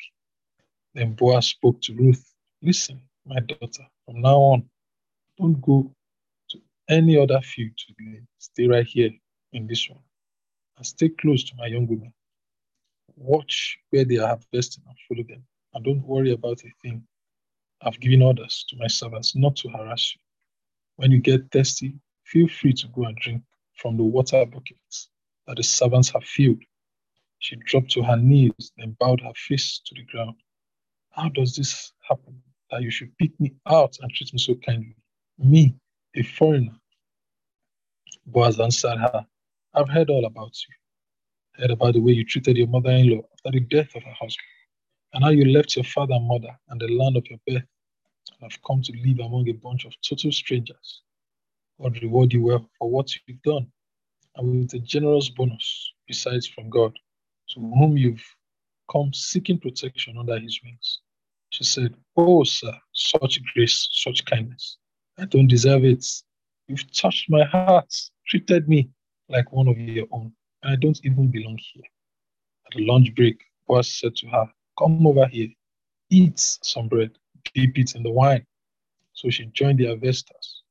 Then 0.93 1.13
Boaz 1.13 1.47
spoke 1.47 1.82
to 1.82 1.95
Ruth, 1.95 2.34
Listen, 2.61 3.01
my 3.26 3.39
daughter, 3.39 3.86
from 4.05 4.21
now 4.21 4.38
on, 4.38 4.69
don't 5.38 5.59
go 5.61 5.93
to 6.49 6.59
any 6.89 7.17
other 7.17 7.41
field 7.41 7.71
to 7.78 7.93
glean. 7.99 8.26
Stay 8.38 8.67
right 8.67 8.86
here 8.86 9.11
in 9.51 9.67
this 9.67 9.89
one. 9.89 9.99
And 10.78 10.86
stay 10.86 11.09
close 11.09 11.43
to 11.45 11.55
my 11.57 11.67
young 11.67 11.88
women. 11.88 12.13
Watch 13.15 13.78
where 13.89 14.05
they 14.05 14.17
are 14.17 14.28
harvesting 14.28 14.84
and 14.88 14.97
follow 15.07 15.28
them. 15.28 15.43
And 15.74 15.84
don't 15.84 16.05
worry 16.05 16.32
about 16.32 16.63
a 16.63 16.69
thing. 16.82 17.03
I've 17.82 17.99
given 17.99 18.21
orders 18.21 18.65
to 18.69 18.78
my 18.78 18.88
servants 18.88 19.36
not 19.36 19.55
to 19.57 19.69
harass 19.69 20.15
you. 20.15 20.21
When 20.96 21.12
you 21.12 21.20
get 21.20 21.52
thirsty, 21.52 21.96
feel 22.24 22.48
free 22.48 22.74
to 22.74 22.88
go 22.89 23.06
and 23.06 23.18
drink 23.18 23.44
from 23.76 23.98
the 23.98 24.04
water 24.04 24.46
buckets 24.46 25.10
that 25.48 25.58
the 25.58 25.64
servants 25.64 26.10
have 26.10 26.24
filled. 26.24 26.62
She 27.39 27.58
dropped 27.58 27.91
to 27.91 28.04
her 28.04 28.16
knees, 28.16 28.72
and 28.78 28.98
bowed 28.98 29.22
her 29.22 29.34
face 29.36 29.82
to 29.86 29.96
the 29.96 30.04
ground. 30.04 30.36
How 31.12 31.30
does 31.30 31.56
this 31.56 31.91
happen 32.08 32.41
that 32.72 32.82
you 32.82 32.89
should 32.89 33.18
pick 33.18 33.38
me 33.39 33.54
out 33.68 33.98
and 34.02 34.12
treat 34.12 34.34
me 34.34 34.39
so 34.39 34.56
kindly? 34.56 34.96
Me, 35.38 35.76
a 36.16 36.24
foreigner. 36.24 36.76
Boaz 38.26 38.60
answered 38.60 38.98
her, 38.98 39.26
I've 39.74 39.89
heard 39.89 40.10
all 40.10 40.26
about 40.26 40.56
you. 40.68 41.62
Heard 41.62 41.72
about 41.72 41.94
the 41.94 42.00
way 42.00 42.14
you 42.14 42.24
treated 42.24 42.58
your 42.58 42.68
mother 42.68 42.91
in 42.91 43.10
law 43.10 43.22
after 43.34 43.52
the 43.52 43.66
death 43.66 43.96
of 43.96 44.04
her 44.04 44.14
husband, 44.14 44.48
and 45.14 45.24
how 45.24 45.32
you 45.32 45.46
left 45.46 45.76
your 45.76 45.84
father 45.84 46.14
and 46.14 46.28
mother 46.28 46.58
and 46.70 46.80
the 46.80 46.88
land 46.88 47.18
of 47.18 47.26
your 47.30 47.39
birth 47.46 47.68
and 48.40 48.52
have 48.52 48.62
come 48.64 48.82
to 48.82 48.94
live 49.06 49.20
among 49.20 49.50
a 49.50 49.54
bunch 49.54 49.86
of 49.86 49.94
total 50.02 50.32
strangers. 50.32 51.02
God 51.82 52.02
reward 52.02 52.34
you 52.34 52.44
well 52.44 52.70
for 52.78 52.90
what 52.90 53.10
you've 53.28 53.42
done, 53.42 53.68
and 54.36 54.62
with 54.62 54.74
a 54.74 54.80
generous 54.80 55.30
bonus, 55.30 55.94
besides 56.08 56.48
from 56.48 56.70
God, 56.70 56.94
to 57.50 57.60
whom 57.60 57.98
you've 57.98 58.26
come 58.92 59.14
seeking 59.14 59.60
protection 59.60 60.18
under 60.18 60.40
his 60.40 60.60
wings. 60.64 61.00
She 61.50 61.64
said, 61.64 61.96
Oh, 62.16 62.44
sir, 62.44 62.74
such 62.94 63.40
grace, 63.54 63.88
such 63.92 64.26
kindness. 64.26 64.78
I 65.18 65.26
don't 65.26 65.48
deserve 65.48 65.84
it. 65.86 66.06
You've 66.68 66.92
touched 66.92 67.30
my 67.30 67.44
heart, 67.44 67.94
treated 68.28 68.68
me 68.68 68.90
like 69.30 69.52
one 69.52 69.68
of 69.68 69.78
your 69.78 70.08
own, 70.12 70.34
and 70.64 70.74
I 70.74 70.76
don't 70.76 71.00
even 71.04 71.30
belong 71.30 71.60
here. 71.74 71.84
At 72.68 72.78
the 72.78 72.86
lunch 72.86 73.14
break, 73.16 73.44
Boaz 73.68 73.94
said 73.94 74.16
to 74.18 74.28
her, 74.28 74.52
Come 74.80 75.06
over 75.06 75.28
here, 75.28 75.50
eat 76.10 76.40
some 76.40 76.88
bread 76.88 77.12
dip 77.54 77.78
it 77.78 77.96
in 77.96 78.04
the 78.04 78.12
wine. 78.12 78.46
So 79.14 79.30
she 79.30 79.46
joined 79.46 79.80
the 79.80 79.88
harvesters. 79.88 80.64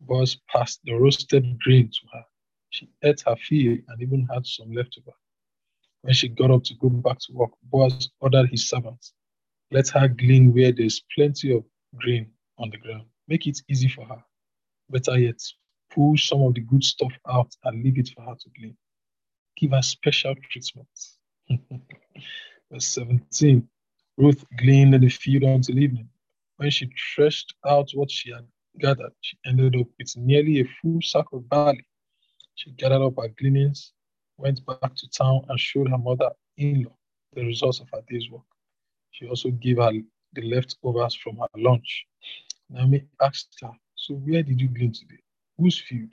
Boaz 0.00 0.36
passed 0.48 0.80
the 0.84 0.94
roasted 0.94 1.58
grain 1.60 1.88
to 1.88 2.06
her. 2.12 2.24
She 2.70 2.88
ate 3.02 3.22
her 3.26 3.36
fill 3.36 3.78
and 3.88 4.00
even 4.02 4.28
had 4.32 4.46
some 4.46 4.72
left 4.72 4.98
over. 5.00 5.16
When 6.02 6.14
she 6.14 6.28
got 6.28 6.50
up 6.50 6.64
to 6.64 6.74
go 6.74 6.88
back 6.88 7.18
to 7.20 7.32
work, 7.32 7.50
Boaz 7.64 8.10
ordered 8.20 8.50
his 8.50 8.68
servants, 8.68 9.12
Let 9.70 9.88
her 9.88 10.08
glean 10.08 10.54
where 10.54 10.72
there's 10.72 11.02
plenty 11.14 11.54
of 11.54 11.64
grain 11.96 12.30
on 12.58 12.70
the 12.70 12.78
ground. 12.78 13.06
Make 13.26 13.46
it 13.46 13.60
easy 13.68 13.88
for 13.88 14.04
her. 14.04 14.22
Better 14.90 15.18
yet, 15.18 15.42
pull 15.90 16.16
some 16.16 16.42
of 16.42 16.54
the 16.54 16.60
good 16.60 16.84
stuff 16.84 17.12
out 17.28 17.54
and 17.64 17.82
leave 17.82 17.98
it 17.98 18.10
for 18.14 18.22
her 18.22 18.34
to 18.34 18.50
glean. 18.58 18.76
Give 19.56 19.72
her 19.72 19.82
special 19.82 20.34
treatment. 20.50 20.88
Verse 22.70 22.86
17 22.86 23.68
Ruth 24.16 24.44
gleaned 24.56 24.94
in 24.94 25.00
the 25.00 25.08
field 25.08 25.44
until 25.44 25.78
evening. 25.78 26.08
When 26.58 26.70
she 26.70 26.90
threshed 27.14 27.54
out 27.66 27.90
what 27.94 28.10
she 28.10 28.32
had 28.32 28.46
gathered, 28.80 29.12
she 29.22 29.38
ended 29.46 29.76
up 29.76 29.86
with 29.98 30.16
nearly 30.16 30.60
a 30.60 30.64
full 30.82 31.00
sack 31.02 31.26
of 31.32 31.48
barley. 31.48 31.86
She 32.56 32.72
gathered 32.72 33.02
up 33.02 33.14
her 33.18 33.28
gleanings, 33.28 33.92
went 34.38 34.66
back 34.66 34.94
to 34.96 35.08
town, 35.10 35.46
and 35.48 35.60
showed 35.60 35.88
her 35.88 35.98
mother 35.98 36.30
in 36.56 36.84
law 36.84 36.96
the 37.34 37.44
results 37.46 37.80
of 37.80 37.88
her 37.92 38.02
day's 38.08 38.30
work. 38.30 38.42
She 39.12 39.28
also 39.28 39.50
gave 39.50 39.78
her 39.78 39.92
the 40.34 40.42
leftovers 40.42 41.14
from 41.14 41.36
her 41.38 41.48
lunch. 41.56 42.06
Naomi 42.70 43.04
asked 43.22 43.56
her, 43.62 43.72
So 43.94 44.14
where 44.14 44.42
did 44.42 44.60
you 44.60 44.68
glean 44.68 44.92
today? 44.92 45.22
Whose 45.58 45.80
field? 45.80 46.10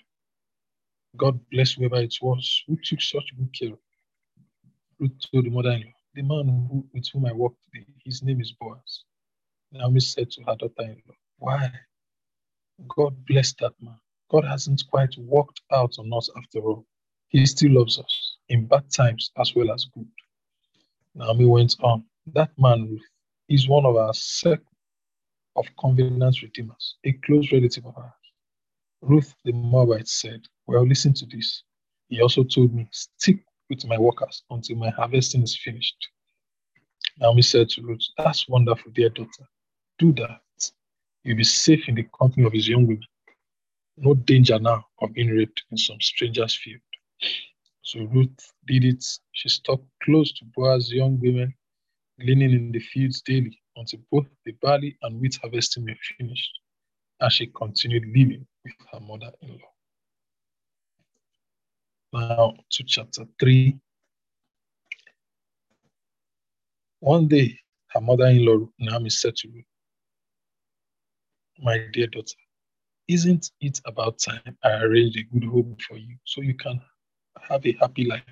God 1.17 1.39
bless 1.51 1.73
whoever 1.73 2.01
it 2.01 2.15
was 2.21 2.63
who 2.67 2.77
took 2.83 3.01
such 3.01 3.33
good 3.37 3.53
care 3.53 3.73
of 3.73 3.79
Ruth 4.99 5.11
told 5.31 5.45
the 5.45 5.49
mother 5.49 5.71
in 5.71 5.81
law, 5.81 5.93
The 6.13 6.21
man 6.21 6.67
who, 6.71 6.87
with 6.93 7.07
whom 7.11 7.25
I 7.25 7.33
work 7.33 7.53
today, 7.73 7.85
his 8.05 8.23
name 8.23 8.41
is 8.41 8.53
Boaz. 8.53 9.03
Naomi 9.75 9.99
said 9.99 10.31
to 10.31 10.41
her 10.43 10.55
daughter 10.55 10.83
in 10.83 11.01
law, 11.05 11.15
Why? 11.37 11.69
God 12.87 13.13
bless 13.25 13.53
that 13.59 13.73
man. 13.81 13.99
God 14.31 14.45
hasn't 14.45 14.83
quite 14.89 15.13
worked 15.17 15.61
out 15.71 15.95
on 15.99 16.11
us 16.13 16.29
after 16.37 16.59
all. 16.61 16.85
He 17.27 17.45
still 17.45 17.73
loves 17.73 17.99
us 17.99 18.37
in 18.47 18.67
bad 18.67 18.89
times 18.89 19.31
as 19.37 19.53
well 19.53 19.71
as 19.71 19.85
good. 19.93 20.07
Naomi 21.13 21.45
went 21.45 21.75
on, 21.81 22.05
That 22.27 22.51
man, 22.57 22.97
is 23.49 23.67
one 23.67 23.85
of 23.85 23.97
our 23.97 24.13
set 24.13 24.59
of 25.57 25.65
covenant 25.79 26.41
redeemers, 26.41 26.95
a 27.03 27.11
close 27.25 27.51
relative 27.51 27.85
of 27.85 27.97
ours. 27.97 28.11
Ruth 29.01 29.35
the 29.43 29.51
Moabite 29.51 30.07
said, 30.07 30.41
Well, 30.67 30.87
listen 30.87 31.13
to 31.15 31.25
this. 31.25 31.63
He 32.07 32.21
also 32.21 32.45
told 32.45 32.73
me, 32.73 32.87
Stick 32.91 33.43
with 33.69 33.85
my 33.85 33.97
workers 33.97 34.43
until 34.49 34.77
my 34.77 34.89
harvesting 34.91 35.43
is 35.43 35.57
finished. 35.57 35.97
Naomi 37.19 37.41
said 37.41 37.67
to 37.69 37.81
Ruth, 37.81 38.07
That's 38.17 38.47
wonderful, 38.47 38.91
dear 38.93 39.09
daughter 39.09 39.47
do 39.97 40.13
that, 40.13 40.41
you'll 41.23 41.37
be 41.37 41.43
safe 41.43 41.87
in 41.87 41.95
the 41.95 42.07
company 42.17 42.45
of 42.45 42.53
his 42.53 42.67
young 42.67 42.85
women. 42.87 43.07
No 43.97 44.13
danger 44.13 44.59
now 44.59 44.85
of 44.99 45.13
being 45.13 45.29
raped 45.29 45.63
in 45.71 45.77
some 45.77 46.01
stranger's 46.01 46.55
field. 46.55 46.81
So 47.81 48.01
Ruth 48.05 48.53
did 48.67 48.83
it. 48.83 49.05
She 49.31 49.49
stuck 49.49 49.79
close 50.03 50.33
to 50.33 50.45
Boaz's 50.55 50.91
young 50.91 51.19
women, 51.19 51.53
gleaning 52.19 52.51
in 52.51 52.71
the 52.71 52.79
fields 52.79 53.21
daily 53.21 53.61
until 53.75 53.99
both 54.11 54.25
the 54.45 54.51
barley 54.53 54.97
and 55.01 55.19
wheat 55.21 55.37
harvesting 55.41 55.85
were 55.85 55.95
finished, 56.17 56.59
and 57.19 57.31
she 57.31 57.47
continued 57.47 58.05
living 58.07 58.45
with 58.63 58.73
her 58.91 58.99
mother 58.99 59.31
in 59.41 59.49
law. 59.49 59.71
Now 62.13 62.53
to 62.71 62.83
chapter 62.83 63.25
3. 63.39 63.77
One 66.99 67.27
day, 67.27 67.59
her 67.89 68.01
mother 68.01 68.27
in 68.27 68.45
law, 68.45 68.67
Naomi, 68.79 69.09
said 69.09 69.35
to 69.37 69.47
Ruth, 69.49 69.65
my 71.59 71.79
dear 71.93 72.07
daughter, 72.07 72.35
isn't 73.07 73.51
it 73.61 73.79
about 73.85 74.19
time 74.19 74.57
I 74.63 74.81
arranged 74.81 75.17
a 75.17 75.23
good 75.23 75.47
home 75.47 75.77
for 75.87 75.97
you 75.97 76.17
so 76.23 76.41
you 76.41 76.55
can 76.55 76.81
have 77.41 77.65
a 77.65 77.77
happy 77.79 78.05
life? 78.05 78.23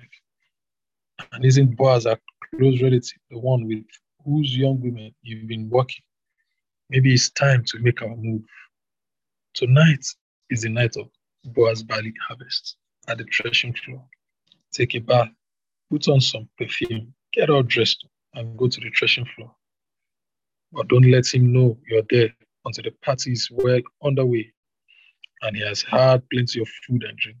And 1.32 1.44
isn't 1.44 1.76
Boaz 1.76 2.06
a 2.06 2.18
close 2.50 2.82
relative, 2.82 3.18
the 3.30 3.38
one 3.38 3.66
with 3.66 3.84
whose 4.24 4.56
young 4.56 4.80
women 4.80 5.14
you've 5.22 5.46
been 5.46 5.68
working? 5.70 6.02
Maybe 6.90 7.14
it's 7.14 7.30
time 7.30 7.64
to 7.68 7.78
make 7.78 8.02
our 8.02 8.16
move. 8.16 8.42
Tonight 9.54 10.04
is 10.50 10.62
the 10.62 10.68
night 10.68 10.96
of 10.96 11.08
Boaz 11.44 11.82
barley 11.82 12.12
harvest 12.26 12.76
at 13.08 13.18
the 13.18 13.24
threshing 13.24 13.74
floor. 13.74 14.04
Take 14.72 14.94
a 14.96 14.98
bath, 14.98 15.28
put 15.90 16.08
on 16.08 16.20
some 16.20 16.48
perfume, 16.58 17.14
get 17.32 17.48
all 17.48 17.62
dressed, 17.62 18.06
and 18.34 18.58
go 18.58 18.66
to 18.66 18.80
the 18.80 18.90
threshing 18.90 19.26
floor. 19.36 19.54
But 20.72 20.88
don't 20.88 21.10
let 21.10 21.32
him 21.32 21.52
know 21.52 21.78
you're 21.88 22.02
there 22.10 22.34
until 22.64 22.84
the 22.84 22.90
party 23.02 23.32
is 23.32 23.48
well 23.50 23.80
underway 24.02 24.52
and 25.42 25.56
he 25.56 25.62
has 25.62 25.82
had 25.82 26.22
plenty 26.30 26.60
of 26.60 26.68
food 26.86 27.04
and 27.04 27.16
drink. 27.18 27.38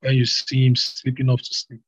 When 0.00 0.14
you 0.14 0.24
see 0.24 0.66
him 0.66 0.76
sleeping 0.76 1.28
off 1.28 1.42
to 1.42 1.54
sleep, 1.54 1.80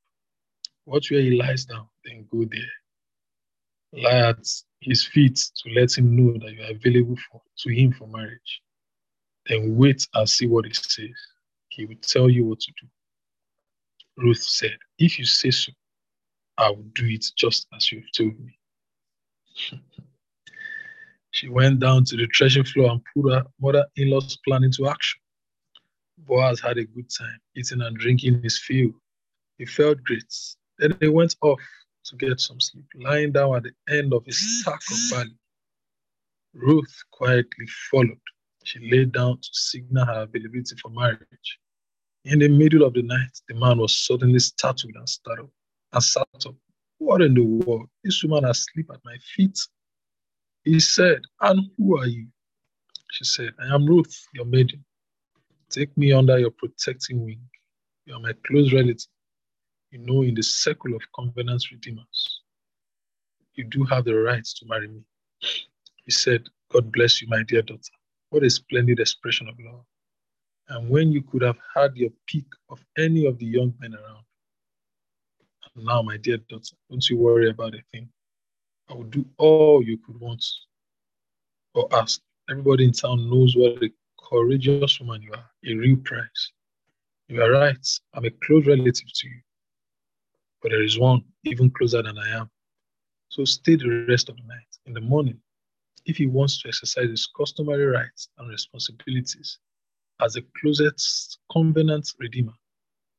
watch 0.85 1.11
where 1.11 1.21
he 1.21 1.31
lies 1.31 1.65
down, 1.65 1.87
then 2.03 2.27
go 2.29 2.45
there. 2.45 4.03
Lie 4.03 4.29
at 4.29 4.47
his 4.81 5.05
feet 5.05 5.35
to 5.35 5.73
let 5.73 5.97
him 5.97 6.15
know 6.15 6.33
that 6.39 6.53
you 6.53 6.63
are 6.63 6.71
available 6.71 7.17
for, 7.31 7.41
to 7.59 7.73
him 7.73 7.93
for 7.93 8.07
marriage. 8.07 8.61
Then 9.47 9.75
wait 9.75 10.07
and 10.13 10.29
see 10.29 10.47
what 10.47 10.65
he 10.65 10.73
says. 10.73 11.15
He 11.69 11.85
will 11.85 11.95
tell 12.01 12.29
you 12.29 12.45
what 12.45 12.59
to 12.59 12.71
do. 12.81 12.87
Ruth 14.17 14.43
said, 14.43 14.77
If 14.99 15.17
you 15.17 15.25
say 15.25 15.51
so, 15.51 15.71
I 16.57 16.69
will 16.69 16.85
do 16.95 17.05
it 17.05 17.25
just 17.37 17.67
as 17.73 17.91
you've 17.91 18.11
told 18.15 18.37
me. 18.39 18.57
she 21.31 21.49
went 21.49 21.79
down 21.79 22.03
to 22.05 22.17
the 22.17 22.27
threshing 22.37 22.63
floor 22.63 22.91
and 22.91 23.01
put 23.13 23.33
her 23.33 23.45
mother 23.59 23.85
in 23.95 24.09
law's 24.09 24.37
plan 24.45 24.63
into 24.63 24.87
action. 24.87 25.19
Boaz 26.17 26.59
had 26.59 26.77
a 26.77 26.85
good 26.85 27.09
time 27.09 27.39
eating 27.55 27.81
and 27.81 27.97
drinking 27.97 28.41
his 28.43 28.59
fill. 28.59 28.91
He 29.57 29.65
felt 29.65 30.03
great. 30.03 30.33
Then 30.77 30.97
he 30.99 31.07
went 31.07 31.35
off 31.41 31.61
to 32.05 32.15
get 32.15 32.39
some 32.39 32.59
sleep, 32.59 32.85
lying 32.95 33.31
down 33.31 33.55
at 33.55 33.63
the 33.63 33.73
end 33.89 34.13
of 34.13 34.25
his 34.25 34.63
sack 34.63 34.81
of 34.91 34.97
barley. 35.09 35.37
Ruth 36.53 37.03
quietly 37.11 37.67
followed. 37.89 38.19
She 38.63 38.91
lay 38.91 39.05
down 39.05 39.37
to 39.37 39.49
signal 39.51 40.05
her 40.05 40.23
availability 40.23 40.75
for 40.81 40.89
marriage. 40.89 41.59
In 42.25 42.39
the 42.39 42.49
middle 42.49 42.83
of 42.83 42.93
the 42.93 43.01
night, 43.01 43.39
the 43.47 43.55
man 43.55 43.79
was 43.79 43.97
suddenly 43.97 44.39
startled 44.39 44.95
and 44.95 45.09
startled 45.09 45.49
and 45.93 46.03
sat 46.03 46.27
up. 46.45 46.55
What 46.99 47.21
in 47.21 47.33
the 47.33 47.41
world? 47.41 47.87
This 48.03 48.23
woman 48.23 48.45
asleep 48.45 48.89
at 48.93 48.99
my 49.03 49.17
feet. 49.35 49.57
He 50.63 50.79
said, 50.79 51.21
And 51.39 51.69
who 51.77 51.97
are 51.97 52.05
you? 52.07 52.27
She 53.11 53.25
said, 53.25 53.53
I 53.59 53.73
am 53.73 53.85
Ruth, 53.85 54.27
your 54.33 54.45
maiden. 54.45 54.83
Take 55.69 55.95
me 55.97 56.11
under 56.13 56.37
your 56.37 56.51
protecting 56.51 57.23
wing. 57.23 57.41
You 58.05 58.15
are 58.15 58.19
my 58.19 58.33
close 58.45 58.73
relative. 58.73 59.07
You 59.91 59.99
know, 59.99 60.21
in 60.23 60.35
the 60.35 60.43
circle 60.43 60.95
of 60.95 61.01
covenant 61.15 61.63
redeemers, 61.71 62.41
you 63.55 63.65
do 63.65 63.83
have 63.85 64.05
the 64.05 64.15
right 64.15 64.43
to 64.43 64.65
marry 64.65 64.87
me. 64.87 65.01
He 66.05 66.11
said, 66.11 66.43
God 66.71 66.91
bless 66.91 67.21
you, 67.21 67.27
my 67.27 67.43
dear 67.43 67.61
daughter. 67.61 67.91
What 68.29 68.43
a 68.43 68.49
splendid 68.49 68.99
expression 68.99 69.49
of 69.49 69.55
love. 69.59 69.83
And 70.69 70.89
when 70.89 71.11
you 71.11 71.21
could 71.21 71.41
have 71.41 71.57
had 71.75 71.95
your 71.97 72.11
pick 72.27 72.45
of 72.69 72.79
any 72.97 73.25
of 73.25 73.37
the 73.37 73.45
young 73.45 73.73
men 73.79 73.93
around. 73.93 74.23
And 75.75 75.85
now, 75.85 76.01
my 76.01 76.17
dear 76.17 76.37
daughter, 76.37 76.75
don't 76.89 77.09
you 77.09 77.17
worry 77.17 77.49
about 77.49 77.75
a 77.75 77.81
thing. 77.91 78.09
I 78.91 78.93
will 78.93 79.03
do 79.03 79.25
all 79.37 79.81
you 79.81 79.97
could 79.97 80.19
want 80.19 80.43
or 81.73 81.87
ask. 81.93 82.19
Everybody 82.49 82.83
in 82.83 82.91
town 82.91 83.29
knows 83.29 83.55
what 83.55 83.81
a 83.81 83.89
courageous 84.21 84.99
woman 84.99 85.21
you 85.21 85.31
are, 85.31 85.49
a 85.65 85.73
real 85.75 85.95
prize. 85.97 86.51
You 87.29 87.41
are 87.41 87.51
right. 87.51 87.87
I'm 88.13 88.25
a 88.25 88.31
close 88.43 88.67
relative 88.67 89.07
to 89.13 89.27
you. 89.29 89.39
But 90.61 90.71
there 90.71 90.83
is 90.83 90.99
one 90.99 91.23
even 91.45 91.69
closer 91.71 92.03
than 92.03 92.17
I 92.17 92.39
am. 92.39 92.49
So 93.29 93.45
stay 93.45 93.75
the 93.75 94.05
rest 94.09 94.27
of 94.27 94.35
the 94.35 94.43
night. 94.43 94.67
In 94.85 94.93
the 94.93 94.99
morning, 94.99 95.39
if 96.05 96.17
he 96.17 96.25
wants 96.25 96.61
to 96.61 96.67
exercise 96.67 97.09
his 97.09 97.29
customary 97.37 97.85
rights 97.85 98.27
and 98.37 98.49
responsibilities 98.49 99.59
as 100.19 100.33
the 100.33 100.45
closest 100.59 101.39
covenant 101.53 102.11
redeemer, 102.19 102.53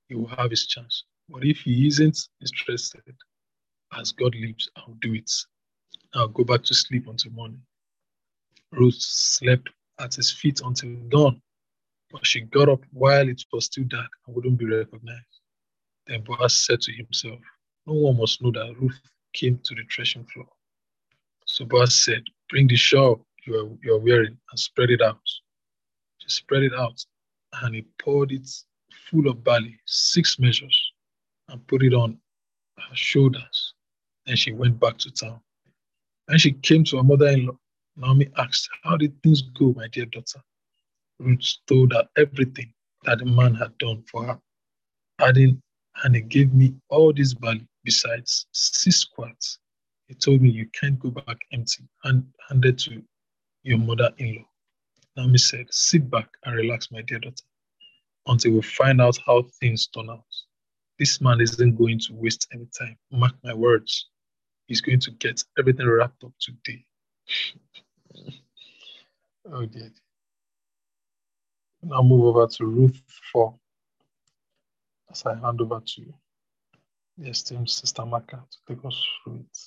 he 0.08 0.16
will 0.16 0.26
have 0.26 0.50
his 0.50 0.66
chance. 0.66 1.04
But 1.30 1.44
if 1.44 1.60
he 1.60 1.86
isn't 1.86 2.18
interested, 2.42 3.16
as 3.98 4.12
God 4.12 4.34
lives, 4.34 4.68
I'll 4.76 4.96
do 5.00 5.14
it. 5.14 5.30
I'll 6.14 6.28
go 6.28 6.44
back 6.44 6.62
to 6.64 6.74
sleep 6.74 7.08
until 7.08 7.32
morning. 7.32 7.62
Ruth 8.72 8.98
slept 8.98 9.70
at 9.98 10.14
his 10.14 10.30
feet 10.30 10.60
until 10.64 10.94
dawn, 11.08 11.40
but 12.10 12.26
she 12.26 12.40
got 12.40 12.68
up 12.68 12.84
while 12.92 13.28
it 13.28 13.42
was 13.52 13.66
still 13.66 13.84
dark 13.84 14.10
and 14.26 14.36
wouldn't 14.36 14.58
be 14.58 14.66
recognized. 14.66 15.40
Then 16.06 16.22
Boaz 16.22 16.54
said 16.54 16.80
to 16.82 16.92
himself, 16.92 17.40
No 17.86 17.94
one 17.94 18.18
must 18.18 18.42
know 18.42 18.50
that 18.52 18.74
Ruth 18.78 19.00
came 19.32 19.60
to 19.64 19.74
the 19.74 19.82
threshing 19.90 20.24
floor. 20.26 20.48
So 21.46 21.64
Boaz 21.64 21.94
said, 21.94 22.22
Bring 22.50 22.66
the 22.66 22.76
shawl 22.76 23.24
you 23.46 23.54
are, 23.58 23.78
you 23.82 23.94
are 23.94 23.98
wearing 23.98 24.36
and 24.50 24.58
spread 24.58 24.90
it 24.90 25.02
out. 25.02 25.20
She 26.18 26.28
spread 26.28 26.62
it 26.62 26.74
out, 26.74 27.04
and 27.62 27.74
he 27.74 27.82
poured 28.00 28.32
it 28.32 28.48
full 29.10 29.28
of 29.28 29.42
barley, 29.42 29.78
six 29.86 30.38
measures, 30.38 30.92
and 31.48 31.66
put 31.66 31.82
it 31.82 31.94
on 31.94 32.18
her 32.78 32.94
shoulders. 32.94 33.74
Then 34.26 34.36
she 34.36 34.52
went 34.52 34.78
back 34.78 34.98
to 34.98 35.10
town. 35.10 35.40
When 36.26 36.38
she 36.38 36.52
came 36.52 36.84
to 36.84 36.98
her 36.98 37.02
mother 37.02 37.28
in 37.28 37.46
law, 37.46 37.58
Naomi 37.96 38.28
asked, 38.38 38.68
How 38.82 38.96
did 38.96 39.20
things 39.22 39.42
go, 39.42 39.72
my 39.74 39.88
dear 39.88 40.06
daughter? 40.06 40.40
Ruth 41.18 41.56
told 41.66 41.92
her 41.92 42.08
everything 42.16 42.72
that 43.04 43.18
the 43.18 43.26
man 43.26 43.54
had 43.54 43.76
done 43.78 44.02
for 44.10 44.26
her, 44.26 44.40
adding, 45.20 45.60
And 46.04 46.14
he 46.14 46.22
gave 46.22 46.54
me 46.54 46.74
all 46.88 47.12
this 47.12 47.34
barley 47.34 47.66
besides 47.84 48.46
six 48.52 49.04
quarts. 49.04 49.58
He 50.08 50.14
told 50.14 50.42
me 50.42 50.50
you 50.50 50.68
can't 50.78 50.98
go 50.98 51.10
back 51.10 51.38
empty 51.52 51.84
and 52.04 52.26
handed 52.48 52.78
to 52.80 53.02
your 53.62 53.78
mother 53.78 54.10
in 54.18 54.36
law. 54.36 54.48
Naomi 55.16 55.38
said, 55.38 55.66
Sit 55.72 56.10
back 56.10 56.28
and 56.44 56.54
relax, 56.54 56.90
my 56.90 57.02
dear 57.02 57.18
daughter, 57.18 57.44
until 58.26 58.52
we 58.52 58.62
find 58.62 59.00
out 59.00 59.18
how 59.26 59.42
things 59.60 59.86
turn 59.88 60.08
out. 60.08 60.24
This 60.98 61.20
man 61.20 61.40
isn't 61.40 61.76
going 61.76 61.98
to 62.00 62.14
waste 62.14 62.48
any 62.52 62.66
time. 62.78 62.96
Mark 63.10 63.34
my 63.44 63.54
words. 63.54 64.08
He's 64.72 64.80
going 64.80 65.00
to 65.00 65.10
get 65.10 65.44
everything 65.58 65.86
wrapped 65.86 66.24
up 66.24 66.32
today. 66.40 66.86
oh, 69.52 69.66
dear. 69.66 69.90
Now 71.82 72.00
move 72.00 72.24
over 72.24 72.46
to 72.46 72.64
Ruth 72.64 73.02
4 73.34 73.54
as 75.10 75.26
I 75.26 75.34
hand 75.34 75.60
over 75.60 75.82
to 75.84 76.00
you, 76.00 76.14
the 77.18 77.28
esteemed 77.28 77.68
Sister 77.68 78.06
Maka 78.06 78.42
to 78.50 78.74
take 78.74 78.82
us 78.86 78.98
through 79.22 79.40
it. 79.40 79.58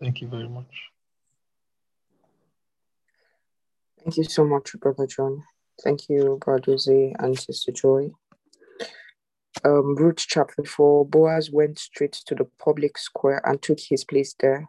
Thank 0.00 0.22
you 0.22 0.28
very 0.28 0.48
much. 0.48 0.72
Thank 4.02 4.16
you 4.16 4.24
so 4.24 4.46
much, 4.46 4.72
Brother 4.80 5.06
John. 5.06 5.42
Thank 5.84 6.08
you, 6.08 6.38
Brother 6.42 6.62
Jose 6.64 7.14
and 7.18 7.38
Sister 7.38 7.72
Joy. 7.72 8.12
Um, 9.64 9.96
Ruth 9.96 10.18
chapter 10.18 10.64
4 10.64 11.06
Boaz 11.06 11.50
went 11.50 11.78
straight 11.78 12.12
to 12.12 12.34
the 12.34 12.46
public 12.58 12.96
square 12.96 13.42
and 13.44 13.60
took 13.60 13.80
his 13.80 14.04
place 14.04 14.34
there. 14.38 14.68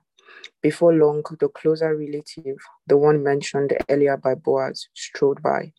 Before 0.62 0.94
long, 0.94 1.24
the 1.40 1.48
closer 1.50 1.96
relative, 1.96 2.58
the 2.88 2.98
one 2.98 3.24
mentioned 3.24 3.78
earlier 3.88 4.18
by 4.18 4.36
Boaz, 4.36 4.88
strode 4.94 5.42
by. 5.44 5.74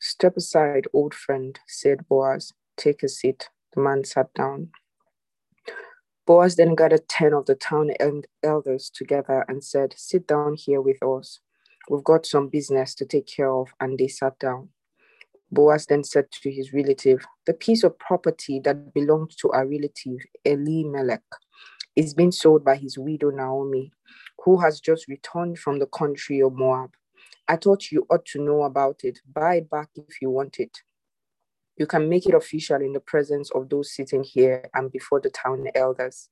Step 0.00 0.36
aside, 0.36 0.86
old 0.92 1.14
friend, 1.14 1.58
said 1.66 2.08
Boaz. 2.08 2.52
Take 2.76 3.02
a 3.02 3.08
seat. 3.08 3.50
The 3.74 3.82
man 3.82 4.04
sat 4.04 4.32
down. 4.34 4.70
Boaz 6.26 6.56
then 6.56 6.74
gathered 6.74 7.08
ten 7.08 7.34
of 7.34 7.46
the 7.46 7.54
town 7.54 7.90
elders 8.42 8.90
together 8.90 9.44
and 9.48 9.62
said, 9.62 9.94
Sit 9.96 10.26
down 10.26 10.56
here 10.56 10.80
with 10.80 11.02
us. 11.02 11.40
We've 11.88 12.04
got 12.04 12.24
some 12.24 12.48
business 12.48 12.94
to 12.96 13.04
take 13.04 13.26
care 13.26 13.50
of. 13.50 13.74
And 13.80 13.98
they 13.98 14.08
sat 14.08 14.38
down. 14.38 14.70
Boaz 15.50 15.86
then 15.86 16.04
said 16.04 16.30
to 16.42 16.50
his 16.50 16.72
relative, 16.72 17.24
The 17.46 17.54
piece 17.54 17.82
of 17.82 17.98
property 17.98 18.60
that 18.64 18.94
belonged 18.94 19.32
to 19.40 19.50
our 19.50 19.66
relative, 19.66 20.20
Elimelech, 20.44 21.22
is 21.96 22.14
being 22.14 22.32
sold 22.32 22.64
by 22.64 22.76
his 22.76 22.96
widow 22.96 23.30
Naomi, 23.30 23.92
who 24.44 24.60
has 24.60 24.80
just 24.80 25.08
returned 25.08 25.58
from 25.58 25.78
the 25.78 25.86
country 25.86 26.40
of 26.40 26.54
Moab. 26.54 26.90
I 27.48 27.56
thought 27.56 27.90
you 27.90 28.06
ought 28.10 28.24
to 28.26 28.42
know 28.42 28.62
about 28.62 29.00
it. 29.02 29.18
Buy 29.32 29.56
it 29.56 29.70
back 29.70 29.88
if 29.96 30.22
you 30.22 30.30
want 30.30 30.60
it. 30.60 30.78
You 31.76 31.86
can 31.86 32.08
make 32.08 32.26
it 32.26 32.34
official 32.34 32.76
in 32.76 32.92
the 32.92 33.00
presence 33.00 33.50
of 33.52 33.68
those 33.68 33.94
sitting 33.94 34.22
here 34.22 34.68
and 34.74 34.92
before 34.92 35.20
the 35.20 35.30
town 35.30 35.66
elders. 35.74 36.28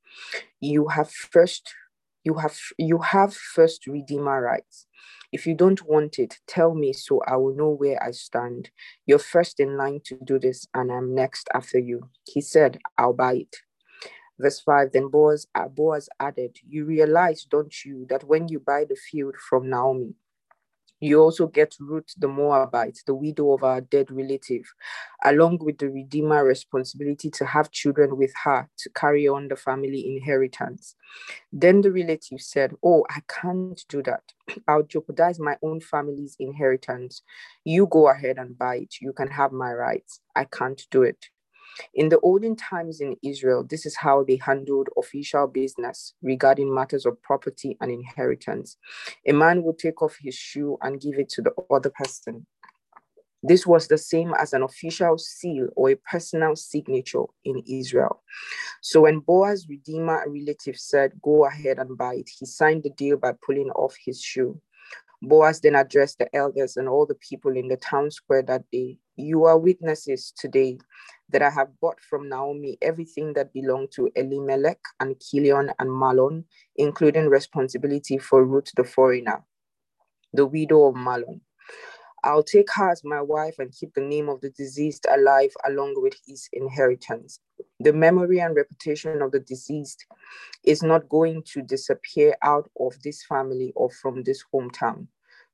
You 0.61 0.89
have 0.89 1.11
first 1.11 1.75
you 2.23 2.35
have 2.35 2.57
you 2.77 2.99
have 2.99 3.35
first 3.35 3.87
redeemer 3.87 4.43
rights. 4.43 4.87
If 5.33 5.47
you 5.47 5.55
don't 5.55 5.85
want 5.87 6.19
it, 6.19 6.39
tell 6.47 6.75
me 6.75 6.93
so 6.93 7.21
I 7.27 7.37
will 7.37 7.55
know 7.55 7.71
where 7.71 8.03
I 8.03 8.13
stand. 8.13 8.71
You're 9.07 9.19
first 9.19 9.61
in 9.61 9.77
line 9.77 10.01
to 10.05 10.19
do 10.25 10.39
this, 10.39 10.67
and 10.75 10.91
I'm 10.91 11.15
next 11.15 11.49
after 11.53 11.79
you. 11.79 12.09
He 12.25 12.41
said, 12.41 12.79
I'll 12.97 13.13
buy 13.13 13.35
it. 13.35 13.57
Verse 14.39 14.61
5 14.61 14.93
Then 14.93 15.09
Boaz, 15.09 15.47
uh, 15.55 15.69
Boaz 15.69 16.09
added, 16.19 16.57
You 16.67 16.85
realize, 16.85 17.45
don't 17.45 17.75
you, 17.85 18.07
that 18.09 18.25
when 18.25 18.49
you 18.49 18.61
buy 18.61 18.85
the 18.89 18.97
field 18.97 19.35
from 19.37 19.69
Naomi, 19.69 20.15
You 21.01 21.21
also 21.21 21.47
get 21.47 21.77
Ruth 21.81 22.13
the 22.17 22.29
Moabite, 22.29 22.99
the 23.07 23.15
widow 23.15 23.53
of 23.53 23.63
our 23.63 23.81
dead 23.81 24.11
relative, 24.11 24.65
along 25.25 25.59
with 25.61 25.79
the 25.79 25.89
Redeemer 25.91 26.45
responsibility 26.45 27.31
to 27.31 27.45
have 27.47 27.71
children 27.71 28.17
with 28.17 28.33
her 28.45 28.69
to 28.79 28.91
carry 28.91 29.29
on 29.29 29.49
the 29.49 29.57
family 29.57 30.17
inheritance. 30.17 30.97
Then 31.53 31.81
the 31.83 31.93
relative 31.93 32.41
said, 32.41 32.75
Oh, 32.83 33.05
I 33.11 33.21
can't 33.29 33.81
do 33.89 34.03
that. 34.05 34.23
I'll 34.69 34.83
jeopardize 34.83 35.39
my 35.39 35.57
own 35.63 35.81
family's 35.81 36.37
inheritance. 36.41 37.23
You 37.65 37.87
go 37.87 38.09
ahead 38.09 38.39
and 38.39 38.59
buy 38.59 38.77
it. 38.77 38.97
You 39.01 39.13
can 39.13 39.29
have 39.29 39.53
my 39.53 39.73
rights. 39.73 40.21
I 40.35 40.45
can't 40.45 40.83
do 40.91 41.03
it. 41.03 41.27
In 41.95 42.09
the 42.09 42.21
olden 42.21 42.57
times 42.57 43.01
in 43.01 43.17
Israel, 43.23 43.65
this 43.69 43.87
is 43.87 43.97
how 43.97 44.25
they 44.25 44.37
handled 44.37 44.89
official 44.97 45.47
business 45.47 46.15
regarding 46.23 46.73
matters 46.73 47.07
of 47.07 47.21
property 47.23 47.77
and 47.81 47.91
inheritance. 47.91 48.77
A 49.27 49.33
man 49.33 49.63
would 49.63 49.79
take 49.79 50.03
off 50.03 50.17
his 50.21 50.35
shoe 50.35 50.79
and 50.83 51.01
give 51.01 51.19
it 51.19 51.29
to 51.31 51.43
the 51.43 51.53
other 51.71 51.91
person. 51.91 52.47
This 53.43 53.67
was 53.67 53.87
the 53.87 53.99
same 53.99 54.35
as 54.35 54.53
an 54.53 54.63
official 54.63 55.17
seal 55.17 55.69
or 55.77 55.91
a 55.91 55.97
personal 55.97 56.57
signature 56.57 57.25
in 57.45 57.63
Israel. 57.69 58.23
So 58.81 59.03
when 59.03 59.21
Boaz, 59.21 59.67
Redeemer, 59.69 60.25
relative 60.27 60.77
said, 60.77 61.13
Go 61.23 61.47
ahead 61.47 61.79
and 61.79 61.97
buy 61.97 62.15
it, 62.15 62.29
he 62.29 62.47
signed 62.47 62.83
the 62.83 62.91
deal 62.91 63.17
by 63.17 63.33
pulling 63.45 63.71
off 63.71 63.97
his 64.05 64.21
shoe. 64.21 64.61
Boaz 65.23 65.61
then 65.61 65.75
addressed 65.75 66.19
the 66.19 66.35
elders 66.35 66.77
and 66.77 66.89
all 66.89 67.05
the 67.05 67.17
people 67.17 67.57
in 67.57 67.69
the 67.69 67.77
town 67.77 68.11
square 68.11 68.43
that 68.43 68.63
day. 68.71 68.99
You 69.17 69.45
are 69.45 69.59
witnesses 69.59 70.33
today 70.37 70.79
that 71.31 71.43
I 71.43 71.51
have 71.51 71.69
bought 71.81 72.01
from 72.01 72.29
Naomi 72.29 72.79
everything 72.81 73.33
that 73.35 73.53
belonged 73.53 73.91
to 73.93 74.11
Elimelech 74.15 74.79
and 75.01 75.21
Chilion 75.21 75.73
and 75.79 75.91
Mahlon, 75.91 76.45
including 76.77 77.29
responsibility 77.29 78.19
for 78.19 78.45
Ruth 78.45 78.71
the 78.77 78.85
foreigner, 78.85 79.45
the 80.33 80.47
widow 80.47 80.85
of 80.87 80.95
Mahlon. 80.95 81.41
I'll 82.23 82.45
take 82.45 82.69
her 82.75 82.91
as 82.91 83.03
my 83.05 83.21
wife 83.21 83.57
and 83.59 83.73
keep 83.73 83.95
the 83.95 84.01
name 84.01 84.29
of 84.29 84.41
the 84.41 84.51
deceased 84.51 85.07
alive 85.11 85.53
along 85.67 85.95
with 85.97 86.15
his 86.27 86.49
inheritance. 86.53 87.41
The 87.81 87.93
memory 87.93 88.41
and 88.41 88.57
reputation 88.57 89.23
of 89.23 89.31
the 89.31 89.39
deceased 89.39 90.05
is 90.65 90.83
not 90.83 91.09
going 91.09 91.45
to 91.53 91.63
disappear 91.63 92.37
out 92.43 92.69
of 92.81 93.01
this 93.03 93.25
family 93.25 93.73
or 93.77 93.89
from 93.89 94.25
this 94.25 94.43
hometown. 94.53 95.07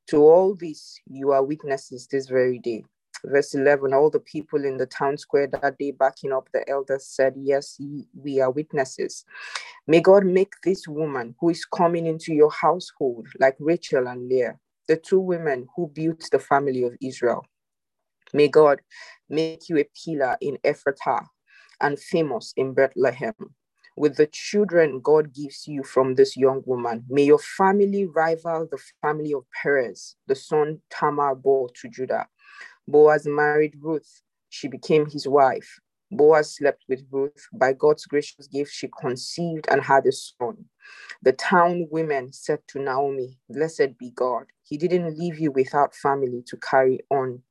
To 0.09 0.23
all 0.23 0.55
this, 0.55 0.99
you 1.07 1.33
are 1.33 1.45
witnesses 1.45 2.07
this 2.07 2.29
very 2.29 2.59
day. 2.59 2.85
Verse 3.27 3.55
11 3.55 3.93
All 3.93 4.09
the 4.09 4.21
people 4.21 4.65
in 4.65 4.79
the 4.79 4.87
town 4.87 5.19
square 5.19 5.47
that 5.49 5.77
day, 5.79 5.91
backing 5.91 6.33
up 6.33 6.49
the 6.53 6.67
elders, 6.69 7.07
said, 7.07 7.35
Yes, 7.37 7.79
we 8.15 8.41
are 8.41 8.51
witnesses. 8.51 9.27
May 9.87 10.01
God 10.01 10.25
make 10.25 10.55
this 10.63 10.89
woman 10.89 11.35
who 11.39 11.51
is 11.51 11.67
coming 11.67 12.07
into 12.07 12.33
your 12.33 12.51
household 12.51 13.29
like 13.39 13.57
Rachel 13.61 14.09
and 14.09 14.29
Leah, 14.29 14.59
the 14.89 14.97
two 14.97 15.21
women 15.21 15.69
who 15.77 15.89
built 15.89 16.27
the 16.33 16.39
family 16.39 16.85
of 16.85 16.97
Israel. 17.03 17.45
May 18.33 18.49
God 18.49 18.81
make 19.29 19.69
you 19.69 19.79
a 19.79 19.89
pillar 20.05 20.39
in 20.41 20.57
Ephrathah 20.65 21.27
and 21.81 21.99
famous 21.99 22.53
in 22.57 22.75
Bethlehem. 22.75 23.35
With 23.97 24.17
the 24.17 24.27
children 24.27 25.01
God 25.01 25.33
gives 25.33 25.69
you 25.69 25.85
from 25.85 26.15
this 26.15 26.37
young 26.37 26.63
woman, 26.67 27.05
may 27.09 27.25
your 27.25 27.39
family 27.39 28.07
rival 28.07 28.67
the 28.71 28.83
family 29.01 29.33
of 29.33 29.45
Perez, 29.63 30.17
the 30.27 30.35
son 30.35 30.81
Tamar 30.91 31.37
bore 31.37 31.71
to 31.81 31.89
Judah. 31.89 32.27
Boaz 32.89 33.27
married 33.27 33.75
Ruth. 33.81 34.23
She 34.49 34.69
became 34.69 35.07
his 35.07 35.29
wife. 35.29 35.79
Boaz 36.11 36.57
slept 36.57 36.85
with 36.89 37.05
Ruth. 37.11 37.47
By 37.53 37.73
God's 37.73 38.05
gracious 38.07 38.47
gift, 38.47 38.73
she 38.73 38.89
conceived 39.01 39.67
and 39.71 39.83
had 39.83 40.07
a 40.07 40.13
son. 40.13 40.65
The 41.23 41.33
town 41.33 41.89
women 41.91 42.33
said 42.33 42.61
to 42.69 42.79
Naomi, 42.79 43.39
Blessed 43.49 43.97
be 43.99 44.11
God. 44.11 44.45
He 44.63 44.77
didn't 44.77 45.19
leave 45.19 45.39
you 45.39 45.51
without 45.51 45.95
family 45.95 46.43
to 46.47 46.57
carry 46.59 47.01
on 47.11 47.43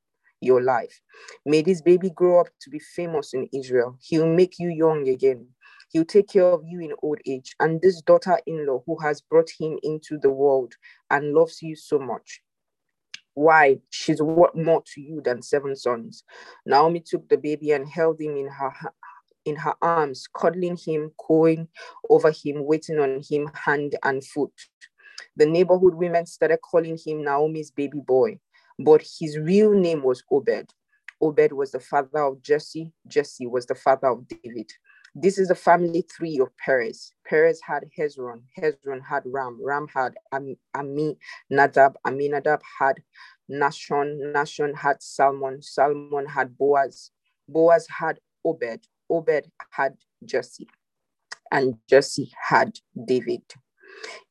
your 0.44 0.62
life. 0.62 1.00
May 1.44 1.62
this 1.62 1.82
baby 1.82 2.10
grow 2.10 2.40
up 2.40 2.48
to 2.60 2.70
be 2.70 2.78
famous 2.78 3.34
in 3.34 3.48
Israel. 3.52 3.98
He'll 4.02 4.26
make 4.26 4.58
you 4.58 4.68
young 4.68 5.08
again. 5.08 5.46
He'll 5.90 6.04
take 6.04 6.28
care 6.28 6.46
of 6.46 6.62
you 6.66 6.80
in 6.80 6.92
old 7.02 7.18
age. 7.26 7.54
And 7.60 7.80
this 7.80 8.00
daughter 8.02 8.40
in 8.46 8.66
law 8.66 8.82
who 8.86 8.98
has 8.98 9.20
brought 9.20 9.50
him 9.58 9.78
into 9.82 10.18
the 10.18 10.30
world 10.30 10.74
and 11.10 11.34
loves 11.34 11.62
you 11.62 11.76
so 11.76 11.98
much, 11.98 12.42
why? 13.34 13.78
She's 13.90 14.22
worth 14.22 14.54
more 14.54 14.82
to 14.94 15.00
you 15.00 15.20
than 15.20 15.42
seven 15.42 15.76
sons. 15.76 16.24
Naomi 16.66 17.00
took 17.00 17.28
the 17.28 17.36
baby 17.36 17.72
and 17.72 17.88
held 17.88 18.20
him 18.20 18.36
in 18.36 18.48
her 18.48 18.72
in 19.44 19.56
her 19.56 19.74
arms, 19.82 20.26
cuddling 20.34 20.76
him, 20.76 21.12
cooing 21.18 21.68
over 22.08 22.30
him, 22.30 22.64
waiting 22.64 22.98
on 22.98 23.20
him 23.28 23.50
hand 23.52 23.94
and 24.02 24.24
foot. 24.24 24.52
The 25.36 25.46
neighborhood 25.46 25.94
women 25.94 26.26
started 26.26 26.60
calling 26.62 26.96
him 26.96 27.22
Naomi's 27.22 27.70
baby 27.70 27.98
boy, 27.98 28.38
but 28.78 29.02
his 29.18 29.38
real 29.38 29.72
name 29.72 30.02
was 30.02 30.22
Obed. 30.30 30.72
Obed 31.20 31.52
was 31.52 31.72
the 31.72 31.80
father 31.80 32.20
of 32.20 32.42
Jesse. 32.42 32.92
Jesse 33.06 33.46
was 33.46 33.66
the 33.66 33.74
father 33.74 34.08
of 34.08 34.26
David. 34.28 34.70
This 35.14 35.38
is 35.38 35.48
the 35.48 35.54
family 35.54 36.02
tree 36.02 36.40
of 36.40 36.48
Perez. 36.56 37.12
Perez 37.24 37.60
had 37.62 37.84
Hezron. 37.96 38.42
Hezron 38.58 39.00
had 39.08 39.22
Ram. 39.26 39.60
Ram 39.62 39.86
had 39.94 40.14
Am- 40.32 40.56
Ami 40.74 41.16
Nadab. 41.48 41.96
Amminadab 42.04 42.60
had 42.80 43.00
Nahshon. 43.48 44.32
Nahshon 44.34 44.74
had 44.74 45.00
Salmon. 45.00 45.62
Salmon 45.62 46.26
had 46.26 46.58
Boaz. 46.58 47.12
Boaz 47.48 47.86
had 47.88 48.18
Obed. 48.44 48.88
Obed 49.08 49.50
had 49.70 49.94
Jesse. 50.24 50.66
And 51.52 51.78
Jesse 51.88 52.32
had 52.48 52.76
David. 53.06 53.42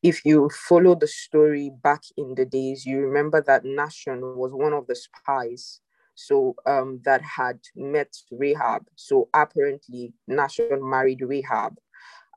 If 0.01 0.26
you 0.26 0.49
follow 0.68 0.95
the 0.95 1.07
story 1.07 1.72
back 1.84 2.01
in 2.18 2.36
the 2.36 2.45
days, 2.45 2.86
you 2.86 2.99
remember 2.99 3.41
that 3.41 3.64
Nahshon 3.64 4.36
was 4.36 4.53
one 4.53 4.74
of 4.74 4.88
the 4.88 4.95
spies 4.95 5.80
so 6.16 6.55
um, 6.66 6.99
that 7.05 7.22
had 7.22 7.59
met 7.76 8.14
Rahab. 8.32 8.86
So 8.95 9.30
apparently, 9.34 10.14
Nahshon 10.30 10.82
married 10.82 11.22
Rahab, 11.22 11.76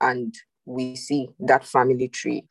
and 0.01 0.35
we 0.65 0.97
see 0.97 1.29
that 1.41 1.67
family 1.67 2.09
tree. 2.09 2.47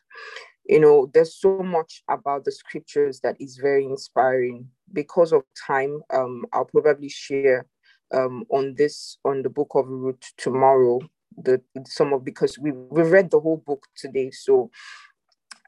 You 0.68 0.80
know, 0.80 1.12
there's 1.14 1.36
so 1.36 1.60
much 1.60 2.04
about 2.10 2.46
the 2.46 2.52
scriptures 2.52 3.20
that 3.22 3.36
is 3.40 3.58
very 3.58 3.86
inspiring. 3.86 4.70
Because 4.94 5.32
of 5.32 5.44
time, 5.68 6.02
um, 6.14 6.46
I'll 6.54 6.66
probably 6.66 7.10
share 7.10 7.66
um, 8.14 8.46
on 8.50 8.76
this 8.76 9.18
on 9.26 9.42
the 9.42 9.50
book 9.50 9.72
of 9.76 9.88
Ruth 9.88 10.32
tomorrow. 10.38 11.02
The 11.38 11.62
some 11.86 12.14
of 12.14 12.24
because 12.24 12.58
we 12.58 12.72
we 12.72 13.04
read 13.04 13.32
the 13.32 13.40
whole 13.40 13.58
book 13.58 13.86
today, 13.96 14.32
so 14.32 14.72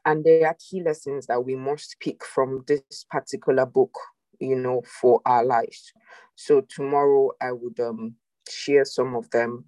and 0.04 0.24
there 0.24 0.46
are 0.46 0.56
key 0.58 0.82
lessons 0.82 1.26
that 1.26 1.44
we 1.44 1.54
must 1.56 1.96
pick 2.00 2.24
from 2.24 2.64
this 2.66 3.04
particular 3.10 3.66
book 3.66 3.94
you 4.40 4.56
know, 4.56 4.82
for 5.00 5.20
our 5.26 5.44
lives. 5.44 5.92
So 6.36 6.62
tomorrow 6.68 7.30
I 7.40 7.52
would 7.52 7.78
um 7.80 8.14
share 8.48 8.84
some 8.84 9.14
of 9.14 9.28
them. 9.30 9.64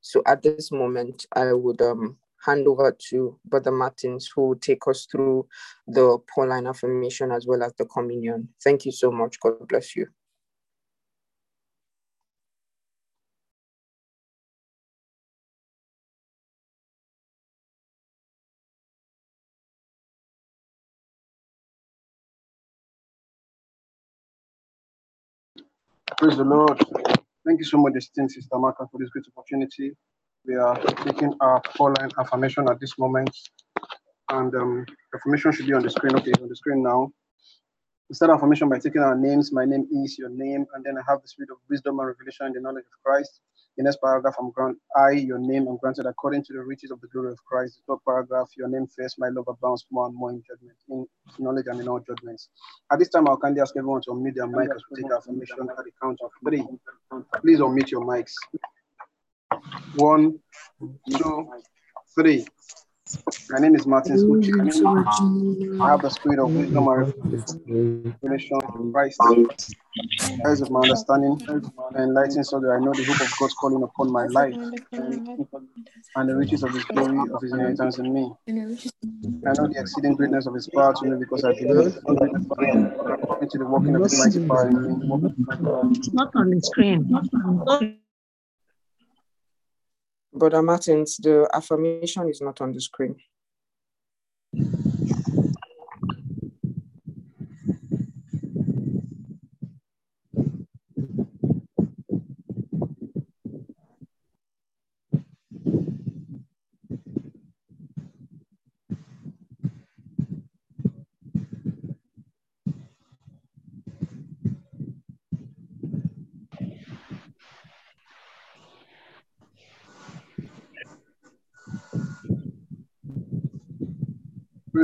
So 0.00 0.22
at 0.26 0.42
this 0.42 0.70
moment, 0.70 1.26
I 1.34 1.52
would 1.52 1.80
um 1.80 2.18
hand 2.44 2.66
over 2.66 2.96
to 3.10 3.38
Brother 3.44 3.70
Martins, 3.70 4.30
who 4.34 4.48
will 4.48 4.56
take 4.58 4.86
us 4.88 5.06
through 5.10 5.46
the 5.86 6.18
Pauline 6.34 6.66
affirmation 6.66 7.30
as 7.30 7.46
well 7.46 7.62
as 7.62 7.72
the 7.74 7.84
communion. 7.86 8.48
Thank 8.62 8.84
you 8.84 8.92
so 8.92 9.10
much. 9.10 9.38
God 9.40 9.66
bless 9.68 9.94
you. 9.96 10.08
Praise 26.22 26.36
the 26.38 26.44
Lord. 26.44 26.78
Thank 27.44 27.58
you 27.58 27.64
so 27.64 27.78
much, 27.78 27.94
esteemed 27.96 28.30
Sister 28.30 28.56
Martha, 28.56 28.86
for 28.92 28.98
this 29.00 29.08
great 29.08 29.24
opportunity. 29.36 29.90
We 30.46 30.54
are 30.54 30.76
taking 31.04 31.34
our 31.40 31.60
Pauline 31.76 32.12
affirmation 32.16 32.68
at 32.70 32.78
this 32.78 32.96
moment. 32.96 33.36
And 34.28 34.54
um, 34.54 34.86
affirmation 35.16 35.50
should 35.50 35.66
be 35.66 35.72
on 35.74 35.82
the 35.82 35.90
screen. 35.90 36.14
Okay, 36.14 36.30
on 36.40 36.48
the 36.48 36.54
screen 36.54 36.84
now. 36.84 37.10
We 38.08 38.14
start 38.14 38.30
affirmation 38.30 38.68
by 38.68 38.78
taking 38.78 39.02
our 39.02 39.16
names. 39.16 39.52
My 39.52 39.64
name 39.64 39.88
is 39.90 40.16
your 40.16 40.28
name. 40.28 40.64
And 40.74 40.84
then 40.84 40.96
I 40.96 41.02
have 41.08 41.22
the 41.22 41.28
spirit 41.28 41.50
of 41.50 41.58
wisdom 41.68 41.98
and 41.98 42.06
revelation 42.06 42.46
in 42.46 42.52
the 42.52 42.60
knowledge 42.60 42.84
of 42.84 43.02
Christ. 43.04 43.40
In 43.78 43.86
this 43.86 43.96
paragraph, 43.96 44.34
I'm 44.38 44.50
grant 44.50 44.76
I, 44.96 45.12
your 45.12 45.38
name, 45.38 45.66
am 45.66 45.78
granted 45.78 46.04
according 46.04 46.44
to 46.44 46.52
the 46.52 46.60
riches 46.60 46.90
of 46.90 47.00
the 47.00 47.06
glory 47.08 47.32
of 47.32 47.42
Christ. 47.44 47.78
The 47.78 47.94
third 47.94 48.00
paragraph, 48.06 48.50
your 48.54 48.68
name 48.68 48.86
first, 48.86 49.18
my 49.18 49.28
love 49.30 49.46
abounds 49.48 49.86
more 49.90 50.06
and 50.06 50.14
more 50.14 50.30
in 50.30 50.42
judgment, 50.46 50.76
in 50.90 51.06
knowledge 51.38 51.66
and 51.68 51.80
in 51.80 51.88
all 51.88 52.00
judgments. 52.00 52.50
At 52.92 52.98
this 52.98 53.08
time, 53.08 53.26
I'll 53.28 53.38
kindly 53.38 53.62
ask 53.62 53.74
everyone 53.74 54.02
to 54.02 54.10
unmute 54.10 54.34
their 54.34 54.46
mic 54.46 54.68
as 54.74 54.82
we 54.90 55.02
take 55.02 55.10
affirmation 55.10 55.68
at 55.70 55.84
the 55.84 55.90
count 56.02 56.18
of 56.22 56.30
three. 56.44 56.66
Please 57.40 57.60
unmute 57.60 57.90
your 57.90 58.04
mics. 58.04 58.34
One, 59.94 60.38
two, 61.10 61.50
three. 62.14 62.46
My 63.50 63.58
name 63.58 63.74
is 63.74 63.86
Martin 63.86 64.16
Suchi. 64.16 64.52
I 65.80 65.90
have 65.90 66.02
the 66.02 66.10
spirit 66.10 66.38
of 66.38 66.54
wisdom 66.54 66.88
and 66.88 67.12
revelation 68.22 68.58
of 68.62 68.92
Christ. 68.92 69.20
Eyes 70.46 70.60
of 70.60 70.70
my 70.70 70.80
understanding 70.80 71.40
and 71.48 71.70
enlighten 71.96 72.44
so 72.44 72.60
that 72.60 72.70
I 72.70 72.78
know 72.78 72.92
the 72.92 73.04
hope 73.04 73.20
of 73.20 73.38
God's 73.38 73.54
calling 73.54 73.82
upon 73.82 74.10
my 74.10 74.26
life 74.26 74.56
and 76.14 76.28
the 76.28 76.34
riches 76.36 76.62
of 76.62 76.72
his 76.72 76.84
glory 76.86 77.28
of 77.32 77.42
his 77.42 77.52
inheritance 77.52 77.98
in 77.98 78.12
me. 78.12 78.32
I 79.46 79.52
know 79.54 79.68
the 79.68 79.80
exceeding 79.80 80.14
greatness 80.14 80.46
of 80.46 80.54
his 80.54 80.68
power 80.68 80.94
to 80.94 81.06
me 81.06 81.16
because 81.18 81.44
I 81.44 81.52
believe 81.52 81.94
according 82.06 83.48
to 83.50 83.58
the 83.58 83.66
working 83.66 83.94
of 83.96 84.02
his 84.02 84.18
mighty 84.18 84.40
power 84.46 84.68
in 84.68 84.74
me. 84.74 85.30
It's 85.90 86.14
not 86.14 86.34
on 86.34 86.50
the 86.50 86.60
screen. 86.62 87.06
Brother 90.34 90.62
Martins, 90.62 91.18
the 91.18 91.48
affirmation 91.52 92.28
is 92.28 92.40
not 92.40 92.60
on 92.60 92.72
the 92.72 92.80
screen. 92.80 93.16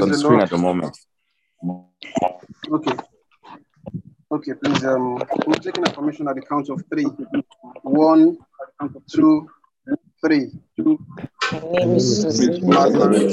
On 0.08 0.12
the 0.12 0.18
screen 0.18 0.40
at 0.40 0.50
the 0.50 0.58
moment. 0.58 0.96
Okay. 2.70 2.96
Okay, 4.30 4.52
please. 4.54 4.84
Um, 4.84 5.22
we're 5.46 5.54
taking 5.54 5.86
a 5.86 5.92
formation 5.92 6.28
at 6.28 6.34
the 6.34 6.42
count 6.42 6.68
of 6.68 6.82
three. 6.90 7.06
One, 7.82 8.38
two, 9.10 9.48
three. 10.24 10.50
My 11.70 11.80
name 11.80 11.96
is 11.96 12.22
Susie. 12.22 12.60
Margaret. 12.62 13.30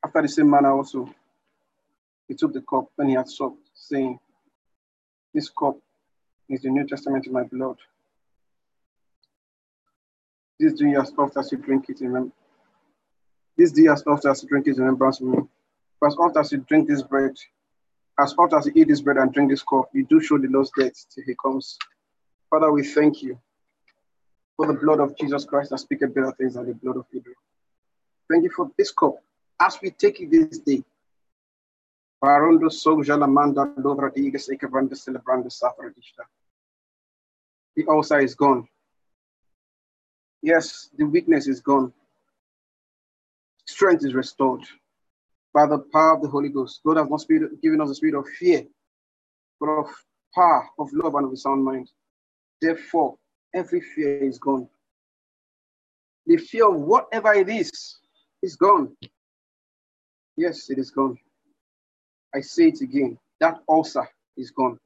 After 0.05 0.21
the 0.21 0.27
same 0.27 0.49
manner 0.49 0.71
also, 0.71 1.09
he 2.27 2.35
took 2.35 2.53
the 2.53 2.61
cup 2.61 2.89
when 2.95 3.09
he 3.09 3.15
had 3.15 3.29
supped, 3.29 3.69
saying, 3.73 4.19
This 5.33 5.49
cup 5.49 5.77
is 6.49 6.61
the 6.61 6.69
New 6.69 6.85
Testament 6.87 7.25
in 7.27 7.33
my 7.33 7.43
blood. 7.43 7.77
This 10.63 10.75
do 10.75 10.87
as 10.97 11.11
oft 11.17 11.35
as 11.35 11.51
you 11.51 11.57
drink 11.57 11.89
it, 11.89 11.99
remember. 11.99 12.31
This 13.57 13.73
do 13.73 13.91
as 13.91 14.01
oft 14.07 14.25
as 14.25 14.41
you 14.41 14.47
drink 14.47 14.65
it, 14.65 14.77
remembrance 14.77 15.19
me. 15.19 15.37
For 15.99 16.07
as 16.07 16.15
as 16.37 16.53
you 16.53 16.59
drink 16.59 16.87
this 16.87 17.03
bread, 17.03 17.35
as 18.17 18.33
oft 18.37 18.53
as 18.53 18.67
you 18.67 18.71
eat 18.73 18.87
this 18.87 19.01
bread 19.01 19.17
and 19.17 19.33
drink 19.33 19.49
this 19.49 19.61
cup, 19.61 19.89
you 19.93 20.05
do 20.05 20.21
show 20.21 20.37
the 20.37 20.47
Lord's 20.47 20.71
death 20.79 20.93
till 21.13 21.25
he 21.25 21.35
comes. 21.35 21.77
Father, 22.49 22.71
we 22.71 22.81
thank 22.81 23.21
you 23.21 23.37
for 24.55 24.65
the 24.65 24.73
blood 24.73 25.01
of 25.01 25.17
Jesus 25.17 25.43
Christ 25.43 25.71
that 25.71 25.79
speaketh 25.79 26.15
better 26.15 26.31
things 26.31 26.53
than 26.53 26.65
the 26.65 26.75
blood 26.75 26.95
of 26.95 27.07
Abel. 27.13 27.33
Thank 28.31 28.45
you 28.45 28.51
for 28.55 28.71
this 28.77 28.93
cup 28.93 29.15
as 29.59 29.77
we 29.81 29.91
take 29.91 30.21
it 30.21 30.31
this 30.31 30.59
day. 30.59 30.81
The 37.75 37.85
ulcer 37.89 38.19
is 38.19 38.35
gone. 38.35 38.69
Yes, 40.43 40.89
the 40.97 41.05
weakness 41.05 41.47
is 41.47 41.61
gone. 41.61 41.93
strength 43.65 44.05
is 44.05 44.13
restored 44.13 44.63
by 45.53 45.65
the 45.67 45.79
power 45.93 46.15
of 46.15 46.21
the 46.21 46.27
Holy 46.29 46.49
Ghost. 46.49 46.81
God 46.85 46.97
has 46.97 47.09
not 47.09 47.61
given 47.61 47.81
us 47.81 47.89
a 47.91 47.95
spirit 47.95 48.15
of 48.15 48.27
fear, 48.27 48.65
but 49.59 49.67
of 49.67 49.87
power, 50.35 50.69
of 50.79 50.91
love, 50.93 51.15
and 51.15 51.27
of 51.27 51.33
a 51.33 51.37
sound 51.37 51.63
mind. 51.63 51.89
Therefore, 52.61 53.17
every 53.53 53.81
fear 53.81 54.17
is 54.23 54.37
gone. 54.39 54.67
The 56.27 56.37
fear 56.37 56.69
of 56.69 56.75
whatever 56.81 57.33
it 57.33 57.49
is 57.49 57.71
is 58.41 58.57
gone. 58.57 58.97
Yes, 60.37 60.69
it 60.69 60.77
is 60.77 60.91
gone. 60.91 61.17
I 62.35 62.41
say 62.41 62.69
it 62.69 62.81
again. 62.81 63.17
That 63.39 63.59
ulcer 63.69 64.09
is 64.37 64.51
gone 64.51 64.79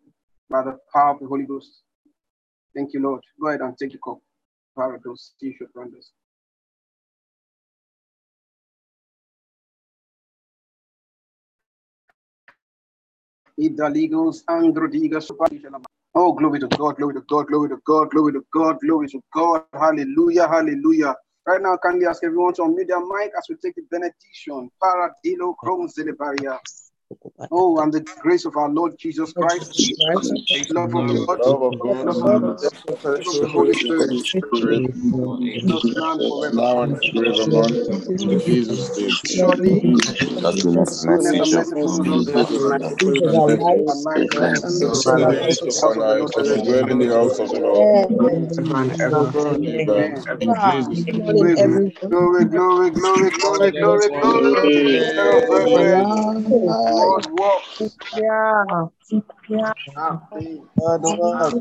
by 0.50 0.64
the 0.64 0.80
power 0.94 1.14
of 1.14 1.20
the 1.20 1.28
Holy 1.28 1.46
Ghost. 1.46 1.82
Thank 2.76 2.94
you, 2.94 3.02
Lord. 3.02 3.24
Go 3.42 3.48
ahead 3.48 3.62
and 3.62 3.78
take 3.78 3.94
the 3.94 4.00
cup. 4.00 4.20
T-shirt, 5.40 5.72
Idaligos, 13.60 14.44
Androdigas, 14.50 15.32
Oh, 16.16 16.34
glory 16.34 16.60
to 16.60 16.68
God, 16.68 16.98
glory 16.98 17.14
to 17.16 17.22
God, 17.30 17.48
glory 17.48 17.70
to 17.70 17.78
God, 17.86 18.10
glory 18.12 18.34
to 18.34 18.46
God, 18.54 18.80
glory 18.82 19.08
to 19.10 19.22
God. 19.34 19.64
Hallelujah, 19.74 20.48
hallelujah. 20.48 21.16
Right 21.48 21.62
now, 21.62 21.78
kindly 21.78 22.08
ask 22.08 22.24
everyone 22.24 22.54
to 22.56 22.64
unmute 22.64 22.88
their 22.88 23.00
mic 23.00 23.32
as 23.38 23.46
we 23.50 23.56
take 23.64 23.76
the 23.76 23.84
benediction. 23.92 24.70
Paradilo 24.84 25.56
Chrome. 25.58 25.90
Oh, 27.52 27.80
and 27.80 27.94
the 27.94 28.06
grace 28.20 28.46
of 28.46 28.58
our 28.58 28.70
Lord 28.70 28.98
Jesus 28.98 29.32
Christ, 29.34 29.92
love 30.72 30.86
of 30.86 30.92
God, 30.92 31.40
Love 31.46 31.62
of 31.64 31.80
God, 32.24 32.60
the 33.42 33.50
Holy 33.54 33.74
Spirit, 33.74 34.10
just 35.68 35.86
now 35.96 36.12
and 36.14 36.22
forever. 36.22 36.56
now 36.56 36.82
and 36.82 37.02
forevermore. 37.14 37.70
In 38.20 38.40
Jesus' 38.40 38.98
name. 38.98 39.10
Surely, 39.12 39.82
God's 40.42 40.64
goodness 40.64 41.04
and 41.04 41.12
mercy 41.12 41.28
goodness 41.28 41.40
and 41.40 41.48
shall 41.48 41.60
mercy 41.60 41.76
follow 41.84 42.04
follows 42.04 42.28
me 42.28 42.34
us 42.34 42.52
all 43.34 43.48
the 43.48 43.58
days 43.58 43.58
of 43.62 43.88
our 43.88 43.96
life, 43.96 44.30
and 44.36 44.66
and 45.06 45.30
the 45.30 45.36
days 45.48 45.62
of 45.62 45.84
our 45.84 45.96
lives 45.96 46.38
as 46.38 46.54
we 46.54 46.62
dwell 46.64 46.92
in 46.92 47.00
the 47.00 47.08
house 47.08 47.40
of 47.40 47.50
the 47.50 47.60
Lord 47.60 47.90
forever 48.08 48.30
and 48.80 48.92
ever. 49.02 50.12
In 50.42 50.56
Jesus' 50.56 51.06
name. 51.08 51.82
Glory, 52.10 52.46
glory, 52.46 52.92
glory, 52.92 53.32
glory, 53.32 53.72
glory, 53.72 53.72
glory, 53.72 54.10
glory. 56.98 57.64
Hey. 60.32 60.62
God 60.78 61.54